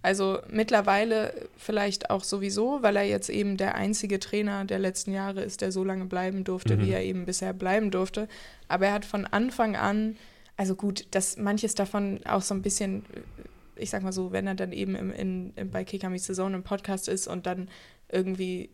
Also 0.03 0.39
mittlerweile 0.51 1.35
vielleicht 1.57 2.09
auch 2.09 2.25
sowieso, 2.25 2.83
weil 2.83 2.97
er 2.97 3.05
jetzt 3.05 3.29
eben 3.29 3.57
der 3.59 3.75
einzige 3.75 4.19
Trainer 4.19 4.65
der 4.65 4.79
letzten 4.79 5.13
Jahre 5.13 5.43
ist, 5.43 5.61
der 5.61 5.73
so 5.73 5.85
lange 5.85 6.07
bleiben 6.07 6.43
durfte, 6.45 6.77
Mhm. 6.77 6.81
wie 6.81 6.91
er 6.93 7.03
eben 7.03 7.27
bisher 7.27 7.53
bleiben 7.53 7.91
durfte. 7.91 8.27
Aber 8.69 8.87
er 8.87 8.93
hat 8.95 9.05
von 9.05 9.27
Anfang 9.27 9.77
an, 9.77 10.17
also 10.57 10.75
gut, 10.75 11.07
dass 11.11 11.37
manches 11.37 11.75
davon 11.75 12.21
auch 12.25 12.41
so 12.43 12.55
ein 12.55 12.63
bisschen, 12.63 13.05
ich 13.77 13.91
sag 13.91 14.03
mal 14.03 14.13
so, 14.13 14.33
wenn 14.33 14.47
er 14.47 14.55
dann 14.55 14.73
eben 14.73 14.95
im, 14.95 15.11
in, 15.13 15.53
in, 15.55 15.71
bei 15.71 15.85
Kikamis 15.85 16.25
Saison 16.25 16.55
im 16.55 16.63
Podcast 16.63 17.07
ist 17.09 17.27
und 17.29 17.45
dann 17.47 17.69
irgendwie 18.11 18.71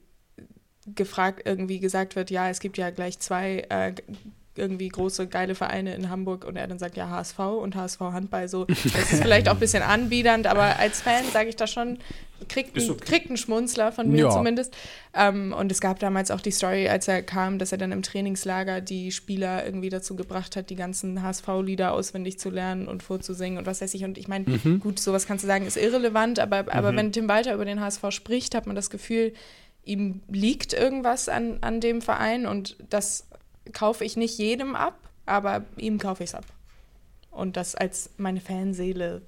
gefragt, 0.94 1.42
irgendwie 1.44 1.80
gesagt 1.80 2.14
wird, 2.14 2.30
ja, 2.30 2.48
es 2.48 2.60
gibt 2.60 2.78
ja 2.78 2.90
gleich 2.90 3.18
zwei 3.18 3.66
äh, 3.68 3.94
irgendwie 4.58 4.88
große, 4.88 5.26
geile 5.26 5.54
Vereine 5.54 5.94
in 5.94 6.10
Hamburg 6.10 6.44
und 6.44 6.56
er 6.56 6.66
dann 6.66 6.78
sagt, 6.78 6.96
ja, 6.96 7.08
HSV 7.08 7.38
und 7.38 7.74
HSV 7.74 8.00
Handball, 8.00 8.48
so, 8.48 8.64
das 8.66 9.12
ist 9.12 9.22
vielleicht 9.22 9.48
auch 9.48 9.54
ein 9.54 9.60
bisschen 9.60 9.82
anbiedernd, 9.82 10.46
aber 10.46 10.78
als 10.78 11.00
Fan 11.02 11.24
sage 11.32 11.48
ich 11.48 11.56
das 11.56 11.70
schon, 11.72 11.98
kriegt, 12.48 12.76
ein, 12.76 12.90
okay. 12.90 13.04
kriegt 13.04 13.28
einen 13.28 13.38
Schmunzler 13.38 13.92
von 13.92 14.10
mir 14.10 14.24
Ja. 14.24 14.30
zumindest. 14.30 14.76
Ähm, 15.14 15.54
und 15.58 15.72
es 15.72 15.80
gab 15.80 15.98
damals 16.00 16.30
auch 16.30 16.40
die 16.42 16.50
Story, 16.50 16.86
als 16.88 17.08
er 17.08 17.22
kam, 17.22 17.58
dass 17.58 17.72
er 17.72 17.78
dann 17.78 17.92
im 17.92 18.02
Trainingslager 18.02 18.82
die 18.82 19.10
Spieler 19.10 19.64
irgendwie 19.64 19.88
dazu 19.88 20.16
gebracht 20.16 20.54
hat, 20.56 20.68
die 20.68 20.76
ganzen 20.76 21.22
HSV-Lieder 21.22 21.92
auswendig 21.92 22.38
zu 22.38 22.50
lernen 22.50 22.88
und 22.88 23.02
vorzusingen 23.02 23.58
und 23.58 23.66
was 23.66 23.80
weiß 23.80 23.94
ich. 23.94 24.04
Und 24.04 24.18
ich 24.18 24.28
meine, 24.28 24.44
Mhm. 24.50 24.80
gut, 24.80 24.98
sowas 24.98 25.26
kannst 25.26 25.44
du 25.44 25.46
sagen, 25.48 25.66
ist 25.66 25.78
irrelevant, 25.78 26.38
aber, 26.38 26.66
aber 26.74 26.92
Mhm. 26.92 26.96
wenn 26.96 27.12
Tim 27.12 27.28
Walter 27.28 27.54
über 27.54 27.64
den 27.64 27.80
HSV 27.80 28.10
spricht, 28.10 28.54
hat 28.54 28.66
man 28.66 28.76
das 28.76 28.90
Gefühl, 28.90 29.32
ihm 29.84 30.20
liegt 30.28 30.72
irgendwas 30.74 31.28
an, 31.30 31.58
an 31.62 31.80
dem 31.80 32.02
Verein 32.02 32.44
und 32.46 32.76
das 32.90 33.24
kaufe 33.72 34.04
ich 34.04 34.16
nicht 34.16 34.38
jedem 34.38 34.74
ab, 34.74 34.98
aber 35.26 35.64
ihm 35.76 35.98
kaufe 35.98 36.24
ich 36.24 36.30
es 36.30 36.34
ab. 36.34 36.44
Und 37.30 37.56
das 37.56 37.74
als 37.74 38.10
meine 38.16 38.40
Fanseele 38.40 39.22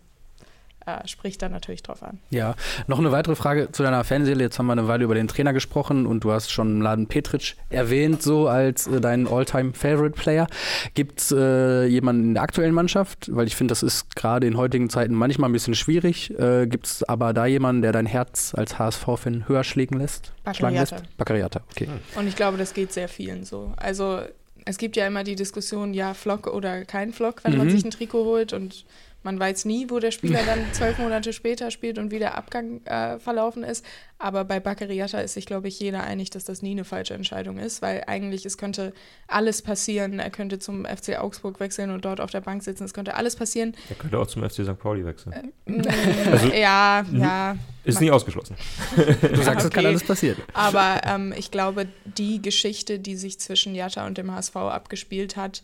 äh, 0.89 1.07
spricht 1.09 1.43
da 1.43 1.49
natürlich 1.49 1.83
drauf 1.83 2.03
an. 2.03 2.19
Ja, 2.31 2.55
noch 2.87 2.99
eine 2.99 3.13
weitere 3.13 3.35
Frage 3.37 3.71
zu 3.73 3.83
deiner 3.83 4.03
Fanseele. 4.05 4.43
Jetzt 4.45 4.59
haben 4.59 4.67
wir 4.67 4.73
eine 4.73 4.89
Weile 4.89 5.05
über 5.05 5.15
den 5.15 5.29
Trainer 5.29 5.53
gesprochen 5.53 6.07
und 6.07 6.25
du 6.25 6.33
hast 6.33 6.51
schon 6.51 6.79
Mladen 6.79 7.07
Petric 7.07 7.57
erwähnt, 7.71 8.23
so 8.23 8.49
als 8.49 8.87
äh, 8.87 9.01
deinen 9.01 9.27
All-Time-Favorite-Player. 9.29 10.47
Gibt 10.95 11.21
es 11.21 11.33
äh, 11.33 11.85
jemanden 11.87 12.25
in 12.29 12.35
der 12.35 12.43
aktuellen 12.43 12.75
Mannschaft? 12.75 13.29
Weil 13.35 13.47
ich 13.47 13.57
finde, 13.57 13.73
das 13.73 13.83
ist 13.83 14.17
gerade 14.17 14.47
in 14.47 14.57
heutigen 14.57 14.91
Zeiten 14.91 15.15
manchmal 15.15 15.51
ein 15.51 15.53
bisschen 15.53 15.75
schwierig. 15.75 16.37
Äh, 16.39 16.67
Gibt 16.67 16.87
es 16.87 17.03
aber 17.05 17.33
da 17.33 17.47
jemanden, 17.47 17.83
der 17.83 17.93
dein 17.93 18.07
Herz 18.07 18.55
als 18.57 18.79
HSV-Fan 18.79 19.49
höher 19.49 19.65
schlägen 19.65 19.99
lässt? 19.99 20.33
Schlagen 20.53 20.77
lässt? 20.77 20.93
Baccariata. 20.93 21.17
Baccariata, 21.19 21.61
okay. 21.71 21.89
Und 22.17 22.27
ich 22.27 22.37
glaube, 22.37 22.57
das 22.59 22.75
geht 22.75 22.93
sehr 22.93 23.09
vielen 23.09 23.45
so. 23.45 23.73
Also 23.77 24.21
es 24.65 24.79
gibt 24.79 24.97
ja 24.97 25.07
immer 25.07 25.25
die 25.25 25.35
Diskussion, 25.37 25.95
ja, 25.95 26.15
Flock 26.15 26.47
oder 26.47 26.85
kein 26.85 27.13
Flock, 27.13 27.45
wenn 27.45 27.57
man 27.57 27.67
Mhm. 27.69 27.71
sich 27.71 27.85
ein 27.85 27.91
Trikot 27.91 28.25
holt. 28.25 28.53
Und 28.53 28.85
Man 29.23 29.39
weiß 29.39 29.65
nie, 29.65 29.91
wo 29.91 29.99
der 29.99 30.11
Spieler 30.11 30.41
dann 30.47 30.65
zwölf 30.73 30.99
Monate 30.99 31.33
später 31.33 31.71
spielt 31.71 31.99
und 31.99 32.11
wie 32.11 32.19
der 32.19 32.37
Abgang 32.37 32.85
äh, 32.85 33.19
verlaufen 33.19 33.65
ist. 33.65 33.85
Aber 34.19 34.45
bei 34.45 34.59
Bakariata 34.61 35.21
ist 35.21 35.35
sich, 35.35 35.47
glaube 35.47 35.69
ich, 35.69 35.79
jeder 35.79 36.03
einig, 36.03 36.31
dass 36.31 36.45
das 36.45 36.63
nie 36.63 36.73
eine 36.73 36.85
falsche 36.85 37.15
Entscheidung 37.15 37.59
ist, 37.59 37.83
weil 37.83 38.05
eigentlich 38.07 38.47
es 38.47 38.59
könnte 38.59 38.93
alles 39.27 39.63
passieren. 39.63 40.19
Er 40.19 40.31
könnte 40.31 40.59
zum 40.59 40.85
FC 40.85 41.19
Augsburg 41.19 41.61
wechseln 41.61 41.91
und 41.91 42.05
dort 42.05 42.21
auf 42.21 42.31
der 42.31 42.41
Bank 42.41 42.63
sitzen. 42.63 42.85
Es 42.85 42.95
könnte 42.95 43.15
alles 43.15 43.37
passieren. 43.37 43.75
Er 43.89 43.97
könnte 43.97 44.19
auch 44.19 44.27
zum 44.27 44.43
FC 44.49 44.65
St. 44.65 44.79
Pauli 44.79 45.05
wechseln. 45.05 45.53
Äh, 45.67 45.83
also, 46.31 46.47
ja, 46.55 47.05
ja. 47.13 47.57
Ist 47.85 48.01
nicht 48.01 48.11
ausgeschlossen. 48.11 48.57
Du 48.97 49.43
sagst, 49.43 49.67
es 49.67 49.73
kann 49.73 49.87
alles 49.87 50.05
passieren. 50.05 50.43
Aber 50.53 51.01
ähm, 51.05 51.33
ich 51.37 51.51
glaube, 51.51 51.87
die 52.05 52.43
Geschichte, 52.43 52.99
die 52.99 53.17
sich 53.17 53.39
zwischen 53.41 53.75
Jatta 53.75 54.07
und 54.07 54.19
dem 54.19 54.35
HSV 54.35 54.57
abgespielt 54.57 55.37
hat, 55.37 55.63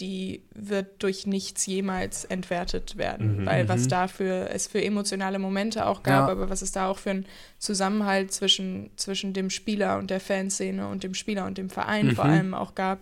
die 0.00 0.42
wird 0.54 1.02
durch 1.02 1.26
nichts 1.26 1.66
jemals 1.66 2.24
entwertet 2.24 2.96
werden, 2.96 3.42
mhm, 3.42 3.46
weil 3.46 3.68
was 3.68 3.84
mhm. 3.84 3.88
dafür 3.88 4.50
es 4.50 4.66
für 4.66 4.82
emotionale 4.82 5.38
Momente 5.38 5.86
auch 5.86 6.02
gab, 6.02 6.28
ja. 6.28 6.32
aber 6.32 6.50
was 6.50 6.62
es 6.62 6.72
da 6.72 6.88
auch 6.88 6.98
für 6.98 7.10
einen 7.10 7.26
Zusammenhalt 7.58 8.32
zwischen, 8.32 8.90
zwischen 8.96 9.32
dem 9.32 9.50
Spieler 9.50 9.98
und 9.98 10.10
der 10.10 10.20
Fanszene 10.20 10.88
und 10.88 11.04
dem 11.04 11.14
Spieler 11.14 11.46
und 11.46 11.58
dem 11.58 11.70
Verein 11.70 12.06
mhm. 12.06 12.16
vor 12.16 12.24
allem 12.24 12.54
auch 12.54 12.74
gab 12.74 13.00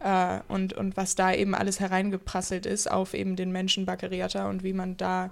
äh, 0.00 0.40
und, 0.48 0.74
und 0.74 0.96
was 0.96 1.14
da 1.14 1.32
eben 1.32 1.54
alles 1.54 1.80
hereingeprasselt 1.80 2.66
ist 2.66 2.90
auf 2.90 3.14
eben 3.14 3.36
den 3.36 3.50
Menschen 3.50 3.86
Baccariata 3.86 4.48
und 4.48 4.62
wie 4.62 4.74
man 4.74 4.96
da 4.96 5.30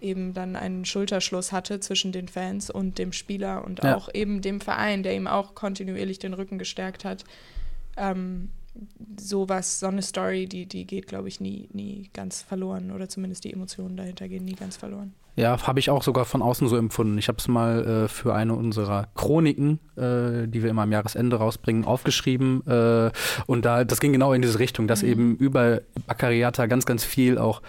eben 0.00 0.34
dann 0.34 0.56
einen 0.56 0.84
Schulterschluss 0.84 1.52
hatte 1.52 1.80
zwischen 1.80 2.12
den 2.12 2.28
Fans 2.28 2.68
und 2.68 2.98
dem 2.98 3.12
Spieler 3.12 3.64
und 3.64 3.82
ja. 3.82 3.96
auch 3.96 4.10
eben 4.12 4.42
dem 4.42 4.60
Verein, 4.60 5.02
der 5.02 5.14
ihm 5.14 5.26
auch 5.26 5.54
kontinuierlich 5.54 6.18
den 6.18 6.34
Rücken 6.34 6.58
gestärkt 6.58 7.04
hat. 7.04 7.24
Ähm, 7.96 8.50
sowas, 9.18 9.80
so 9.80 9.86
eine 9.86 10.02
Story, 10.02 10.46
die, 10.46 10.66
die 10.66 10.86
geht, 10.86 11.06
glaube 11.06 11.28
ich, 11.28 11.40
nie, 11.40 11.68
nie 11.72 12.10
ganz 12.12 12.42
verloren. 12.42 12.90
Oder 12.90 13.08
zumindest 13.08 13.44
die 13.44 13.52
Emotionen 13.52 13.96
dahinter 13.96 14.28
gehen 14.28 14.44
nie 14.44 14.54
ganz 14.54 14.76
verloren. 14.76 15.14
Ja, 15.36 15.66
habe 15.66 15.78
ich 15.78 15.90
auch 15.90 16.02
sogar 16.02 16.24
von 16.24 16.40
außen 16.40 16.66
so 16.66 16.76
empfunden. 16.76 17.18
Ich 17.18 17.28
habe 17.28 17.36
es 17.38 17.46
mal 17.46 18.04
äh, 18.04 18.08
für 18.08 18.34
eine 18.34 18.54
unserer 18.54 19.08
Chroniken, 19.14 19.78
äh, 19.96 20.48
die 20.48 20.62
wir 20.62 20.70
immer 20.70 20.82
am 20.82 20.92
Jahresende 20.92 21.36
rausbringen, 21.36 21.84
aufgeschrieben. 21.84 22.66
Äh, 22.66 23.10
und 23.46 23.64
da, 23.64 23.84
das 23.84 24.00
ging 24.00 24.12
genau 24.12 24.32
in 24.32 24.40
diese 24.40 24.58
Richtung, 24.58 24.88
dass 24.88 25.02
mhm. 25.02 25.08
eben 25.08 25.36
über 25.36 25.82
Akariata 26.06 26.66
ganz, 26.66 26.86
ganz 26.86 27.04
viel 27.04 27.36
auch 27.36 27.60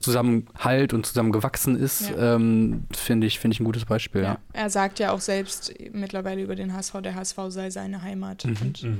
Zusammenhalt 0.00 0.92
und 0.92 1.06
zusammengewachsen 1.06 1.74
ist, 1.74 2.10
ja. 2.10 2.34
ähm, 2.34 2.84
finde 2.90 3.26
ich, 3.26 3.38
find 3.38 3.54
ich 3.54 3.60
ein 3.60 3.64
gutes 3.64 3.86
Beispiel. 3.86 4.20
Ja. 4.20 4.32
ja. 4.32 4.38
Er 4.52 4.68
sagt 4.68 4.98
ja 4.98 5.12
auch 5.12 5.20
selbst 5.20 5.72
mittlerweile 5.92 6.42
über 6.42 6.56
den 6.56 6.74
HSV, 6.74 7.00
der 7.02 7.14
HSV 7.14 7.38
sei 7.48 7.70
seine 7.70 8.02
Heimat. 8.02 8.44
Mhm. 8.44 8.56
Und 8.60 8.82
mhm 8.82 8.98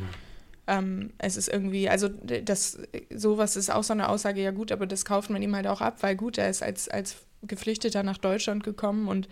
ähm, 0.69 1.11
es 1.19 1.37
ist 1.37 1.49
irgendwie, 1.49 1.89
also 1.89 2.09
das, 2.09 2.79
sowas 3.11 3.57
ist 3.57 3.71
auch 3.71 3.83
so 3.83 3.95
eine 3.95 4.09
Aussage, 4.09 4.43
ja 4.43 4.51
gut, 4.51 4.71
aber 4.71 4.87
das 4.87 5.05
kauft 5.05 5.31
man 5.31 5.43
ihm 5.43 5.57
halt 5.57 5.67
auch 5.67 5.81
ab, 5.81 6.03
weil 6.03 6.15
gut, 6.15 6.39
er 6.39 6.51
ist 6.51 6.63
als, 6.63 6.89
als 6.89 7.17
Geflüchteter 7.43 8.03
nach 8.03 8.19
Deutschland 8.19 8.63
gekommen 8.63 9.09
und 9.09 9.29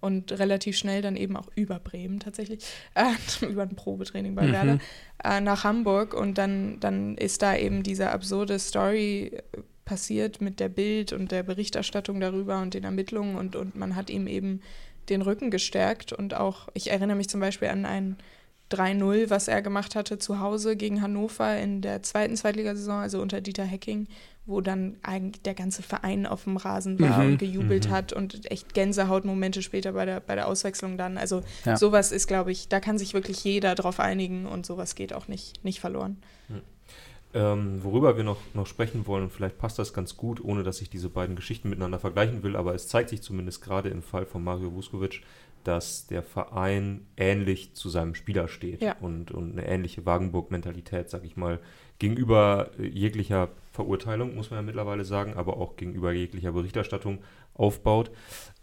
und 0.00 0.32
relativ 0.32 0.78
schnell 0.78 1.02
dann 1.02 1.14
eben 1.14 1.36
auch 1.36 1.48
über 1.56 1.78
Bremen 1.78 2.20
tatsächlich, 2.20 2.64
äh, 2.94 3.44
über 3.46 3.64
ein 3.64 3.76
Probetraining 3.76 4.34
bei 4.34 4.46
mhm. 4.46 4.52
Werder, 4.52 4.78
äh, 5.22 5.42
nach 5.42 5.62
Hamburg 5.64 6.14
und 6.14 6.38
dann, 6.38 6.80
dann 6.80 7.18
ist 7.18 7.42
da 7.42 7.54
eben 7.54 7.82
diese 7.82 8.08
absurde 8.08 8.58
Story 8.58 9.36
passiert 9.84 10.40
mit 10.40 10.58
der 10.58 10.70
Bild 10.70 11.12
und 11.12 11.32
der 11.32 11.42
Berichterstattung 11.42 12.18
darüber 12.18 12.62
und 12.62 12.72
den 12.72 12.84
Ermittlungen 12.84 13.36
und, 13.36 13.56
und 13.56 13.76
man 13.76 13.94
hat 13.94 14.08
ihm 14.08 14.26
eben 14.26 14.62
den 15.10 15.20
Rücken 15.20 15.50
gestärkt 15.50 16.14
und 16.14 16.34
auch, 16.34 16.68
ich 16.72 16.90
erinnere 16.90 17.16
mich 17.16 17.28
zum 17.28 17.40
Beispiel 17.40 17.68
an 17.68 17.84
einen 17.84 18.16
3-0, 18.70 19.30
was 19.30 19.48
er 19.48 19.62
gemacht 19.62 19.94
hatte 19.94 20.18
zu 20.18 20.40
Hause 20.40 20.76
gegen 20.76 21.02
Hannover 21.02 21.58
in 21.58 21.80
der 21.80 22.02
zweiten 22.02 22.36
Zweitligasaison, 22.36 23.00
also 23.00 23.20
unter 23.20 23.40
Dieter 23.40 23.64
Hecking, 23.64 24.06
wo 24.46 24.60
dann 24.60 24.96
eigentlich 25.02 25.42
der 25.42 25.54
ganze 25.54 25.82
Verein 25.82 26.26
auf 26.26 26.44
dem 26.44 26.56
Rasen 26.56 26.98
war 27.00 27.22
mhm. 27.22 27.32
und 27.32 27.38
gejubelt 27.38 27.88
mhm. 27.88 27.90
hat 27.90 28.12
und 28.12 28.50
echt 28.50 28.74
Gänsehautmomente 28.74 29.62
später 29.62 29.92
bei 29.92 30.04
der, 30.04 30.20
bei 30.20 30.34
der 30.34 30.48
Auswechslung 30.48 30.96
dann. 30.96 31.18
Also 31.18 31.42
ja. 31.64 31.76
sowas 31.76 32.12
ist, 32.12 32.26
glaube 32.26 32.52
ich, 32.52 32.68
da 32.68 32.80
kann 32.80 32.98
sich 32.98 33.14
wirklich 33.14 33.42
jeder 33.44 33.74
drauf 33.74 34.00
einigen 34.00 34.46
und 34.46 34.66
sowas 34.66 34.94
geht 34.94 35.12
auch 35.12 35.28
nicht, 35.28 35.64
nicht 35.64 35.80
verloren. 35.80 36.18
Mhm. 36.48 36.62
Ähm, 37.32 37.84
worüber 37.84 38.16
wir 38.16 38.24
noch, 38.24 38.38
noch 38.54 38.66
sprechen 38.66 39.06
wollen, 39.06 39.24
und 39.24 39.30
vielleicht 39.30 39.56
passt 39.56 39.78
das 39.78 39.92
ganz 39.92 40.16
gut, 40.16 40.42
ohne 40.42 40.64
dass 40.64 40.80
ich 40.80 40.90
diese 40.90 41.08
beiden 41.08 41.36
Geschichten 41.36 41.68
miteinander 41.68 42.00
vergleichen 42.00 42.42
will, 42.42 42.56
aber 42.56 42.74
es 42.74 42.88
zeigt 42.88 43.10
sich 43.10 43.22
zumindest 43.22 43.62
gerade 43.62 43.88
im 43.88 44.02
Fall 44.02 44.26
von 44.26 44.42
Mario 44.42 44.72
Vuskovic, 44.72 45.22
dass 45.64 46.06
der 46.06 46.22
Verein 46.22 47.06
ähnlich 47.16 47.74
zu 47.74 47.88
seinem 47.88 48.14
Spieler 48.14 48.48
steht 48.48 48.82
ja. 48.82 48.96
und, 49.00 49.30
und 49.30 49.52
eine 49.52 49.66
ähnliche 49.66 50.06
Wagenburg-Mentalität, 50.06 51.10
sag 51.10 51.24
ich 51.24 51.36
mal, 51.36 51.60
gegenüber 51.98 52.70
jeglicher 52.78 53.50
Verurteilung, 53.72 54.34
muss 54.34 54.50
man 54.50 54.60
ja 54.60 54.62
mittlerweile 54.62 55.04
sagen, 55.04 55.34
aber 55.34 55.58
auch 55.58 55.76
gegenüber 55.76 56.12
jeglicher 56.12 56.52
Berichterstattung 56.52 57.18
aufbaut. 57.54 58.10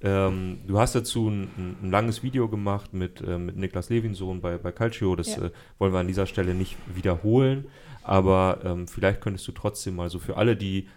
Ähm, 0.01 0.60
du 0.67 0.79
hast 0.79 0.95
dazu 0.95 1.29
ein, 1.29 1.75
ein, 1.81 1.91
langes 1.91 2.23
Video 2.23 2.49
gemacht 2.49 2.93
mit, 2.93 3.21
äh, 3.21 3.38
mit 3.38 3.55
Niklas 3.55 3.89
Levinsohn 3.89 4.41
bei, 4.41 4.57
bei 4.57 4.71
Calcio, 4.71 5.15
das 5.15 5.36
ja. 5.36 5.45
äh, 5.45 5.51
wollen 5.77 5.93
wir 5.93 5.99
an 5.99 6.07
dieser 6.07 6.25
Stelle 6.25 6.53
nicht 6.53 6.77
wiederholen, 6.93 7.67
aber 8.03 8.60
ähm, 8.63 8.88
vielleicht 8.88 9.21
könntest 9.21 9.47
du 9.47 9.51
trotzdem 9.51 9.95
mal 9.95 10.10
so 10.10 10.19
für 10.19 10.38
alle, 10.38 10.55
die 10.55 10.88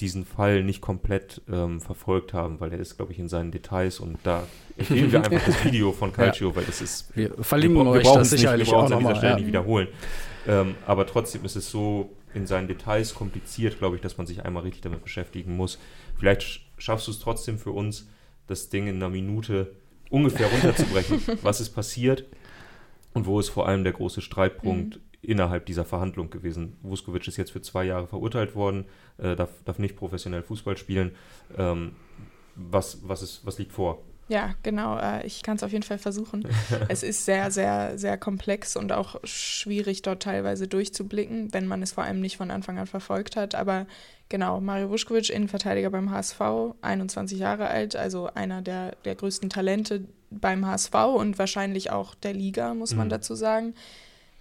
diesen 0.00 0.24
Fall 0.24 0.62
nicht 0.62 0.80
komplett 0.80 1.42
ähm, 1.50 1.80
verfolgt 1.80 2.32
haben, 2.32 2.60
weil 2.60 2.72
er 2.72 2.78
ist, 2.78 2.96
glaube 2.96 3.12
ich, 3.12 3.18
in 3.18 3.28
seinen 3.28 3.50
Details 3.50 4.00
und 4.00 4.18
da 4.22 4.46
empfehlen 4.76 5.12
wir 5.12 5.24
einfach 5.24 5.46
das 5.46 5.64
Video 5.64 5.92
von 5.92 6.12
Calcio, 6.12 6.50
ja. 6.50 6.56
weil 6.56 6.64
das 6.64 6.80
ist. 6.80 7.14
Wir 7.16 7.34
verlinken 7.42 7.78
wir, 7.78 7.84
wir 7.84 8.00
euch 8.00 8.12
das 8.12 8.30
sicherlich 8.30 8.66
nicht, 8.66 8.72
wir 8.72 8.78
auch 8.78 8.90
an 8.90 8.98
dieser 8.98 9.16
Stelle 9.16 9.32
ja. 9.32 9.38
nicht 9.38 9.46
wiederholen. 9.46 9.88
Ähm, 10.48 10.74
aber 10.86 11.06
trotzdem 11.06 11.44
ist 11.44 11.56
es 11.56 11.70
so 11.70 12.10
in 12.32 12.46
seinen 12.46 12.68
Details 12.68 13.14
kompliziert, 13.14 13.78
glaube 13.78 13.96
ich, 13.96 14.02
dass 14.02 14.16
man 14.16 14.26
sich 14.26 14.44
einmal 14.44 14.62
richtig 14.62 14.82
damit 14.82 15.02
beschäftigen 15.02 15.56
muss. 15.56 15.78
Vielleicht 16.16 16.62
schaffst 16.78 17.06
du 17.06 17.10
es 17.10 17.18
trotzdem 17.18 17.58
für 17.58 17.72
uns, 17.72 18.08
das 18.46 18.68
Ding 18.68 18.86
in 18.86 18.96
einer 18.96 19.10
Minute 19.10 19.76
ungefähr 20.08 20.46
runterzubrechen. 20.48 21.20
was 21.42 21.60
ist 21.60 21.70
passiert 21.70 22.24
und 23.12 23.26
wo 23.26 23.38
ist 23.38 23.48
vor 23.48 23.68
allem 23.68 23.84
der 23.84 23.92
große 23.92 24.20
Streitpunkt 24.20 24.96
mhm 24.96 25.09
innerhalb 25.22 25.66
dieser 25.66 25.84
Verhandlung 25.84 26.30
gewesen. 26.30 26.76
Vuskovic 26.82 27.26
ist 27.28 27.36
jetzt 27.36 27.52
für 27.52 27.62
zwei 27.62 27.84
Jahre 27.84 28.06
verurteilt 28.06 28.54
worden, 28.54 28.86
äh, 29.18 29.36
darf, 29.36 29.50
darf, 29.64 29.78
nicht 29.78 29.96
professionell 29.96 30.42
Fußball 30.42 30.76
spielen. 30.76 31.12
Ähm, 31.56 31.92
was, 32.54 32.98
was, 33.02 33.22
ist, 33.22 33.44
was 33.44 33.58
liegt 33.58 33.72
vor? 33.72 34.02
Ja, 34.28 34.54
genau. 34.62 34.98
Äh, 34.98 35.26
ich 35.26 35.42
kann 35.42 35.56
es 35.56 35.62
auf 35.62 35.72
jeden 35.72 35.82
Fall 35.82 35.98
versuchen. 35.98 36.46
es 36.88 37.02
ist 37.02 37.24
sehr, 37.24 37.50
sehr, 37.50 37.98
sehr 37.98 38.16
komplex 38.16 38.76
und 38.76 38.92
auch 38.92 39.16
schwierig, 39.24 40.02
dort 40.02 40.22
teilweise 40.22 40.68
durchzublicken, 40.68 41.52
wenn 41.52 41.66
man 41.66 41.82
es 41.82 41.92
vor 41.92 42.04
allem 42.04 42.20
nicht 42.20 42.36
von 42.36 42.50
Anfang 42.50 42.78
an 42.78 42.86
verfolgt 42.86 43.36
hat. 43.36 43.54
Aber 43.54 43.86
genau, 44.28 44.60
Mario 44.60 44.88
Vuskovic, 44.88 45.28
Innenverteidiger 45.28 45.90
beim 45.90 46.10
HSV, 46.10 46.40
21 46.80 47.38
Jahre 47.38 47.68
alt, 47.68 47.94
also 47.96 48.30
einer 48.34 48.62
der, 48.62 48.96
der 49.04 49.16
größten 49.16 49.50
Talente 49.50 50.04
beim 50.30 50.64
HSV 50.64 50.94
und 51.16 51.38
wahrscheinlich 51.38 51.90
auch 51.90 52.14
der 52.14 52.32
Liga, 52.32 52.72
muss 52.72 52.94
man 52.94 53.08
mhm. 53.08 53.10
dazu 53.10 53.34
sagen 53.34 53.74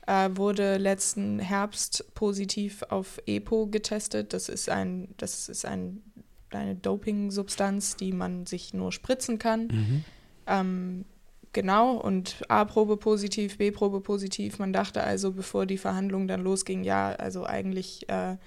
äh, 0.10 0.36
wurde 0.36 0.78
letzten 0.78 1.38
Herbst 1.38 2.04
positiv 2.15 2.82
auf 2.89 3.22
EPO 3.28 3.67
getestet. 3.67 4.34
Das 4.34 4.50
ist, 4.50 4.67
ein, 4.67 5.10
das 5.17 5.50
ist 5.50 5.65
ein, 5.65 6.02
eine 6.50 6.76
Doping-Substanz, 6.76 7.95
die 7.95 8.12
man 8.12 8.48
sich 8.48 8.74
nur 8.74 8.91
spritzen 8.91 9.38
kann. 9.38 9.67
Mhm. 9.67 10.04
Ähm, 10.48 11.06
genau, 11.54 11.91
und 11.91 12.43
A-Probe 12.48 12.98
positiv, 12.98 13.60
B-Probe 13.60 14.02
positiv. 14.02 14.58
Man 14.58 14.74
dachte 14.74 15.04
also, 15.04 15.32
bevor 15.32 15.67
die 15.67 15.78
Verhandlung 15.78 16.28
dann 16.28 16.41
losging, 16.41 16.84
ja, 16.84 17.12
also 17.12 17.45
eigentlich 17.45 18.10
äh, 18.10 18.38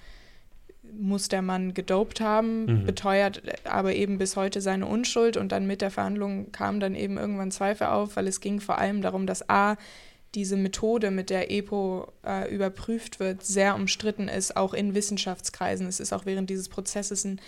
muss 0.99 1.29
der 1.29 1.41
Mann 1.41 1.73
gedopt 1.73 2.19
haben, 2.19 2.65
mhm. 2.65 2.85
beteuert 2.85 3.41
aber 3.63 3.95
eben 3.95 4.17
bis 4.17 4.35
heute 4.35 4.59
seine 4.59 4.85
Unschuld. 4.85 5.37
Und 5.37 5.53
dann 5.53 5.65
mit 5.65 5.79
der 5.79 5.91
Verhandlung 5.91 6.51
kamen 6.51 6.81
dann 6.81 6.93
eben 6.93 7.17
irgendwann 7.17 7.51
Zweifel 7.51 7.87
auf, 7.87 8.17
weil 8.17 8.27
es 8.27 8.41
ging 8.41 8.59
vor 8.59 8.79
allem 8.79 9.01
darum, 9.01 9.27
dass 9.27 9.49
A, 9.49 9.77
diese 10.35 10.57
Methode, 10.57 11.11
mit 11.11 11.29
der 11.29 11.51
EPO 11.51 12.11
äh, 12.25 12.53
überprüft 12.53 13.19
wird, 13.19 13.43
sehr 13.43 13.75
umstritten 13.75 14.27
ist, 14.27 14.57
auch 14.57 14.73
in 14.73 14.95
Wissenschaftskreisen. 14.95 15.87
Es 15.87 15.99
ist 15.99 16.13
auch 16.13 16.25
während 16.25 16.49
dieses 16.49 16.69
Prozesses 16.69 17.23
ein, 17.23 17.39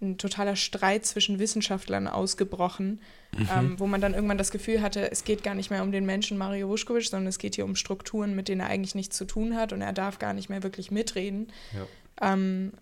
ein 0.00 0.18
totaler 0.18 0.56
Streit 0.56 1.06
zwischen 1.06 1.38
Wissenschaftlern 1.38 2.08
ausgebrochen, 2.08 3.00
mhm. 3.36 3.48
ähm, 3.56 3.74
wo 3.78 3.86
man 3.86 4.00
dann 4.00 4.14
irgendwann 4.14 4.38
das 4.38 4.50
Gefühl 4.50 4.82
hatte, 4.82 5.10
es 5.12 5.24
geht 5.24 5.44
gar 5.44 5.54
nicht 5.54 5.70
mehr 5.70 5.82
um 5.82 5.92
den 5.92 6.04
Menschen 6.04 6.36
Mario 6.36 6.68
Vuskovic, 6.68 7.06
sondern 7.06 7.28
es 7.28 7.38
geht 7.38 7.54
hier 7.54 7.64
um 7.64 7.76
Strukturen, 7.76 8.34
mit 8.34 8.48
denen 8.48 8.62
er 8.62 8.68
eigentlich 8.68 8.96
nichts 8.96 9.16
zu 9.16 9.24
tun 9.24 9.56
hat 9.56 9.72
und 9.72 9.80
er 9.80 9.92
darf 9.92 10.18
gar 10.18 10.34
nicht 10.34 10.48
mehr 10.48 10.64
wirklich 10.64 10.90
mitreden. 10.90 11.52
Ja. 11.72 12.32
Ähm, 12.32 12.72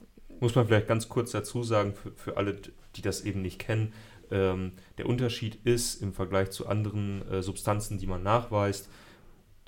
Muss 0.41 0.55
man 0.55 0.67
vielleicht 0.67 0.89
ganz 0.89 1.11
kurz 1.11 1.33
dazu 1.33 1.63
sagen, 1.63 1.93
für, 1.93 2.13
für 2.13 2.37
alle, 2.39 2.57
die 2.97 3.03
das 3.03 3.21
eben 3.21 3.43
nicht 3.43 3.59
kennen, 3.59 3.93
ähm, 4.31 4.73
der 4.97 5.07
Unterschied 5.07 5.59
ist 5.65 6.01
im 6.01 6.15
Vergleich 6.15 6.51
zu 6.51 6.67
anderen 6.67 7.29
äh, 7.31 7.43
Substanzen, 7.43 7.99
die 7.99 8.07
man 8.07 8.23
nachweist, 8.23 8.89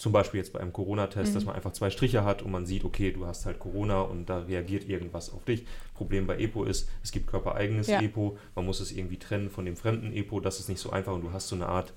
zum 0.02 0.10
Beispiel 0.10 0.38
jetzt 0.38 0.52
bei 0.52 0.58
einem 0.58 0.72
Corona-Test, 0.72 1.30
mhm. 1.30 1.34
dass 1.34 1.44
man 1.44 1.54
einfach 1.54 1.72
zwei 1.74 1.88
Striche 1.88 2.24
hat 2.24 2.42
und 2.42 2.50
man 2.50 2.66
sieht, 2.66 2.82
okay, 2.82 3.12
du 3.12 3.24
hast 3.24 3.46
halt 3.46 3.60
Corona 3.60 4.00
und 4.00 4.26
da 4.26 4.38
reagiert 4.38 4.88
irgendwas 4.88 5.32
auf 5.32 5.44
dich. 5.44 5.64
Problem 5.94 6.26
bei 6.26 6.40
EPO 6.40 6.64
ist, 6.64 6.88
es 7.04 7.12
gibt 7.12 7.28
körpereigenes 7.28 7.86
ja. 7.86 8.00
EPO, 8.00 8.36
man 8.56 8.66
muss 8.66 8.80
es 8.80 8.90
irgendwie 8.90 9.16
trennen 9.16 9.48
von 9.48 9.64
dem 9.64 9.76
fremden 9.76 10.12
EPO, 10.12 10.40
das 10.40 10.58
ist 10.58 10.68
nicht 10.68 10.80
so 10.80 10.90
einfach 10.90 11.12
und 11.12 11.20
du 11.22 11.32
hast 11.32 11.46
so 11.46 11.54
eine 11.54 11.66
Art 11.66 11.92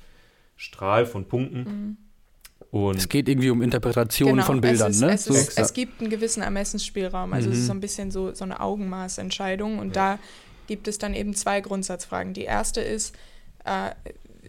Strahl 0.56 1.08
von 1.08 1.26
Punkten. 1.26 1.58
Mhm. 1.64 1.98
Und 2.70 2.98
es 2.98 3.10
geht 3.10 3.28
irgendwie 3.28 3.50
um 3.50 3.64
Interpretation 3.64 4.30
genau, 4.30 4.44
von 4.44 4.62
Bildern, 4.62 4.92
es 4.92 4.98
ist, 4.98 5.02
ne? 5.02 5.12
Es, 5.12 5.26
ist, 5.26 5.58
es, 5.58 5.74
gibt 5.74 6.00
einen 6.00 6.12
gewissen 6.12 6.44
Ermessensspielraum. 6.44 7.34
Also 7.34 7.48
mhm. 7.48 7.54
es 7.54 7.60
ist 7.62 7.66
so 7.66 7.74
ein 7.74 7.80
bisschen 7.82 8.12
so, 8.12 8.36
so 8.36 8.44
eine 8.44 8.60
Augenmaßentscheidung 8.60 9.80
und 9.80 9.96
ja. 9.96 10.18
da 10.18 10.20
gibt 10.68 10.88
es 10.88 11.00
dann 11.00 11.16
eben 11.16 11.34
zwei 11.34 11.60
Grundsatzfragen. 11.60 12.36
Die 12.36 12.44
erste 12.44 12.82
ist, 12.82 13.16
äh, 13.64 13.90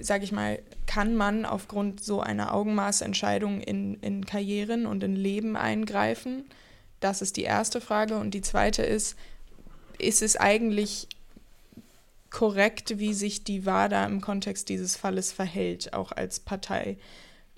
sage 0.00 0.24
ich 0.24 0.32
mal, 0.32 0.58
kann 0.86 1.16
man 1.16 1.44
aufgrund 1.44 2.02
so 2.02 2.20
einer 2.20 2.54
Augenmaßentscheidung 2.54 3.60
in, 3.60 3.94
in 4.00 4.24
Karrieren 4.26 4.86
und 4.86 5.02
in 5.02 5.16
Leben 5.16 5.56
eingreifen? 5.56 6.44
Das 7.00 7.22
ist 7.22 7.36
die 7.36 7.42
erste 7.42 7.80
Frage. 7.80 8.16
Und 8.16 8.32
die 8.32 8.42
zweite 8.42 8.82
ist, 8.82 9.16
ist 9.98 10.22
es 10.22 10.36
eigentlich 10.36 11.08
korrekt, 12.30 12.98
wie 12.98 13.14
sich 13.14 13.44
die 13.44 13.64
WADA 13.64 14.04
im 14.06 14.20
Kontext 14.20 14.68
dieses 14.68 14.96
Falles 14.96 15.32
verhält, 15.32 15.92
auch 15.92 16.12
als 16.12 16.40
Partei? 16.40 16.98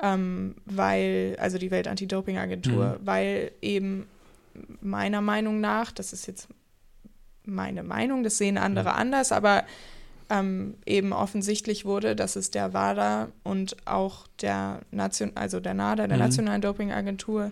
Ähm, 0.01 0.55
weil, 0.65 1.37
also 1.41 1.59
die 1.59 1.71
Welt-Anti-Doping-Agentur, 1.71 2.99
mhm. 3.01 3.07
weil 3.07 3.53
eben 3.61 4.07
meiner 4.81 5.21
Meinung 5.21 5.61
nach, 5.61 5.91
das 5.91 6.13
ist 6.13 6.27
jetzt 6.27 6.49
meine 7.45 7.83
Meinung, 7.83 8.23
das 8.23 8.39
sehen 8.39 8.59
andere 8.59 8.91
mhm. 8.91 8.97
anders, 8.97 9.33
aber 9.33 9.65
ähm, 10.31 10.77
eben 10.85 11.13
offensichtlich 11.13 11.85
wurde, 11.85 12.15
dass 12.15 12.37
es 12.37 12.51
der 12.51 12.75
WADA 12.75 13.29
und 13.45 13.77
auch 13.87 14.27
der 14.41 14.81
Nation, 14.91 15.33
also 15.35 15.61
der 15.61 15.75
NADA, 15.75 16.07
der 16.07 16.17
mhm. 16.17 16.25
Nationalen 16.25 16.61
Dopingagentur, 16.61 17.51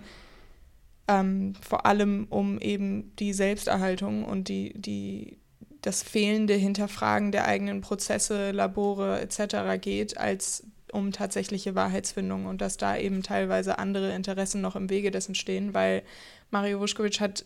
ähm, 1.08 1.54
vor 1.60 1.86
allem 1.86 2.26
um 2.28 2.58
eben 2.58 3.14
die 3.16 3.32
Selbsterhaltung 3.32 4.24
und 4.24 4.48
die, 4.48 4.74
die, 4.74 5.38
das 5.80 6.02
fehlende 6.02 6.54
Hinterfragen 6.54 7.32
der 7.32 7.46
eigenen 7.46 7.80
Prozesse, 7.80 8.50
Labore 8.50 9.20
etc. 9.20 9.80
geht, 9.80 10.18
als 10.18 10.64
um 10.92 11.12
tatsächliche 11.12 11.74
Wahrheitsfindung 11.74 12.46
und 12.46 12.60
dass 12.60 12.76
da 12.76 12.96
eben 12.96 13.22
teilweise 13.22 13.78
andere 13.78 14.14
Interessen 14.14 14.60
noch 14.60 14.76
im 14.76 14.90
Wege 14.90 15.10
dessen 15.10 15.34
stehen, 15.34 15.74
weil 15.74 16.02
Mario 16.50 16.80
Vuskovic 16.80 17.20
hat, 17.20 17.44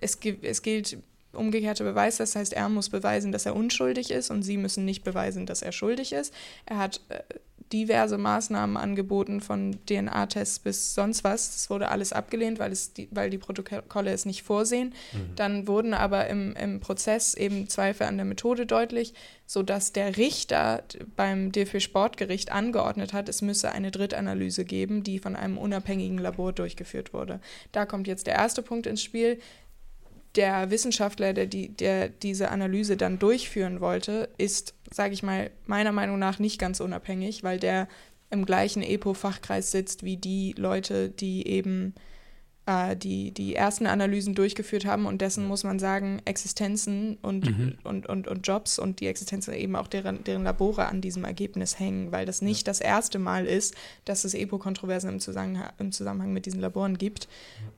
es, 0.00 0.18
es 0.42 0.62
gilt 0.62 0.98
umgekehrte 1.32 1.84
Beweis, 1.84 2.16
das 2.16 2.36
heißt, 2.36 2.52
er 2.52 2.68
muss 2.68 2.88
beweisen, 2.88 3.32
dass 3.32 3.46
er 3.46 3.56
unschuldig 3.56 4.10
ist 4.10 4.30
und 4.30 4.42
sie 4.42 4.56
müssen 4.56 4.84
nicht 4.84 5.04
beweisen, 5.04 5.46
dass 5.46 5.62
er 5.62 5.72
schuldig 5.72 6.12
ist. 6.12 6.34
Er 6.66 6.78
hat 6.78 7.00
äh, 7.08 7.20
diverse 7.72 8.18
Maßnahmen 8.18 8.76
angeboten, 8.76 9.40
von 9.40 9.78
DNA-Tests 9.86 10.58
bis 10.58 10.94
sonst 10.94 11.22
was. 11.22 11.52
Das 11.52 11.70
wurde 11.70 11.88
alles 11.88 12.12
abgelehnt, 12.12 12.58
weil, 12.58 12.72
es 12.72 12.92
die, 12.92 13.08
weil 13.12 13.30
die 13.30 13.38
Protokolle 13.38 14.10
es 14.10 14.26
nicht 14.26 14.42
vorsehen. 14.42 14.92
Mhm. 15.12 15.36
Dann 15.36 15.68
wurden 15.68 15.94
aber 15.94 16.26
im, 16.26 16.56
im 16.56 16.80
Prozess 16.80 17.34
eben 17.34 17.68
Zweifel 17.68 18.06
an 18.08 18.16
der 18.16 18.26
Methode 18.26 18.66
deutlich, 18.66 19.14
sodass 19.46 19.92
der 19.92 20.16
Richter 20.16 20.82
beim 21.14 21.52
DFB-Sportgericht 21.52 22.50
angeordnet 22.50 23.12
hat, 23.12 23.28
es 23.28 23.40
müsse 23.40 23.70
eine 23.70 23.92
Drittanalyse 23.92 24.64
geben, 24.64 25.04
die 25.04 25.20
von 25.20 25.36
einem 25.36 25.56
unabhängigen 25.56 26.18
Labor 26.18 26.52
durchgeführt 26.52 27.12
wurde. 27.12 27.40
Da 27.70 27.86
kommt 27.86 28.08
jetzt 28.08 28.26
der 28.26 28.34
erste 28.34 28.62
Punkt 28.62 28.86
ins 28.86 29.02
Spiel 29.02 29.38
der 30.36 30.70
Wissenschaftler, 30.70 31.32
der, 31.32 31.46
die, 31.46 31.68
der 31.68 32.08
diese 32.08 32.50
Analyse 32.50 32.96
dann 32.96 33.18
durchführen 33.18 33.80
wollte, 33.80 34.28
ist, 34.38 34.74
sage 34.90 35.14
ich 35.14 35.22
mal, 35.22 35.50
meiner 35.66 35.92
Meinung 35.92 36.18
nach 36.18 36.38
nicht 36.38 36.58
ganz 36.58 36.80
unabhängig, 36.80 37.42
weil 37.42 37.58
der 37.58 37.88
im 38.30 38.46
gleichen 38.46 38.82
EPO-Fachkreis 38.82 39.72
sitzt 39.72 40.04
wie 40.04 40.16
die 40.16 40.54
Leute, 40.56 41.08
die 41.08 41.46
eben 41.48 41.94
äh, 42.66 42.96
die, 42.96 43.32
die 43.32 43.54
ersten 43.54 43.86
Analysen 43.86 44.34
durchgeführt 44.34 44.84
haben 44.84 45.06
und 45.06 45.20
dessen 45.20 45.46
muss 45.46 45.64
man 45.64 45.78
sagen, 45.78 46.20
Existenzen 46.24 47.18
und, 47.22 47.46
mhm. 47.46 47.78
und, 47.84 48.06
und, 48.06 48.28
und 48.28 48.46
Jobs 48.46 48.78
und 48.78 49.00
die 49.00 49.06
Existenzen 49.06 49.54
eben 49.54 49.76
auch 49.76 49.86
deren, 49.86 50.24
deren 50.24 50.44
Labore 50.44 50.86
an 50.86 51.00
diesem 51.00 51.24
Ergebnis 51.24 51.78
hängen, 51.78 52.12
weil 52.12 52.26
das 52.26 52.42
nicht 52.42 52.68
das 52.68 52.80
erste 52.80 53.18
Mal 53.18 53.46
ist, 53.46 53.74
dass 54.04 54.24
es 54.24 54.34
EPO-Kontroversen 54.34 55.10
im 55.10 55.20
Zusammenhang, 55.20 55.70
im 55.78 55.92
Zusammenhang 55.92 56.32
mit 56.32 56.46
diesen 56.46 56.60
Laboren 56.60 56.98
gibt. 56.98 57.28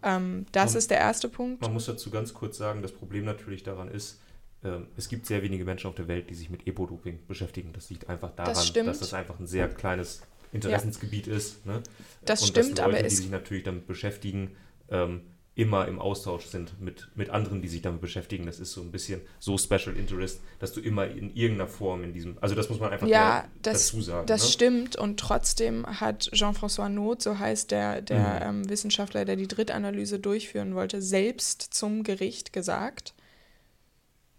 Ähm, 0.02 0.46
das 0.52 0.72
man, 0.72 0.78
ist 0.78 0.90
der 0.90 0.98
erste 0.98 1.28
Punkt. 1.28 1.62
Man 1.62 1.72
muss 1.72 1.86
dazu 1.86 2.10
ganz 2.10 2.34
kurz 2.34 2.58
sagen, 2.58 2.82
das 2.82 2.92
Problem 2.92 3.24
natürlich 3.24 3.62
daran 3.62 3.88
ist, 3.88 4.18
ähm, 4.64 4.86
es 4.96 5.08
gibt 5.08 5.26
sehr 5.26 5.42
wenige 5.42 5.64
Menschen 5.64 5.88
auf 5.88 5.94
der 5.94 6.08
Welt, 6.08 6.30
die 6.30 6.34
sich 6.34 6.50
mit 6.50 6.66
Epo-Doping 6.66 7.20
beschäftigen. 7.26 7.72
Das 7.72 7.90
liegt 7.90 8.08
einfach 8.08 8.30
daran, 8.34 8.54
das 8.54 8.72
dass 8.72 8.98
das 8.98 9.14
einfach 9.14 9.38
ein 9.38 9.46
sehr 9.46 9.68
kleines 9.68 10.22
Interessensgebiet 10.52 11.26
ja. 11.26 11.34
ist. 11.34 11.64
Ne? 11.66 11.82
Das 12.24 12.42
Und 12.42 12.48
stimmt, 12.48 12.78
dass 12.78 12.86
Leute, 12.86 12.98
aber 12.98 13.08
die 13.08 13.14
sich 13.14 13.30
natürlich 13.30 13.64
damit 13.64 13.86
beschäftigen, 13.86 14.56
ähm, 14.92 15.22
immer 15.54 15.86
im 15.86 15.98
Austausch 15.98 16.46
sind 16.46 16.80
mit, 16.80 17.08
mit 17.14 17.28
anderen, 17.28 17.60
die 17.60 17.68
sich 17.68 17.82
damit 17.82 18.00
beschäftigen. 18.00 18.46
Das 18.46 18.58
ist 18.58 18.72
so 18.72 18.80
ein 18.80 18.90
bisschen 18.90 19.20
so 19.38 19.58
Special 19.58 19.94
Interest, 19.96 20.40
dass 20.58 20.72
du 20.72 20.80
immer 20.80 21.06
in 21.06 21.34
irgendeiner 21.34 21.68
Form 21.68 22.04
in 22.04 22.14
diesem, 22.14 22.38
also 22.40 22.54
das 22.54 22.70
muss 22.70 22.80
man 22.80 22.90
einfach 22.90 23.06
ja, 23.06 23.44
das, 23.60 23.90
dazu 23.90 24.00
sagen. 24.00 24.26
Das 24.26 24.42
ne? 24.44 24.48
stimmt 24.48 24.96
und 24.96 25.20
trotzdem 25.20 25.84
hat 25.86 26.30
Jean-François 26.32 26.88
Not, 26.88 27.20
so 27.20 27.38
heißt 27.38 27.70
der, 27.70 28.00
der 28.00 28.50
mhm. 28.50 28.62
ähm, 28.62 28.68
Wissenschaftler, 28.70 29.26
der 29.26 29.36
die 29.36 29.48
Drittanalyse 29.48 30.18
durchführen 30.18 30.74
wollte, 30.74 31.02
selbst 31.02 31.62
zum 31.74 32.02
Gericht 32.02 32.54
gesagt, 32.54 33.12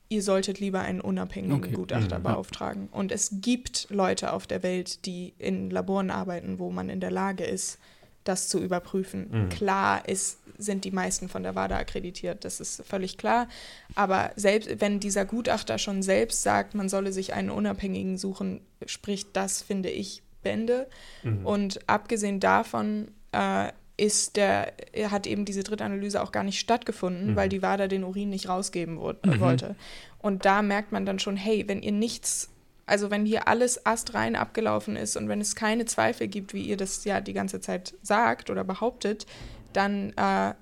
ihr 0.10 0.24
solltet 0.24 0.60
lieber 0.60 0.82
einen 0.82 1.02
unabhängigen 1.02 1.64
okay. 1.64 1.74
Gutachter 1.74 2.18
mhm. 2.18 2.24
beauftragen. 2.24 2.88
Und 2.88 3.12
es 3.12 3.30
gibt 3.34 3.88
Leute 3.92 4.34
auf 4.34 4.48
der 4.48 4.64
Welt, 4.64 5.06
die 5.06 5.36
in 5.38 5.70
Laboren 5.70 6.10
arbeiten, 6.10 6.58
wo 6.58 6.72
man 6.72 6.90
in 6.90 7.00
der 7.00 7.12
Lage 7.12 7.44
ist, 7.44 7.78
das 8.24 8.48
zu 8.48 8.60
überprüfen. 8.60 9.28
Mhm. 9.32 9.50
Klar 9.50 10.08
ist, 10.08 10.40
sind 10.58 10.86
die 10.86 10.92
meisten 10.92 11.30
von 11.30 11.44
der 11.44 11.56
WADA 11.56 11.78
akkreditiert, 11.78 12.46
das 12.46 12.60
ist 12.60 12.84
völlig 12.86 13.18
klar. 13.18 13.48
Aber 13.96 14.32
selbst 14.36 14.82
wenn 14.82 15.00
dieser 15.00 15.26
Gutachter 15.26 15.78
schon 15.78 16.04
selbst 16.04 16.44
sagt, 16.44 16.76
man 16.76 16.90
solle 16.90 17.12
sich 17.12 17.34
einen 17.34 17.50
Unabhängigen 17.50 18.18
suchen, 18.18 18.62
spricht 18.86 19.30
das, 19.34 19.62
finde 19.62 19.90
ich, 19.90 20.24
Bände. 20.44 20.88
Mhm. 21.24 21.46
Und 21.46 21.90
abgesehen 21.90 22.40
davon 22.40 23.10
äh, 23.32 23.70
ist 23.98 24.36
der, 24.36 24.74
hat 25.10 25.28
eben 25.28 25.46
diese 25.46 25.64
Drittanalyse 25.64 26.22
auch 26.22 26.32
gar 26.32 26.44
nicht 26.44 26.60
stattgefunden, 26.60 27.32
mhm. 27.32 27.36
weil 27.36 27.50
die 27.50 27.62
WADA 27.62 27.88
den 27.88 28.04
Urin 28.04 28.30
nicht 28.30 28.50
rausgeben 28.50 28.98
wo 28.98 29.14
mhm. 29.24 29.40
wollte. 29.40 29.76
Und 30.20 30.46
da 30.46 30.62
merkt 30.62 30.92
man 30.92 31.06
dann 31.06 31.20
schon, 31.20 31.36
hey, 31.36 31.68
wenn 31.68 31.82
ihr 31.82 31.92
nichts 31.92 32.50
also 32.86 33.12
wenn 33.12 33.26
hier 33.26 33.48
alles 33.48 33.86
astrein 33.86 34.36
abgelaufen 34.36 34.96
ist 34.96 35.16
und 35.16 35.30
wenn 35.30 35.42
es 35.42 35.56
keine 35.56 35.86
Zweifel 35.86 36.28
gibt, 36.28 36.54
wie 36.54 36.64
ihr 36.64 36.78
das 36.78 37.06
ja 37.06 37.22
die 37.22 37.34
ganze 37.34 37.62
Zeit 37.62 37.94
sagt 38.02 38.50
oder 38.50 38.64
behauptet, 38.64 39.26
dann 39.72 40.12
äh, 40.12 40.54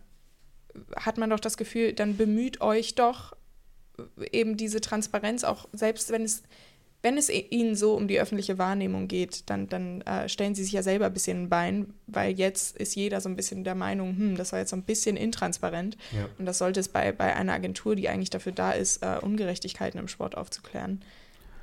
hat 0.96 1.18
man 1.18 1.30
doch 1.30 1.40
das 1.40 1.58
Gefühl, 1.58 1.94
dann 1.94 2.18
bemüht 2.18 2.62
euch 2.62 2.96
doch 2.96 3.34
eben 4.32 4.58
diese 4.58 4.82
Transparenz 4.82 5.44
auch, 5.44 5.68
selbst 5.74 6.12
wenn 6.12 6.24
es, 6.24 6.44
wenn 7.02 7.18
es 7.18 7.30
ihnen 7.30 7.76
so 7.76 7.96
um 7.96 8.08
die 8.08 8.20
öffentliche 8.20 8.58
Wahrnehmung 8.58 9.08
geht, 9.08 9.50
dann, 9.50 9.68
dann 9.68 10.02
äh, 10.02 10.30
stellen 10.30 10.54
sie 10.54 10.64
sich 10.64 10.74
ja 10.74 10.84
selber 10.84 11.08
ein 11.08 11.14
bisschen 11.14 11.44
ein 11.44 11.50
Bein, 11.50 11.94
weil 12.08 12.34
jetzt 12.34 12.78
ist 12.78 12.96
jeder 12.96 13.22
so 13.22 13.30
ein 13.30 13.36
bisschen 13.36 13.64
der 13.64 13.76
Meinung, 13.76 14.16
hm, 14.16 14.38
das 14.38 14.52
war 14.52 14.60
jetzt 14.60 14.70
so 14.70 14.76
ein 14.76 14.84
bisschen 14.84 15.18
intransparent. 15.18 15.98
Ja. 16.12 16.30
Und 16.38 16.46
das 16.46 16.60
sollte 16.60 16.80
es 16.80 16.90
bei, 16.90 17.12
bei 17.12 17.36
einer 17.36 17.54
Agentur, 17.54 17.96
die 17.96 18.08
eigentlich 18.08 18.30
dafür 18.30 18.52
da 18.52 18.72
ist, 18.72 19.04
äh, 19.04 19.18
Ungerechtigkeiten 19.20 20.00
im 20.00 20.08
Sport 20.08 20.38
aufzuklären, 20.38 21.02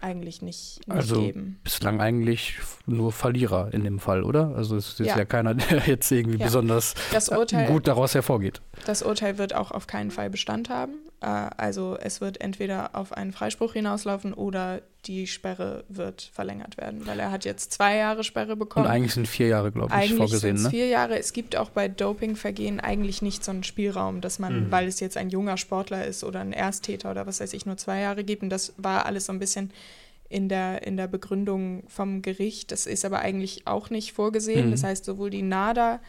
eigentlich 0.01 0.43
nicht, 0.43 0.81
nicht 0.87 0.91
also 0.91 1.21
geben. 1.21 1.61
Bislang 1.65 2.01
eigentlich 2.01 2.59
nur 2.87 3.13
Verlierer 3.13 3.73
in 3.73 3.85
dem 3.85 3.99
Fall, 3.99 4.23
oder? 4.23 4.55
Also 4.55 4.77
es 4.77 4.91
ist 4.91 5.01
ja, 5.01 5.17
ja 5.17 5.25
keiner, 5.25 5.55
der 5.55 5.87
jetzt 5.87 6.11
irgendwie 6.11 6.39
ja. 6.39 6.47
besonders 6.47 6.95
Urteil, 7.31 7.67
gut 7.67 7.89
daraus 7.89 8.15
hervorgeht. 8.15 8.61
Das 8.87 9.03
Urteil 9.03 9.39
wird 9.39 9.55
auch 9.55 9.71
auf 9.71 9.87
keinen 9.87 10.11
Fall 10.11 10.31
Bestand 10.31 10.69
haben. 10.69 10.95
Äh, 11.21 11.27
also 11.57 11.97
es 12.01 12.21
wird 12.21 12.41
entweder 12.41 12.95
auf 12.95 13.13
einen 13.13 13.33
Freispruch 13.33 13.73
hinauslaufen 13.73 14.33
oder 14.33 14.83
die 15.07 15.27
Sperre 15.27 15.85
wird 15.89 16.31
verlängert 16.35 16.77
werden, 16.77 17.07
weil 17.07 17.19
er 17.19 17.31
hat 17.31 17.45
jetzt 17.45 17.73
zwei 17.73 17.97
Jahre 17.97 18.25
Sperre 18.25 18.57
bekommen. 18.57 18.87
Und 18.87 18.93
eigentlich 18.93 19.15
sind 19.15 19.29
vier 19.29 19.49
Jahre, 19.49 19.73
glaube 19.73 19.89
ich, 19.89 19.95
eigentlich 19.95 20.17
vorgesehen. 20.17 20.57
Eigentlich 20.57 20.65
ne? 20.65 20.71
vier 20.71 20.87
Jahre. 20.87 21.19
Es 21.19 21.33
gibt 21.33 21.57
auch 21.57 21.71
bei 21.71 21.89
Dopingvergehen 21.89 22.81
eigentlich 22.81 23.23
nicht 23.23 23.45
so 23.45 23.51
einen 23.51 23.65
Spielraum, 23.65 24.21
dass 24.21 24.39
man, 24.39 24.67
mhm. 24.67 24.71
weil 24.71 24.87
es 24.87 25.01
jetzt 25.01 25.17
ein 25.17 25.31
junger 25.31 25.57
Sportler 25.57 26.05
ist 26.05 26.25
oder 26.25 26.41
ein 26.41 26.53
Ersttäter 26.53 27.11
oder 27.11 27.27
was 27.27 27.41
weiß 27.41 27.53
ich, 27.53 27.65
nur 27.65 27.77
zwei 27.77 28.01
Jahre 28.01 28.25
gibt. 28.25 28.43
Und 28.43 28.51
das 28.51 28.75
war 28.77 29.07
alles 29.07 29.27
so 29.27 29.33
ein 29.33 29.39
bisschen 29.39 29.71
in 30.29 30.49
der, 30.49 30.87
in 30.87 30.97
der 30.97 31.07
Begründung 31.07 31.85
vom 31.89 32.21
Gericht. 32.21 32.71
Das 32.71 32.87
ist 32.87 33.05
aber 33.05 33.21
eigentlich 33.21 33.67
auch 33.67 33.91
nicht 33.91 34.13
vorgesehen. 34.13 34.67
Mhm. 34.67 34.71
Das 34.73 34.85
heißt, 34.85 35.05
sowohl 35.05 35.31
die 35.31 35.43
NADA 35.43 36.01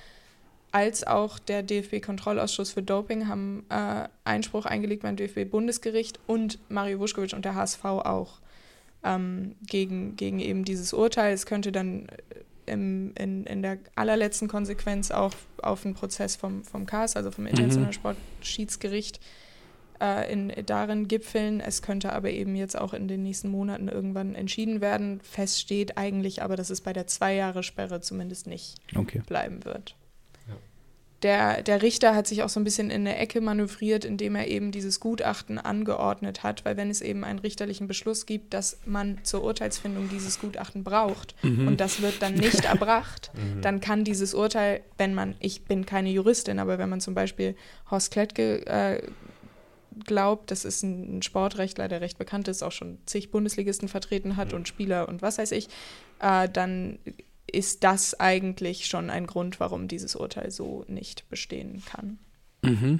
als 0.72 1.05
auch 1.05 1.39
der 1.39 1.63
DFB-Kontrollausschuss 1.63 2.72
für 2.72 2.84
Doping 2.84 3.28
haben 3.28 3.65
äh, 3.70 4.07
Einspruch 4.24 4.65
eingelegt 4.65 5.03
beim 5.03 5.15
DFB-Bundesgericht 5.15 6.20
und 6.28 6.59
Mario 6.70 6.99
Vuskovic 6.99 7.34
und 7.34 7.45
der 7.45 7.55
HSV 7.55 7.84
auch 7.86 8.39
ähm, 9.03 9.55
gegen, 9.65 10.15
gegen 10.15 10.39
eben 10.39 10.65
dieses 10.65 10.93
Urteil. 10.93 11.34
Es 11.34 11.45
könnte 11.45 11.72
dann 11.72 12.07
äh, 12.07 12.72
im, 12.72 13.13
in, 13.15 13.45
in 13.45 13.61
der 13.63 13.80
allerletzten 13.95 14.47
Konsequenz 14.47 15.09
auch 15.09 15.34
auf 15.61 15.86
einen 15.86 15.95
Prozess 15.95 16.36
vom, 16.36 16.63
vom 16.63 16.86
CAS, 16.86 17.15
also 17.15 17.32
vom 17.32 17.47
Internationalen 17.47 17.89
mhm. 17.89 17.93
Sportschiedsgericht, 17.93 19.20
äh, 19.99 20.32
in, 20.32 20.53
darin 20.65 21.07
gipfeln. 21.07 21.61
Es 21.61 21.82
könnte 21.82 22.13
aber 22.13 22.30
eben 22.30 22.55
jetzt 22.55 22.78
auch 22.78 22.93
in 22.93 23.07
den 23.07 23.24
nächsten 23.24 23.49
Monaten 23.49 23.88
irgendwann 23.88 24.36
entschieden 24.36 24.82
werden. 24.82 25.20
Fest 25.22 25.59
steht 25.59 25.97
eigentlich 25.97 26.43
aber, 26.43 26.55
dass 26.55 26.70
es 26.70 26.82
bei 26.82 26.93
der 26.93 27.07
Zwei-Jahre-Sperre 27.07 28.01
zumindest 28.01 28.45
nicht 28.45 28.76
okay. 28.95 29.22
bleiben 29.26 29.65
wird. 29.65 29.95
Der, 31.24 31.63
der 31.63 31.82
Richter 31.82 32.15
hat 32.15 32.28
sich 32.28 32.43
auch 32.43 32.49
so 32.49 32.59
ein 32.59 32.63
bisschen 32.63 32.89
in 32.89 33.03
der 33.03 33.20
Ecke 33.20 33.41
manövriert, 33.41 34.05
indem 34.05 34.36
er 34.36 34.47
eben 34.47 34.72
dieses 34.72 35.01
Gutachten 35.01 35.57
angeordnet 35.57 36.43
hat, 36.43 36.63
weil 36.63 36.78
wenn 36.78 36.89
es 36.89 37.01
eben 37.01 37.26
einen 37.26 37.39
richterlichen 37.39 37.88
Beschluss 37.88 38.26
gibt, 38.26 38.53
dass 38.53 38.80
man 38.86 39.20
zur 39.24 39.43
Urteilsfindung 39.43 40.09
dieses 40.09 40.39
Gutachten 40.39 40.84
braucht 40.84 41.36
mhm. 41.43 41.67
und 41.67 41.82
das 41.82 42.01
wird 42.01 42.22
dann 42.22 42.36
nicht 42.36 42.63
erbracht, 42.65 43.32
mhm. 43.34 43.61
dann 43.61 43.82
kann 43.82 44.05
dieses 44.05 44.34
Urteil, 44.34 44.82
wenn 44.97 45.13
man, 45.13 45.36
ich 45.39 45.63
bin 45.63 45.86
keine 45.86 46.09
Juristin, 46.09 46.59
aber 46.59 46.78
wenn 46.78 46.89
man 46.89 47.01
zum 47.01 47.15
Beispiel 47.15 47.55
Horst 47.91 48.11
Klettke 48.11 48.65
äh, 48.65 49.01
glaubt, 50.05 50.51
das 50.51 50.63
ist 50.63 50.84
ein 50.84 51.22
Sportrechtler, 51.22 51.88
der 51.89 51.99
recht 51.99 52.17
bekannt 52.17 52.47
ist, 52.47 52.63
auch 52.63 52.72
schon 52.72 52.99
zig 53.05 53.32
Bundesligisten 53.32 53.89
vertreten 53.89 54.38
hat 54.38 54.53
und 54.53 54.67
Spieler 54.67 55.09
und 55.09 55.22
was 55.22 55.38
weiß 55.38 55.51
ich, 55.51 55.67
äh, 56.20 56.47
dann 56.47 56.99
ist 57.50 57.84
das 57.84 58.20
eigentlich 58.20 58.88
schon 58.88 59.10
ein 59.10 59.28
Grund, 59.28 59.60
warum 59.60 59.88
dieses 59.88 60.16
Urteil 60.16 60.52
so 60.52 60.86
nicht 60.88 61.30
bestehen 61.30 61.84
kann. 61.86 62.20
Mhm. 62.62 63.00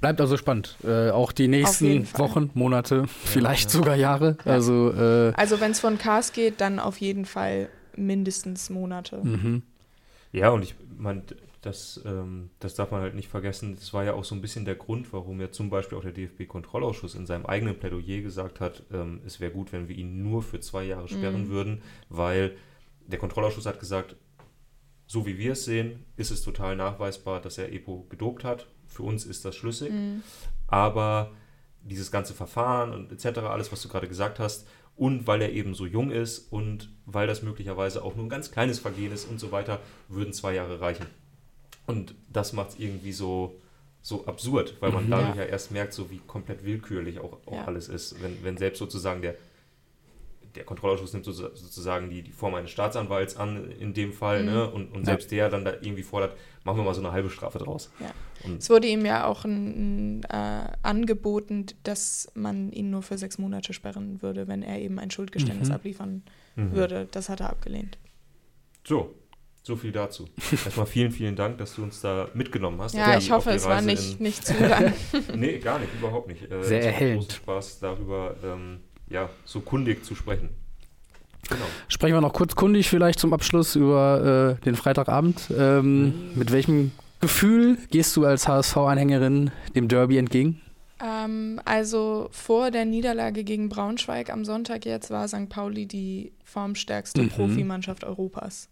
Bleibt 0.00 0.20
also 0.20 0.36
spannend. 0.36 0.76
Äh, 0.84 1.10
auch 1.10 1.32
die 1.32 1.48
nächsten. 1.48 2.06
Wochen, 2.18 2.50
Monate, 2.54 3.06
vielleicht 3.06 3.64
ja. 3.64 3.78
sogar 3.78 3.96
Jahre. 3.96 4.36
Ja. 4.44 4.52
Also, 4.52 4.92
äh, 4.92 5.32
Also 5.34 5.60
wenn 5.60 5.72
es 5.72 5.80
von 5.80 5.98
Cars 5.98 6.32
geht, 6.32 6.60
dann 6.60 6.78
auf 6.78 6.98
jeden 6.98 7.24
Fall 7.26 7.68
mindestens 7.96 8.70
Monate. 8.70 9.20
mhm. 9.22 9.62
Ja, 10.32 10.50
und 10.50 10.62
ich 10.62 10.76
meine, 10.96 11.24
das, 11.60 12.00
ähm, 12.06 12.50
das 12.60 12.74
darf 12.74 12.90
man 12.90 13.02
halt 13.02 13.14
nicht 13.14 13.28
vergessen. 13.28 13.74
Das 13.74 13.92
war 13.92 14.04
ja 14.04 14.14
auch 14.14 14.24
so 14.24 14.34
ein 14.34 14.40
bisschen 14.40 14.64
der 14.64 14.76
Grund, 14.76 15.12
warum 15.12 15.40
ja 15.40 15.50
zum 15.50 15.70
Beispiel 15.70 15.98
auch 15.98 16.02
der 16.02 16.12
DFB-Kontrollausschuss 16.12 17.14
in 17.14 17.26
seinem 17.26 17.46
eigenen 17.46 17.78
Plädoyer 17.78 18.22
gesagt 18.22 18.60
hat, 18.60 18.84
ähm, 18.92 19.20
es 19.26 19.40
wäre 19.40 19.50
gut, 19.50 19.72
wenn 19.72 19.88
wir 19.88 19.96
ihn 19.96 20.22
nur 20.22 20.42
für 20.42 20.60
zwei 20.60 20.84
Jahre 20.84 21.08
sperren 21.08 21.48
würden, 21.48 21.82
weil 22.08 22.56
der 23.10 23.18
Kontrollausschuss 23.18 23.66
hat 23.66 23.80
gesagt, 23.80 24.16
so 25.06 25.26
wie 25.26 25.38
wir 25.38 25.52
es 25.52 25.64
sehen, 25.64 26.04
ist 26.16 26.30
es 26.30 26.42
total 26.42 26.76
nachweisbar, 26.76 27.40
dass 27.40 27.58
er 27.58 27.72
EPO 27.72 28.06
gedopt 28.08 28.44
hat. 28.44 28.66
Für 28.86 29.02
uns 29.02 29.24
ist 29.24 29.44
das 29.44 29.56
schlüssig. 29.56 29.92
Aber 30.68 31.32
dieses 31.82 32.10
ganze 32.10 32.34
Verfahren 32.34 32.92
und 32.92 33.10
etc., 33.12 33.38
alles, 33.40 33.72
was 33.72 33.82
du 33.82 33.88
gerade 33.88 34.08
gesagt 34.08 34.38
hast, 34.38 34.66
und 34.96 35.26
weil 35.26 35.40
er 35.40 35.52
eben 35.52 35.74
so 35.74 35.86
jung 35.86 36.10
ist 36.10 36.52
und 36.52 36.90
weil 37.06 37.26
das 37.26 37.42
möglicherweise 37.42 38.02
auch 38.04 38.16
nur 38.16 38.26
ein 38.26 38.28
ganz 38.28 38.50
kleines 38.50 38.78
Vergehen 38.80 39.12
ist 39.12 39.24
und 39.24 39.40
so 39.40 39.50
weiter, 39.50 39.80
würden 40.08 40.32
zwei 40.34 40.54
Jahre 40.54 40.80
reichen. 40.80 41.06
Und 41.86 42.14
das 42.30 42.52
macht 42.52 42.70
es 42.70 42.78
irgendwie 42.78 43.12
so, 43.12 43.58
so 44.02 44.26
absurd, 44.26 44.76
weil 44.80 44.92
man 44.92 45.06
Mhm. 45.06 45.10
dadurch 45.10 45.36
Ja. 45.36 45.42
ja 45.44 45.48
erst 45.48 45.70
merkt, 45.72 45.94
so 45.94 46.10
wie 46.10 46.18
komplett 46.26 46.64
willkürlich 46.64 47.18
auch, 47.18 47.38
auch 47.46 47.52
Ja. 47.52 47.64
alles 47.64 47.88
ist. 47.88 48.22
Wenn, 48.22 48.44
wenn 48.44 48.58
selbst 48.58 48.78
sozusagen 48.78 49.22
der, 49.22 49.36
der 50.54 50.64
Kontrollausschuss 50.64 51.12
nimmt 51.12 51.24
so- 51.24 51.32
sozusagen 51.32 52.10
die, 52.10 52.22
die 52.22 52.32
Form 52.32 52.54
eines 52.54 52.70
Staatsanwalts 52.70 53.36
an, 53.36 53.70
in 53.72 53.94
dem 53.94 54.12
Fall, 54.12 54.40
Mhm. 54.42 54.48
ne? 54.48 54.70
und, 54.70 54.88
und 54.92 54.98
Ja. 55.00 55.04
selbst 55.06 55.30
der 55.30 55.48
dann 55.48 55.64
da 55.64 55.72
irgendwie 55.80 56.02
fordert, 56.02 56.36
machen 56.64 56.78
wir 56.78 56.84
mal 56.84 56.94
so 56.94 57.00
eine 57.00 57.12
halbe 57.12 57.30
Strafe 57.30 57.58
draus. 57.58 57.90
Ja. 58.00 58.10
Es 58.58 58.68
wurde 58.70 58.86
ihm 58.88 59.04
ja 59.04 59.26
auch 59.26 59.44
ein, 59.44 60.20
ein, 60.20 60.24
äh, 60.24 60.72
angeboten, 60.82 61.66
dass 61.84 62.30
man 62.34 62.72
ihn 62.72 62.90
nur 62.90 63.02
für 63.02 63.18
sechs 63.18 63.38
Monate 63.38 63.72
sperren 63.72 64.22
würde, 64.22 64.48
wenn 64.48 64.62
er 64.62 64.78
eben 64.78 64.98
ein 64.98 65.10
Schuldgeständnis 65.10 65.68
Mhm. 65.68 65.74
abliefern 65.74 66.22
Mhm. 66.56 66.72
würde. 66.72 67.06
Das 67.10 67.28
hat 67.28 67.40
er 67.40 67.50
abgelehnt. 67.50 67.98
So, 68.84 69.14
so 69.62 69.76
viel 69.76 69.92
dazu. 69.92 70.26
Erstmal 70.52 70.86
vielen, 70.86 71.12
vielen 71.12 71.36
Dank, 71.36 71.58
dass 71.58 71.74
du 71.76 71.82
uns 71.82 72.00
da 72.00 72.28
mitgenommen 72.34 72.80
hast. 72.80 72.94
Ja, 72.94 73.16
ich 73.18 73.30
hoffe, 73.30 73.50
es 73.50 73.64
war 73.66 73.76
Reise 73.76 73.86
nicht, 73.86 74.16
in- 74.18 74.22
nicht 74.24 74.44
zu 74.46 74.54
lang. 74.66 74.92
Nee, 75.36 75.58
gar 75.58 75.78
nicht, 75.78 75.92
überhaupt 75.94 76.28
nicht. 76.28 76.50
Äh, 76.50 76.62
Sehr 76.64 76.82
erhellend. 76.82 77.30
Spaß, 77.32 77.80
darüber 77.80 78.36
ähm, 78.42 78.80
ja, 79.10 79.28
so 79.44 79.60
kundig 79.60 80.04
zu 80.04 80.14
sprechen. 80.14 80.48
Genau. 81.48 81.64
Sprechen 81.88 82.14
wir 82.14 82.20
noch 82.20 82.32
kurz 82.32 82.54
kundig 82.54 82.88
vielleicht 82.88 83.18
zum 83.18 83.32
Abschluss 83.32 83.74
über 83.74 84.56
äh, 84.60 84.64
den 84.64 84.76
Freitagabend. 84.76 85.50
Ähm, 85.56 86.30
mit 86.34 86.52
welchem 86.52 86.92
Gefühl 87.20 87.76
gehst 87.90 88.16
du 88.16 88.24
als 88.24 88.46
HSV-Anhängerin 88.48 89.50
dem 89.74 89.88
Derby 89.88 90.16
entgegen? 90.18 90.60
ähm, 91.02 91.60
also 91.64 92.28
vor 92.30 92.70
der 92.70 92.84
Niederlage 92.84 93.42
gegen 93.42 93.68
Braunschweig 93.70 94.30
am 94.30 94.44
Sonntag 94.44 94.84
jetzt 94.84 95.10
war 95.10 95.26
St. 95.28 95.48
Pauli 95.48 95.86
die 95.86 96.32
formstärkste 96.44 97.22
Mhm. 97.22 97.28
Profimannschaft 97.30 98.04
Europas. 98.04 98.68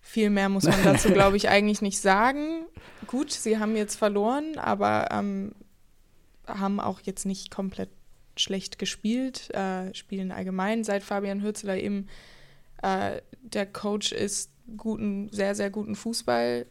Viel 0.00 0.30
mehr 0.30 0.48
muss 0.48 0.64
man 0.64 0.82
dazu, 0.82 1.08
glaube 1.12 1.36
ich, 1.36 1.48
eigentlich 1.48 1.82
nicht 1.82 2.00
sagen. 2.00 2.64
Gut, 3.06 3.30
sie 3.30 3.58
haben 3.58 3.76
jetzt 3.76 3.94
verloren, 3.96 4.58
aber 4.58 5.08
ähm, 5.12 5.52
haben 6.48 6.80
auch 6.80 7.00
jetzt 7.04 7.26
nicht 7.26 7.50
komplett 7.50 7.90
schlecht 8.40 8.78
gespielt, 8.78 9.50
äh, 9.54 9.94
spielen 9.94 10.32
allgemein, 10.32 10.84
seit 10.84 11.02
Fabian 11.02 11.42
Hürzeler 11.42 11.76
eben 11.76 12.08
äh, 12.82 13.20
der 13.42 13.66
Coach 13.66 14.12
ist, 14.12 14.50
guten, 14.76 15.28
sehr, 15.32 15.54
sehr 15.54 15.70
guten 15.70 15.94
Fußball. 15.94 16.66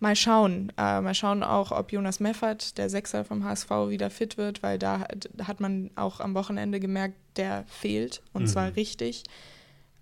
Mal 0.00 0.16
schauen. 0.16 0.70
Äh, 0.76 1.00
mal 1.00 1.14
schauen 1.14 1.42
auch, 1.42 1.70
ob 1.70 1.92
Jonas 1.92 2.20
Meffert, 2.20 2.76
der 2.78 2.90
Sechser 2.90 3.24
vom 3.24 3.44
HSV, 3.44 3.70
wieder 3.88 4.10
fit 4.10 4.36
wird, 4.36 4.62
weil 4.62 4.78
da 4.78 5.00
hat- 5.00 5.60
man 5.60 5.90
auch 5.94 6.20
am 6.20 6.34
Wochenende 6.34 6.80
gemerkt, 6.80 7.14
der 7.36 7.64
fehlt 7.68 8.20
und 8.32 8.42
Mhm. 8.42 8.46
zwar 8.46 8.76
richtig. 8.76 9.24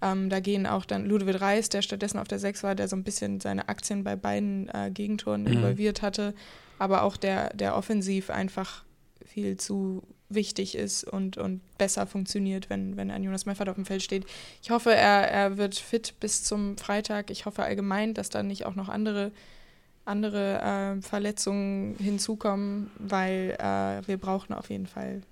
Ähm, 0.01 0.29
da 0.31 0.41
gehen 0.41 0.67
auch 0.67 0.85
dann 0.85 1.07
Ludovic 1.07 1.41
Reis, 1.41 1.69
der 1.69 1.83
stattdessen 1.83 2.19
auf 2.19 2.27
der 2.27 2.41
Sechs 2.41 2.65
war, 2.65 2.75
der 2.75 2.89
so 2.89 2.97
ein 2.97 3.05
bisschen 3.05 3.39
seine 3.39 3.69
Aktien 3.69 4.03
bei 4.03 4.17
beiden 4.17 4.69
äh, 4.71 4.91
Gegentoren 4.93 5.43
Mhm. 5.43 5.53
involviert 5.59 6.03
hatte, 6.03 6.35
aber 6.81 7.03
auch 7.03 7.17
der, 7.17 7.55
der 7.55 7.77
offensiv 7.77 8.31
einfach 8.31 8.85
viel 9.25 9.57
zu 9.59 10.03
wichtig 10.35 10.75
ist 10.77 11.05
und, 11.05 11.37
und 11.37 11.61
besser 11.79 12.07
funktioniert, 12.07 12.71
wenn, 12.71 12.97
wenn 12.97 13.11
ein 13.11 13.23
Jonas 13.23 13.47
Meffert 13.47 13.69
auf 13.69 13.77
dem 13.77 13.85
Feld 13.85 14.03
steht. 14.03 14.25
Ich 14.63 14.71
hoffe, 14.71 14.95
er, 14.95 15.31
er 15.31 15.57
wird 15.57 15.75
fit 15.75 16.15
bis 16.21 16.45
zum 16.45 16.77
Freitag. 16.77 17.31
Ich 17.31 17.47
hoffe 17.47 17.63
allgemein, 17.63 18.15
dass 18.15 18.31
da 18.31 18.43
nicht 18.43 18.67
auch 18.67 18.75
noch 18.75 18.89
andere, 18.89 19.33
andere 20.05 20.61
äh, 20.99 21.03
Verletzungen 21.03 21.97
hinzukommen, 21.97 22.91
weil 22.99 23.57
äh, 23.59 24.07
wir 24.07 24.19
brauchen 24.19 24.53
auf 24.53 24.71
jeden 24.71 24.87
Fall 24.87 25.23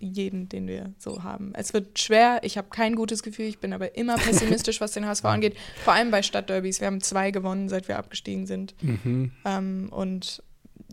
jeden, 0.00 0.48
den 0.48 0.68
wir 0.68 0.92
so 0.98 1.22
haben. 1.22 1.52
Es 1.54 1.74
wird 1.74 1.98
schwer, 1.98 2.40
ich 2.42 2.56
habe 2.56 2.68
kein 2.70 2.94
gutes 2.94 3.22
Gefühl, 3.22 3.46
ich 3.46 3.58
bin 3.58 3.72
aber 3.72 3.96
immer 3.96 4.16
pessimistisch, 4.18 4.80
was 4.80 4.92
den 4.92 5.06
HSV 5.06 5.24
angeht, 5.24 5.56
vor 5.84 5.92
allem 5.92 6.10
bei 6.10 6.22
Stadtderbys. 6.22 6.80
Wir 6.80 6.86
haben 6.86 7.00
zwei 7.00 7.30
gewonnen, 7.30 7.68
seit 7.68 7.88
wir 7.88 7.98
abgestiegen 7.98 8.46
sind. 8.46 8.74
Mhm. 8.82 9.32
Ähm, 9.44 9.88
und 9.90 10.42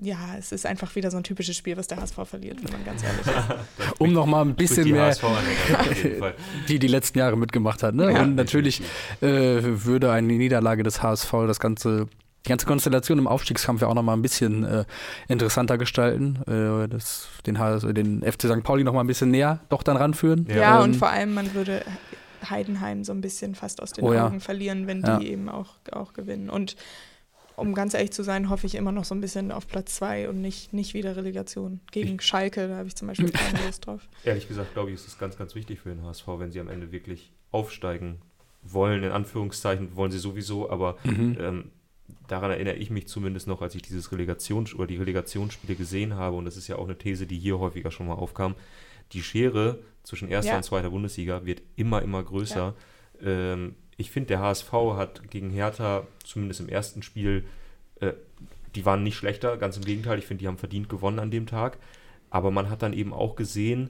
ja, 0.01 0.17
es 0.37 0.51
ist 0.51 0.65
einfach 0.65 0.93
wieder 0.95 1.09
so 1.09 1.17
ein 1.17 1.23
typisches 1.23 1.55
Spiel, 1.55 1.77
was 1.77 1.87
der 1.87 1.99
HSV 2.01 2.15
verliert, 2.25 2.57
wenn 2.63 2.71
man 2.71 2.83
ganz 2.83 3.03
ehrlich 3.03 3.21
ist. 3.25 3.35
Um 3.99 4.11
noch 4.13 4.25
mal 4.25 4.41
ein 4.41 4.55
bisschen 4.55 4.83
die 4.85 4.91
mehr, 4.91 5.15
die 6.67 6.79
die 6.79 6.87
letzten 6.87 7.19
Jahre 7.19 7.37
mitgemacht 7.37 7.81
hat. 7.83 7.95
Ne? 7.95 8.11
Ja. 8.11 8.21
Und 8.23 8.35
natürlich 8.35 8.81
äh, 9.21 9.27
würde 9.61 10.11
eine 10.11 10.27
Niederlage 10.33 10.83
des 10.83 11.01
HSV 11.01 11.31
das 11.47 11.59
ganze 11.59 12.07
die 12.45 12.49
ganze 12.49 12.67
Konstellation 12.67 13.17
im 13.17 13.25
Aufstiegskampf 13.27 13.81
ja 13.81 13.87
auch 13.87 13.95
noch 13.95 14.03
mal 14.03 14.13
ein 14.13 14.21
bisschen 14.21 14.63
äh, 14.65 14.85
interessanter 15.27 15.79
gestalten, 15.79 16.35
äh, 16.45 16.87
das, 16.87 17.27
den, 17.47 17.57
HS, 17.57 17.87
den 17.91 18.21
FC 18.21 18.43
St. 18.43 18.61
Pauli 18.61 18.83
noch 18.83 18.93
mal 18.93 18.99
ein 18.99 19.07
bisschen 19.07 19.31
näher 19.31 19.61
doch 19.69 19.81
dann 19.81 19.97
ranführen. 19.97 20.45
Ja. 20.49 20.55
Ja, 20.57 20.77
Ähm, 20.77 20.83
und 20.83 20.95
vor 20.95 21.09
allem, 21.09 21.33
man 21.33 21.55
würde 21.55 21.83
Heidenheim 22.47 23.03
so 23.03 23.13
ein 23.13 23.21
bisschen 23.21 23.55
fast 23.55 23.81
aus 23.81 23.93
den 23.93 24.03
Oh 24.03 24.13
ja. 24.13 24.27
Augen 24.27 24.41
verlieren, 24.41 24.85
wenn 24.85 25.01
Ja. 25.01 25.17
die 25.17 25.29
eben 25.31 25.49
auch, 25.49 25.69
auch 25.91 26.13
gewinnen. 26.13 26.51
Und 26.51 26.75
um 27.55 27.73
ganz 27.73 27.93
ehrlich 27.93 28.11
zu 28.11 28.23
sein, 28.23 28.49
hoffe 28.49 28.67
ich 28.67 28.75
immer 28.75 28.91
noch 28.91 29.05
so 29.05 29.15
ein 29.15 29.21
bisschen 29.21 29.51
auf 29.51 29.67
Platz 29.67 29.95
zwei 29.95 30.27
und 30.29 30.41
nicht, 30.41 30.73
nicht 30.73 30.93
wieder 30.93 31.15
Relegation. 31.15 31.79
Gegen 31.91 32.19
Schalke, 32.19 32.67
da 32.67 32.77
habe 32.77 32.87
ich 32.87 32.95
zum 32.95 33.07
Beispiel 33.07 33.31
keine 33.31 33.65
Lust 33.65 33.85
drauf. 33.85 34.01
Ehrlich 34.23 34.47
gesagt, 34.47 34.73
glaube 34.73 34.89
ich, 34.89 34.95
ist 34.95 35.07
es 35.07 35.17
ganz, 35.17 35.37
ganz 35.37 35.55
wichtig 35.55 35.79
für 35.79 35.89
den 35.89 36.03
HSV, 36.03 36.27
wenn 36.37 36.51
sie 36.51 36.59
am 36.59 36.67
Ende 36.69 36.91
wirklich 36.91 37.31
aufsteigen 37.51 38.19
wollen, 38.63 39.03
in 39.03 39.11
Anführungszeichen, 39.11 39.95
wollen 39.95 40.11
sie 40.11 40.17
sowieso, 40.19 40.69
aber 40.69 40.97
Mhm. 41.03 41.37
ähm, 41.39 41.71
daran 42.27 42.51
erinnere 42.51 42.75
ich 42.75 42.89
mich 42.89 43.07
zumindest 43.07 43.47
noch, 43.47 43.61
als 43.61 43.75
ich 43.75 43.81
dieses 43.83 44.11
Relegations- 44.11 44.73
oder 44.75 44.87
die 44.87 44.97
Relegationsspiele 44.97 45.75
gesehen 45.75 46.15
habe, 46.15 46.35
und 46.35 46.45
das 46.45 46.57
ist 46.57 46.67
ja 46.67 46.75
auch 46.77 46.85
eine 46.85 46.97
These, 46.97 47.27
die 47.27 47.37
hier 47.37 47.59
häufiger 47.59 47.91
schon 47.91 48.07
mal 48.07 48.13
aufkam, 48.15 48.55
die 49.13 49.21
Schere 49.21 49.79
zwischen 50.03 50.27
erster 50.29 50.51
Ja. 50.53 50.57
und 50.57 50.63
zweiter 50.63 50.89
Bundesliga 50.89 51.45
wird 51.45 51.61
immer, 51.75 52.01
immer 52.01 52.23
größer. 52.23 52.73
Ähm, 53.21 53.75
ich 53.97 54.11
finde, 54.11 54.27
der 54.27 54.39
HSV 54.39 54.71
hat 54.95 55.29
gegen 55.29 55.49
Hertha, 55.49 56.05
zumindest 56.23 56.59
im 56.59 56.69
ersten 56.69 57.01
Spiel, 57.01 57.45
äh, 58.01 58.13
die 58.75 58.85
waren 58.85 59.03
nicht 59.03 59.15
schlechter, 59.15 59.55
ganz 59.57 59.77
im 59.77 59.85
Gegenteil, 59.85 60.19
ich 60.19 60.25
finde, 60.25 60.41
die 60.41 60.47
haben 60.47 60.57
verdient 60.57 60.89
gewonnen 60.89 61.19
an 61.19 61.31
dem 61.31 61.45
Tag. 61.47 61.77
Aber 62.29 62.51
man 62.51 62.69
hat 62.69 62.81
dann 62.81 62.91
eben 62.93 63.13
auch 63.13 63.35
gesehen, 63.37 63.89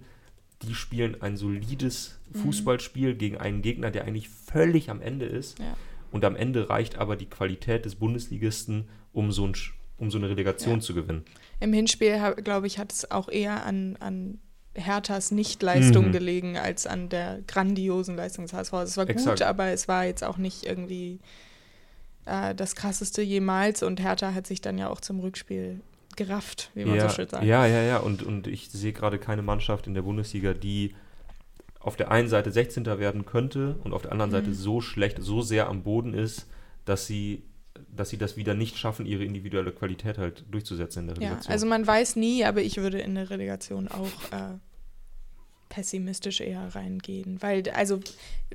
die 0.62 0.76
spielen 0.76 1.22
ein 1.22 1.38
solides 1.38 2.20
Mhm. 2.34 2.40
Fußballspiel 2.40 3.16
gegen 3.16 3.38
einen 3.38 3.62
Gegner, 3.62 3.92
der 3.92 4.06
eigentlich 4.06 4.30
völlig 4.30 4.90
am 4.90 5.02
Ende 5.02 5.26
ist. 5.26 5.58
Ja. 5.60 5.76
Und 6.12 6.24
am 6.26 6.36
Ende 6.36 6.70
reicht 6.70 6.98
aber 6.98 7.16
die 7.16 7.26
Qualität 7.26 7.86
des 7.86 7.96
Bundesligisten, 7.96 8.88
um 9.14 9.32
so, 9.32 9.46
ein, 9.48 9.54
um 9.98 10.12
so 10.12 10.18
eine 10.18 10.30
Relegation 10.30 10.76
Ja. 10.76 10.80
zu 10.82 10.94
gewinnen. 10.94 11.24
Im 11.60 11.74
Hinspiel, 11.74 12.20
glaube 12.44 12.68
ich, 12.68 12.78
hat 12.78 12.92
es 12.92 13.10
auch 13.12 13.30
eher 13.30 13.66
an, 13.66 13.96
an 14.00 14.40
Herthas 14.76 15.32
Nichtleistung 15.32 16.08
Mhm. 16.08 16.12
gelegen 16.12 16.58
als 16.58 16.86
an 16.86 17.10
der 17.10 17.40
grandiosen 17.48 18.16
Leistung 18.16 18.46
des 18.46 18.54
HSV. 18.54 18.74
Es 18.84 18.98
war 18.98 19.10
Exakt. 19.10 19.40
gut, 19.40 19.48
aber 19.48 19.68
es 19.68 19.88
war 19.88 20.06
jetzt 20.06 20.24
auch 20.24 20.38
nicht 20.38 20.66
irgendwie 20.66 21.20
äh, 22.26 22.54
das 22.56 22.76
krasseste 22.76 23.22
jemals 23.22 23.84
und 23.84 24.02
Hertha 24.02 24.34
hat 24.34 24.48
sich 24.48 24.62
dann 24.62 24.78
ja 24.78 24.90
auch 24.90 25.00
zum 25.02 25.20
Rückspiel 25.20 25.80
gerafft, 26.16 26.72
wie 26.74 26.86
man 26.86 26.96
ja, 26.98 27.10
so 27.10 27.16
schön 27.16 27.28
sagt. 27.28 27.44
ja, 27.44 27.66
ja, 27.66 27.82
ja. 27.84 27.98
Und, 27.98 28.24
und 28.24 28.48
ich 28.48 28.70
sehe 28.70 28.94
gerade 28.94 29.20
keine 29.20 29.42
Mannschaft 29.42 29.86
in 29.88 29.94
der 29.94 30.02
Bundesliga, 30.02 30.54
die 30.54 30.96
auf 31.80 31.96
der 31.98 32.10
einen 32.12 32.28
Seite 32.30 32.52
16. 32.52 32.86
werden 32.86 33.26
könnte 33.26 33.76
und 33.84 33.94
auf 33.94 34.02
der 34.02 34.12
anderen 34.12 34.32
Seite 34.32 34.48
Mhm. 34.50 34.54
so 34.54 34.82
schlecht, 34.82 35.18
so 35.22 35.42
sehr 35.42 35.68
am 35.68 35.84
Boden 35.84 36.14
ist, 36.14 36.48
dass 36.86 37.06
sie, 37.06 37.44
dass 37.96 38.10
sie 38.10 38.18
das 38.18 38.38
wieder 38.38 38.54
nicht 38.54 38.78
schaffen, 38.78 39.06
ihre 39.06 39.24
individuelle 39.24 39.72
Qualität 39.72 40.18
halt 40.18 40.44
durchzusetzen 40.52 41.02
in 41.02 41.08
der 41.08 41.16
Ja, 41.18 41.30
Relegation. 41.30 41.52
also 41.52 41.66
man 41.66 41.86
weiß 41.88 42.16
nie, 42.16 42.44
aber 42.46 42.62
ich 42.62 42.78
würde 42.78 43.00
in 43.00 43.16
der 43.16 43.30
Relegation 43.30 43.88
auch 43.88 44.12
äh, 44.32 44.58
pessimistisch 45.70 46.42
eher 46.42 46.74
reingehen, 46.76 47.42
weil 47.42 47.64
also 47.72 48.00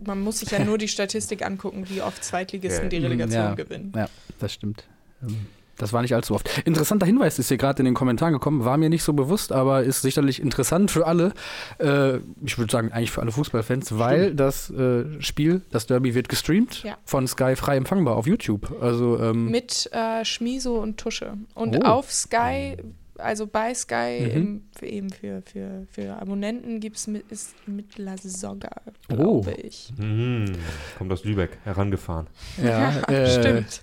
man 0.02 0.20
muss 0.20 0.40
sich 0.40 0.50
ja 0.50 0.58
nur 0.64 0.78
die 0.78 0.88
Statistik 0.88 1.44
angucken, 1.44 1.88
wie 1.88 2.00
oft 2.02 2.22
Zweitligisten 2.24 2.84
Ja. 2.84 2.88
die 2.88 2.98
Relegation 2.98 3.42
Ja. 3.44 3.54
gewinnen. 3.54 3.92
Ja, 3.94 4.08
das 4.38 4.52
stimmt. 4.54 4.84
Ähm, 5.22 5.46
Das 5.80 5.92
war 5.92 6.02
nicht 6.02 6.14
allzu 6.14 6.34
oft. 6.34 6.48
Interessanter 6.66 7.06
Hinweis 7.06 7.38
ist 7.38 7.48
hier 7.48 7.56
gerade 7.56 7.78
in 7.80 7.86
den 7.86 7.94
Kommentaren 7.94 8.32
gekommen, 8.34 8.64
war 8.64 8.76
mir 8.76 8.88
nicht 8.90 9.02
so 9.02 9.12
bewusst, 9.14 9.50
aber 9.50 9.82
ist 9.82 10.02
sicherlich 10.02 10.40
interessant 10.40 10.90
für 10.90 11.06
alle. 11.06 11.32
Äh, 11.78 12.18
ich 12.44 12.58
würde 12.58 12.70
sagen, 12.70 12.92
eigentlich 12.92 13.10
für 13.10 13.22
alle 13.22 13.32
Fußballfans, 13.32 13.98
weil 13.98 14.34
das 14.34 14.70
äh, 14.70 15.04
Spiel, 15.22 15.62
das 15.70 15.86
Derby, 15.86 16.14
wird 16.14 16.28
gestreamt 16.28 16.82
Ja. 16.84 16.96
von 17.04 17.26
Sky 17.26 17.56
frei 17.56 17.76
empfangbar 17.76 18.16
auf 18.16 18.26
YouTube. 18.26 18.76
Also 18.82 19.18
ähm, 19.18 19.50
Mit 19.50 19.88
äh, 19.92 20.24
Schmiso 20.24 20.76
und 20.76 20.98
Tusche. 20.98 21.32
Und 21.54 21.76
Oh. 21.78 21.86
auf 21.88 22.12
Sky, 22.12 22.76
also 23.16 23.46
bei 23.46 23.72
Sky, 23.74 24.20
Mhm. 24.22 24.30
im, 24.36 24.62
für, 24.78 24.86
eben 24.86 25.10
für, 25.10 25.42
für, 25.50 25.86
für 25.90 26.20
Abonnenten 26.20 26.80
gibt 26.80 26.96
es 26.96 27.06
mit, 27.06 27.24
ist 27.30 27.54
mit 27.66 27.96
La 27.98 28.16
Soga, 28.18 28.68
Oh. 29.10 29.40
glaube 29.40 29.52
ich. 29.62 29.92
Mhm. 29.96 30.52
Kommt 30.98 31.12
aus 31.12 31.24
Lübeck, 31.24 31.56
herangefahren. 31.64 32.26
ja, 32.62 33.00
äh, 33.08 33.30
Stimmt. 33.40 33.82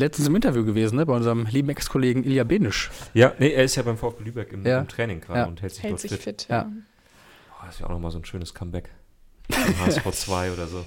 Letztens 0.00 0.26
im 0.28 0.34
Interview 0.34 0.64
gewesen, 0.64 0.96
ne, 0.96 1.06
bei 1.06 1.14
unserem 1.14 1.46
lieben 1.46 1.68
Ex-Kollegen 1.68 2.24
Ilja 2.24 2.44
Benisch. 2.44 2.90
Ja, 3.14 3.32
nee, 3.38 3.50
er 3.50 3.64
ist 3.64 3.76
ja 3.76 3.82
beim 3.82 3.96
VfB 3.96 4.24
Lübeck 4.24 4.52
im, 4.52 4.66
Ja. 4.66 4.80
im 4.80 4.88
Training 4.88 5.20
gerade 5.20 5.40
Ja. 5.40 5.46
und 5.46 5.62
hält 5.62 5.72
sich 5.74 5.82
Hält 5.82 5.92
dort 5.92 6.00
sich 6.00 6.10
fit. 6.12 6.22
fit. 6.22 6.46
Ja. 6.50 6.68
Oh, 7.52 7.62
das 7.66 7.74
ist 7.76 7.80
ja 7.80 7.86
auch 7.86 7.90
nochmal 7.90 8.10
so 8.10 8.18
ein 8.18 8.24
schönes 8.24 8.52
Comeback. 8.54 8.90
Im 9.48 9.78
HSV 9.80 10.10
2 10.12 10.52
oder 10.52 10.66
so. 10.66 10.84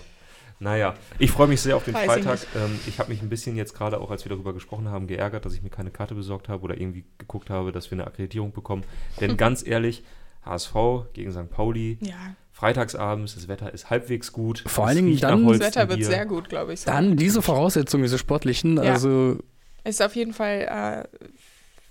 Naja, 0.59 0.93
ich 1.19 1.31
freue 1.31 1.47
mich 1.47 1.59
sehr 1.61 1.75
auf 1.75 1.83
den 1.83 1.93
Weiß 1.93 2.03
ich 2.03 2.23
Freitag. 2.23 2.31
nicht. 2.39 2.47
Ähm, 2.55 2.79
ich 2.87 2.99
habe 2.99 3.09
mich 3.11 3.21
ein 3.21 3.27
bisschen 3.29 3.55
jetzt 3.57 3.73
gerade 3.73 3.99
auch, 3.99 4.09
als 4.11 4.23
wir 4.23 4.29
darüber 4.29 4.53
gesprochen 4.53 4.87
haben, 4.87 5.07
geärgert, 5.07 5.45
dass 5.45 5.53
ich 5.53 5.61
mir 5.61 5.69
keine 5.69 5.91
Karte 5.91 6.15
besorgt 6.15 6.47
habe 6.47 6.63
oder 6.63 6.79
irgendwie 6.79 7.03
geguckt 7.17 7.49
habe, 7.49 7.71
dass 7.73 7.91
wir 7.91 7.97
eine 7.97 8.07
Akkreditierung 8.07 8.53
bekommen. 8.53 8.83
Denn 9.19 9.35
ganz 9.37 9.65
ehrlich, 9.65 10.03
HSV 10.45 10.73
gegen 11.13 11.31
St. 11.31 11.49
Pauli, 11.49 11.97
ja. 12.01 12.15
Freitagsabends, 12.53 13.35
das 13.35 13.47
Wetter 13.49 13.73
ist 13.73 13.89
halbwegs 13.89 14.31
gut. 14.31 14.63
Vor 14.65 14.87
allen 14.87 14.95
Dingen 15.05 15.19
dann- 15.19 15.45
Das 15.47 15.59
Wetter 15.59 15.89
wird 15.89 16.05
sehr 16.05 16.25
gut, 16.25 16.47
glaube 16.49 16.73
ich. 16.73 16.81
So. 16.81 16.91
Dann 16.91 17.17
diese 17.17 17.41
Voraussetzungen, 17.41 18.03
diese 18.03 18.17
sportlichen, 18.17 18.77
Ja. 18.77 18.93
also 18.93 19.37
Ist 19.83 20.01
auf 20.01 20.15
jeden 20.15 20.33
Fall 20.33 21.05
äh, 21.11 21.27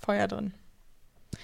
Feuer 0.03 0.27
drin. 0.27 0.53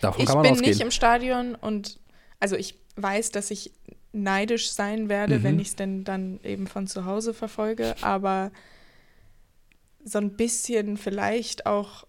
davon 0.01 0.21
Ich 0.21 0.27
kann 0.27 0.37
man 0.37 0.43
bin 0.43 0.51
ausgehen. 0.53 0.69
nicht 0.71 0.81
im 0.81 0.91
Stadion 0.91 1.55
und 1.55 1.99
also 2.39 2.55
ich 2.55 2.75
weiß, 2.95 3.29
dass 3.31 3.51
ich 3.51 3.71
neidisch 4.13 4.71
sein 4.71 5.09
werde, 5.09 5.39
Mhm. 5.39 5.43
wenn 5.43 5.59
ich 5.59 5.67
es 5.69 5.75
denn 5.75 6.03
dann 6.03 6.39
eben 6.43 6.65
von 6.67 6.87
zu 6.87 7.05
Hause 7.05 7.33
verfolge, 7.33 7.95
aber 8.01 8.51
so 10.03 10.17
ein 10.17 10.35
bisschen 10.35 10.97
vielleicht 10.97 11.65
auch 11.65 12.05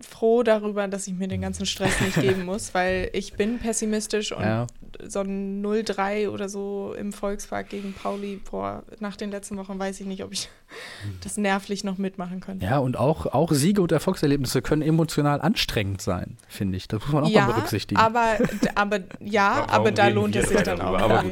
froh 0.00 0.42
darüber, 0.42 0.86
dass 0.86 1.06
ich 1.06 1.14
mir 1.14 1.28
den 1.28 1.40
ganzen 1.40 1.66
Stress 1.66 2.00
nicht 2.00 2.14
geben 2.20 2.44
muss, 2.44 2.72
weil 2.74 3.10
ich 3.12 3.34
bin 3.34 3.58
pessimistisch 3.58 4.32
und 4.32 4.42
ja. 4.42 4.66
so 5.04 5.20
ein 5.20 5.64
0-3 5.64 6.28
oder 6.28 6.48
so 6.48 6.94
im 6.96 7.12
Volkspark 7.12 7.68
gegen 7.68 7.92
Pauli, 7.92 8.40
boah, 8.50 8.84
nach 9.00 9.16
den 9.16 9.30
letzten 9.30 9.56
Wochen 9.56 9.78
weiß 9.78 10.00
ich 10.00 10.06
nicht, 10.06 10.22
ob 10.22 10.32
ich 10.32 10.48
das 11.22 11.36
nervlich 11.36 11.82
noch 11.82 11.98
mitmachen 11.98 12.40
könnte. 12.40 12.64
ja, 12.64 12.78
und 12.78 12.96
auch, 12.96 13.26
auch 13.26 13.52
Siege 13.52 13.82
und 13.82 13.90
Erfolgserlebnisse 13.90 14.62
können 14.62 14.82
emotional 14.82 15.40
anstrengend 15.40 16.00
sein, 16.00 16.36
finde 16.48 16.76
ich. 16.76 16.86
Das 16.86 17.02
muss 17.02 17.12
man 17.12 17.24
auch 17.24 17.30
mal 17.30 17.46
berücksichtigen. 17.46 18.00
Aber, 18.00 18.38
aber 18.74 19.00
ja, 19.20 19.64
Warum 19.66 19.70
aber 19.70 19.92
da 19.92 20.08
lohnt 20.08 20.36
es 20.36 20.48
sich 20.48 20.62
dann 20.62 20.80
auch. 20.80 20.98
Aber 20.98 21.24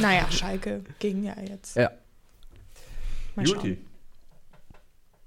naja, 0.00 0.30
Schalke 0.30 0.82
ging 0.98 1.24
ja 1.24 1.34
jetzt. 1.48 1.76
Ja. 1.76 1.90
Mal 3.34 3.46
Juti. 3.46 3.60
schauen. 3.60 3.91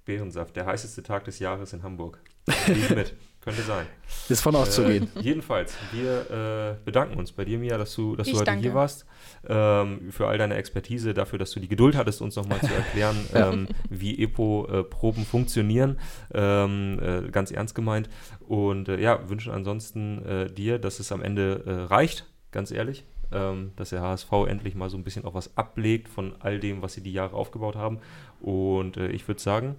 Bärensaft, 0.06 0.56
der 0.56 0.66
heißeste 0.66 1.04
Tag 1.04 1.26
des 1.26 1.40
Jahres 1.40 1.74
in 1.74 1.84
Hamburg. 1.84 2.20
Lief 2.68 2.90
mit. 2.92 3.14
Könnte 3.46 3.62
sein. 3.62 3.86
Ist 4.28 4.42
von 4.42 4.56
auszugehen. 4.56 5.08
Äh, 5.16 5.20
jedenfalls, 5.22 5.76
wir 5.92 6.32
äh, 6.32 6.84
bedanken 6.84 7.20
uns 7.20 7.32
bei 7.32 7.46
dir, 7.46 7.60
Mia, 7.60 7.78
dass 7.78 7.94
du, 7.94 8.16
dass 8.16 8.26
du 8.26 8.34
heute 8.34 8.46
danke. 8.46 8.64
hier 8.64 8.74
warst. 8.74 9.06
Ähm, 9.48 10.12
für 10.12 10.26
all 10.28 10.40
deine 10.40 10.56
Expertise, 10.56 11.14
dafür, 11.14 11.38
dass 11.38 11.52
du 11.52 11.60
die 11.60 11.68
Geduld 11.68 11.96
hattest, 11.96 12.24
uns 12.24 12.36
nochmal 12.36 12.60
zu 12.62 12.74
erklären, 12.74 13.16
ähm, 13.36 13.68
wie 13.88 14.18
EPO-Proben 14.24 15.26
funktionieren. 15.26 16.00
Ähm, 16.34 17.00
äh, 17.00 17.30
ganz 17.30 17.52
ernst 17.52 17.76
gemeint. 17.76 18.10
Und 18.48 18.90
äh, 18.90 19.00
ja, 19.00 19.30
wünschen 19.30 19.52
ansonsten 19.52 20.26
äh, 20.26 20.52
dir, 20.52 20.80
dass 20.80 21.00
es 21.00 21.12
am 21.12 21.22
Ende 21.22 21.64
äh, 21.68 21.72
reicht, 21.94 22.26
ganz 22.52 22.72
ehrlich. 22.72 23.06
Ähm, 23.32 23.74
dass 23.76 23.90
der 23.92 24.02
HSV 24.02 24.32
endlich 24.48 24.74
mal 24.74 24.90
so 24.90 24.98
ein 24.98 25.04
bisschen 25.04 25.24
auch 25.24 25.36
was 25.36 25.56
ablegt 25.56 26.10
von 26.10 26.34
all 26.40 26.60
dem, 26.60 26.82
was 26.82 26.94
sie 26.94 27.02
die 27.02 27.14
Jahre 27.14 27.36
aufgebaut 27.36 27.76
haben. 27.76 28.00
Und 28.40 28.98
äh, 28.98 29.10
ich 29.10 29.28
würde 29.28 29.42
sagen, 29.42 29.76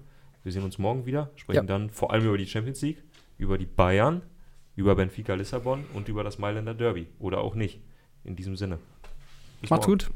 wir 0.46 0.52
sehen 0.52 0.62
uns 0.62 0.78
morgen 0.78 1.06
wieder, 1.06 1.32
sprechen 1.34 1.56
Ja. 1.56 1.62
dann 1.64 1.90
vor 1.90 2.12
allem 2.12 2.24
über 2.24 2.38
die 2.38 2.46
Champions 2.46 2.80
League, 2.80 3.02
über 3.36 3.58
die 3.58 3.66
Bayern, 3.66 4.22
über 4.76 4.94
Benfica 4.94 5.34
Lissabon 5.34 5.84
und 5.92 6.08
über 6.08 6.22
das 6.22 6.38
Mailänder 6.38 6.72
Derby. 6.72 7.08
Oder 7.18 7.38
auch 7.40 7.56
nicht. 7.56 7.80
In 8.22 8.36
diesem 8.36 8.56
Sinne. 8.56 8.78
Bis 9.60 9.70
Macht's 9.70 9.88
morgen. 9.88 9.98
gut. 9.98 10.10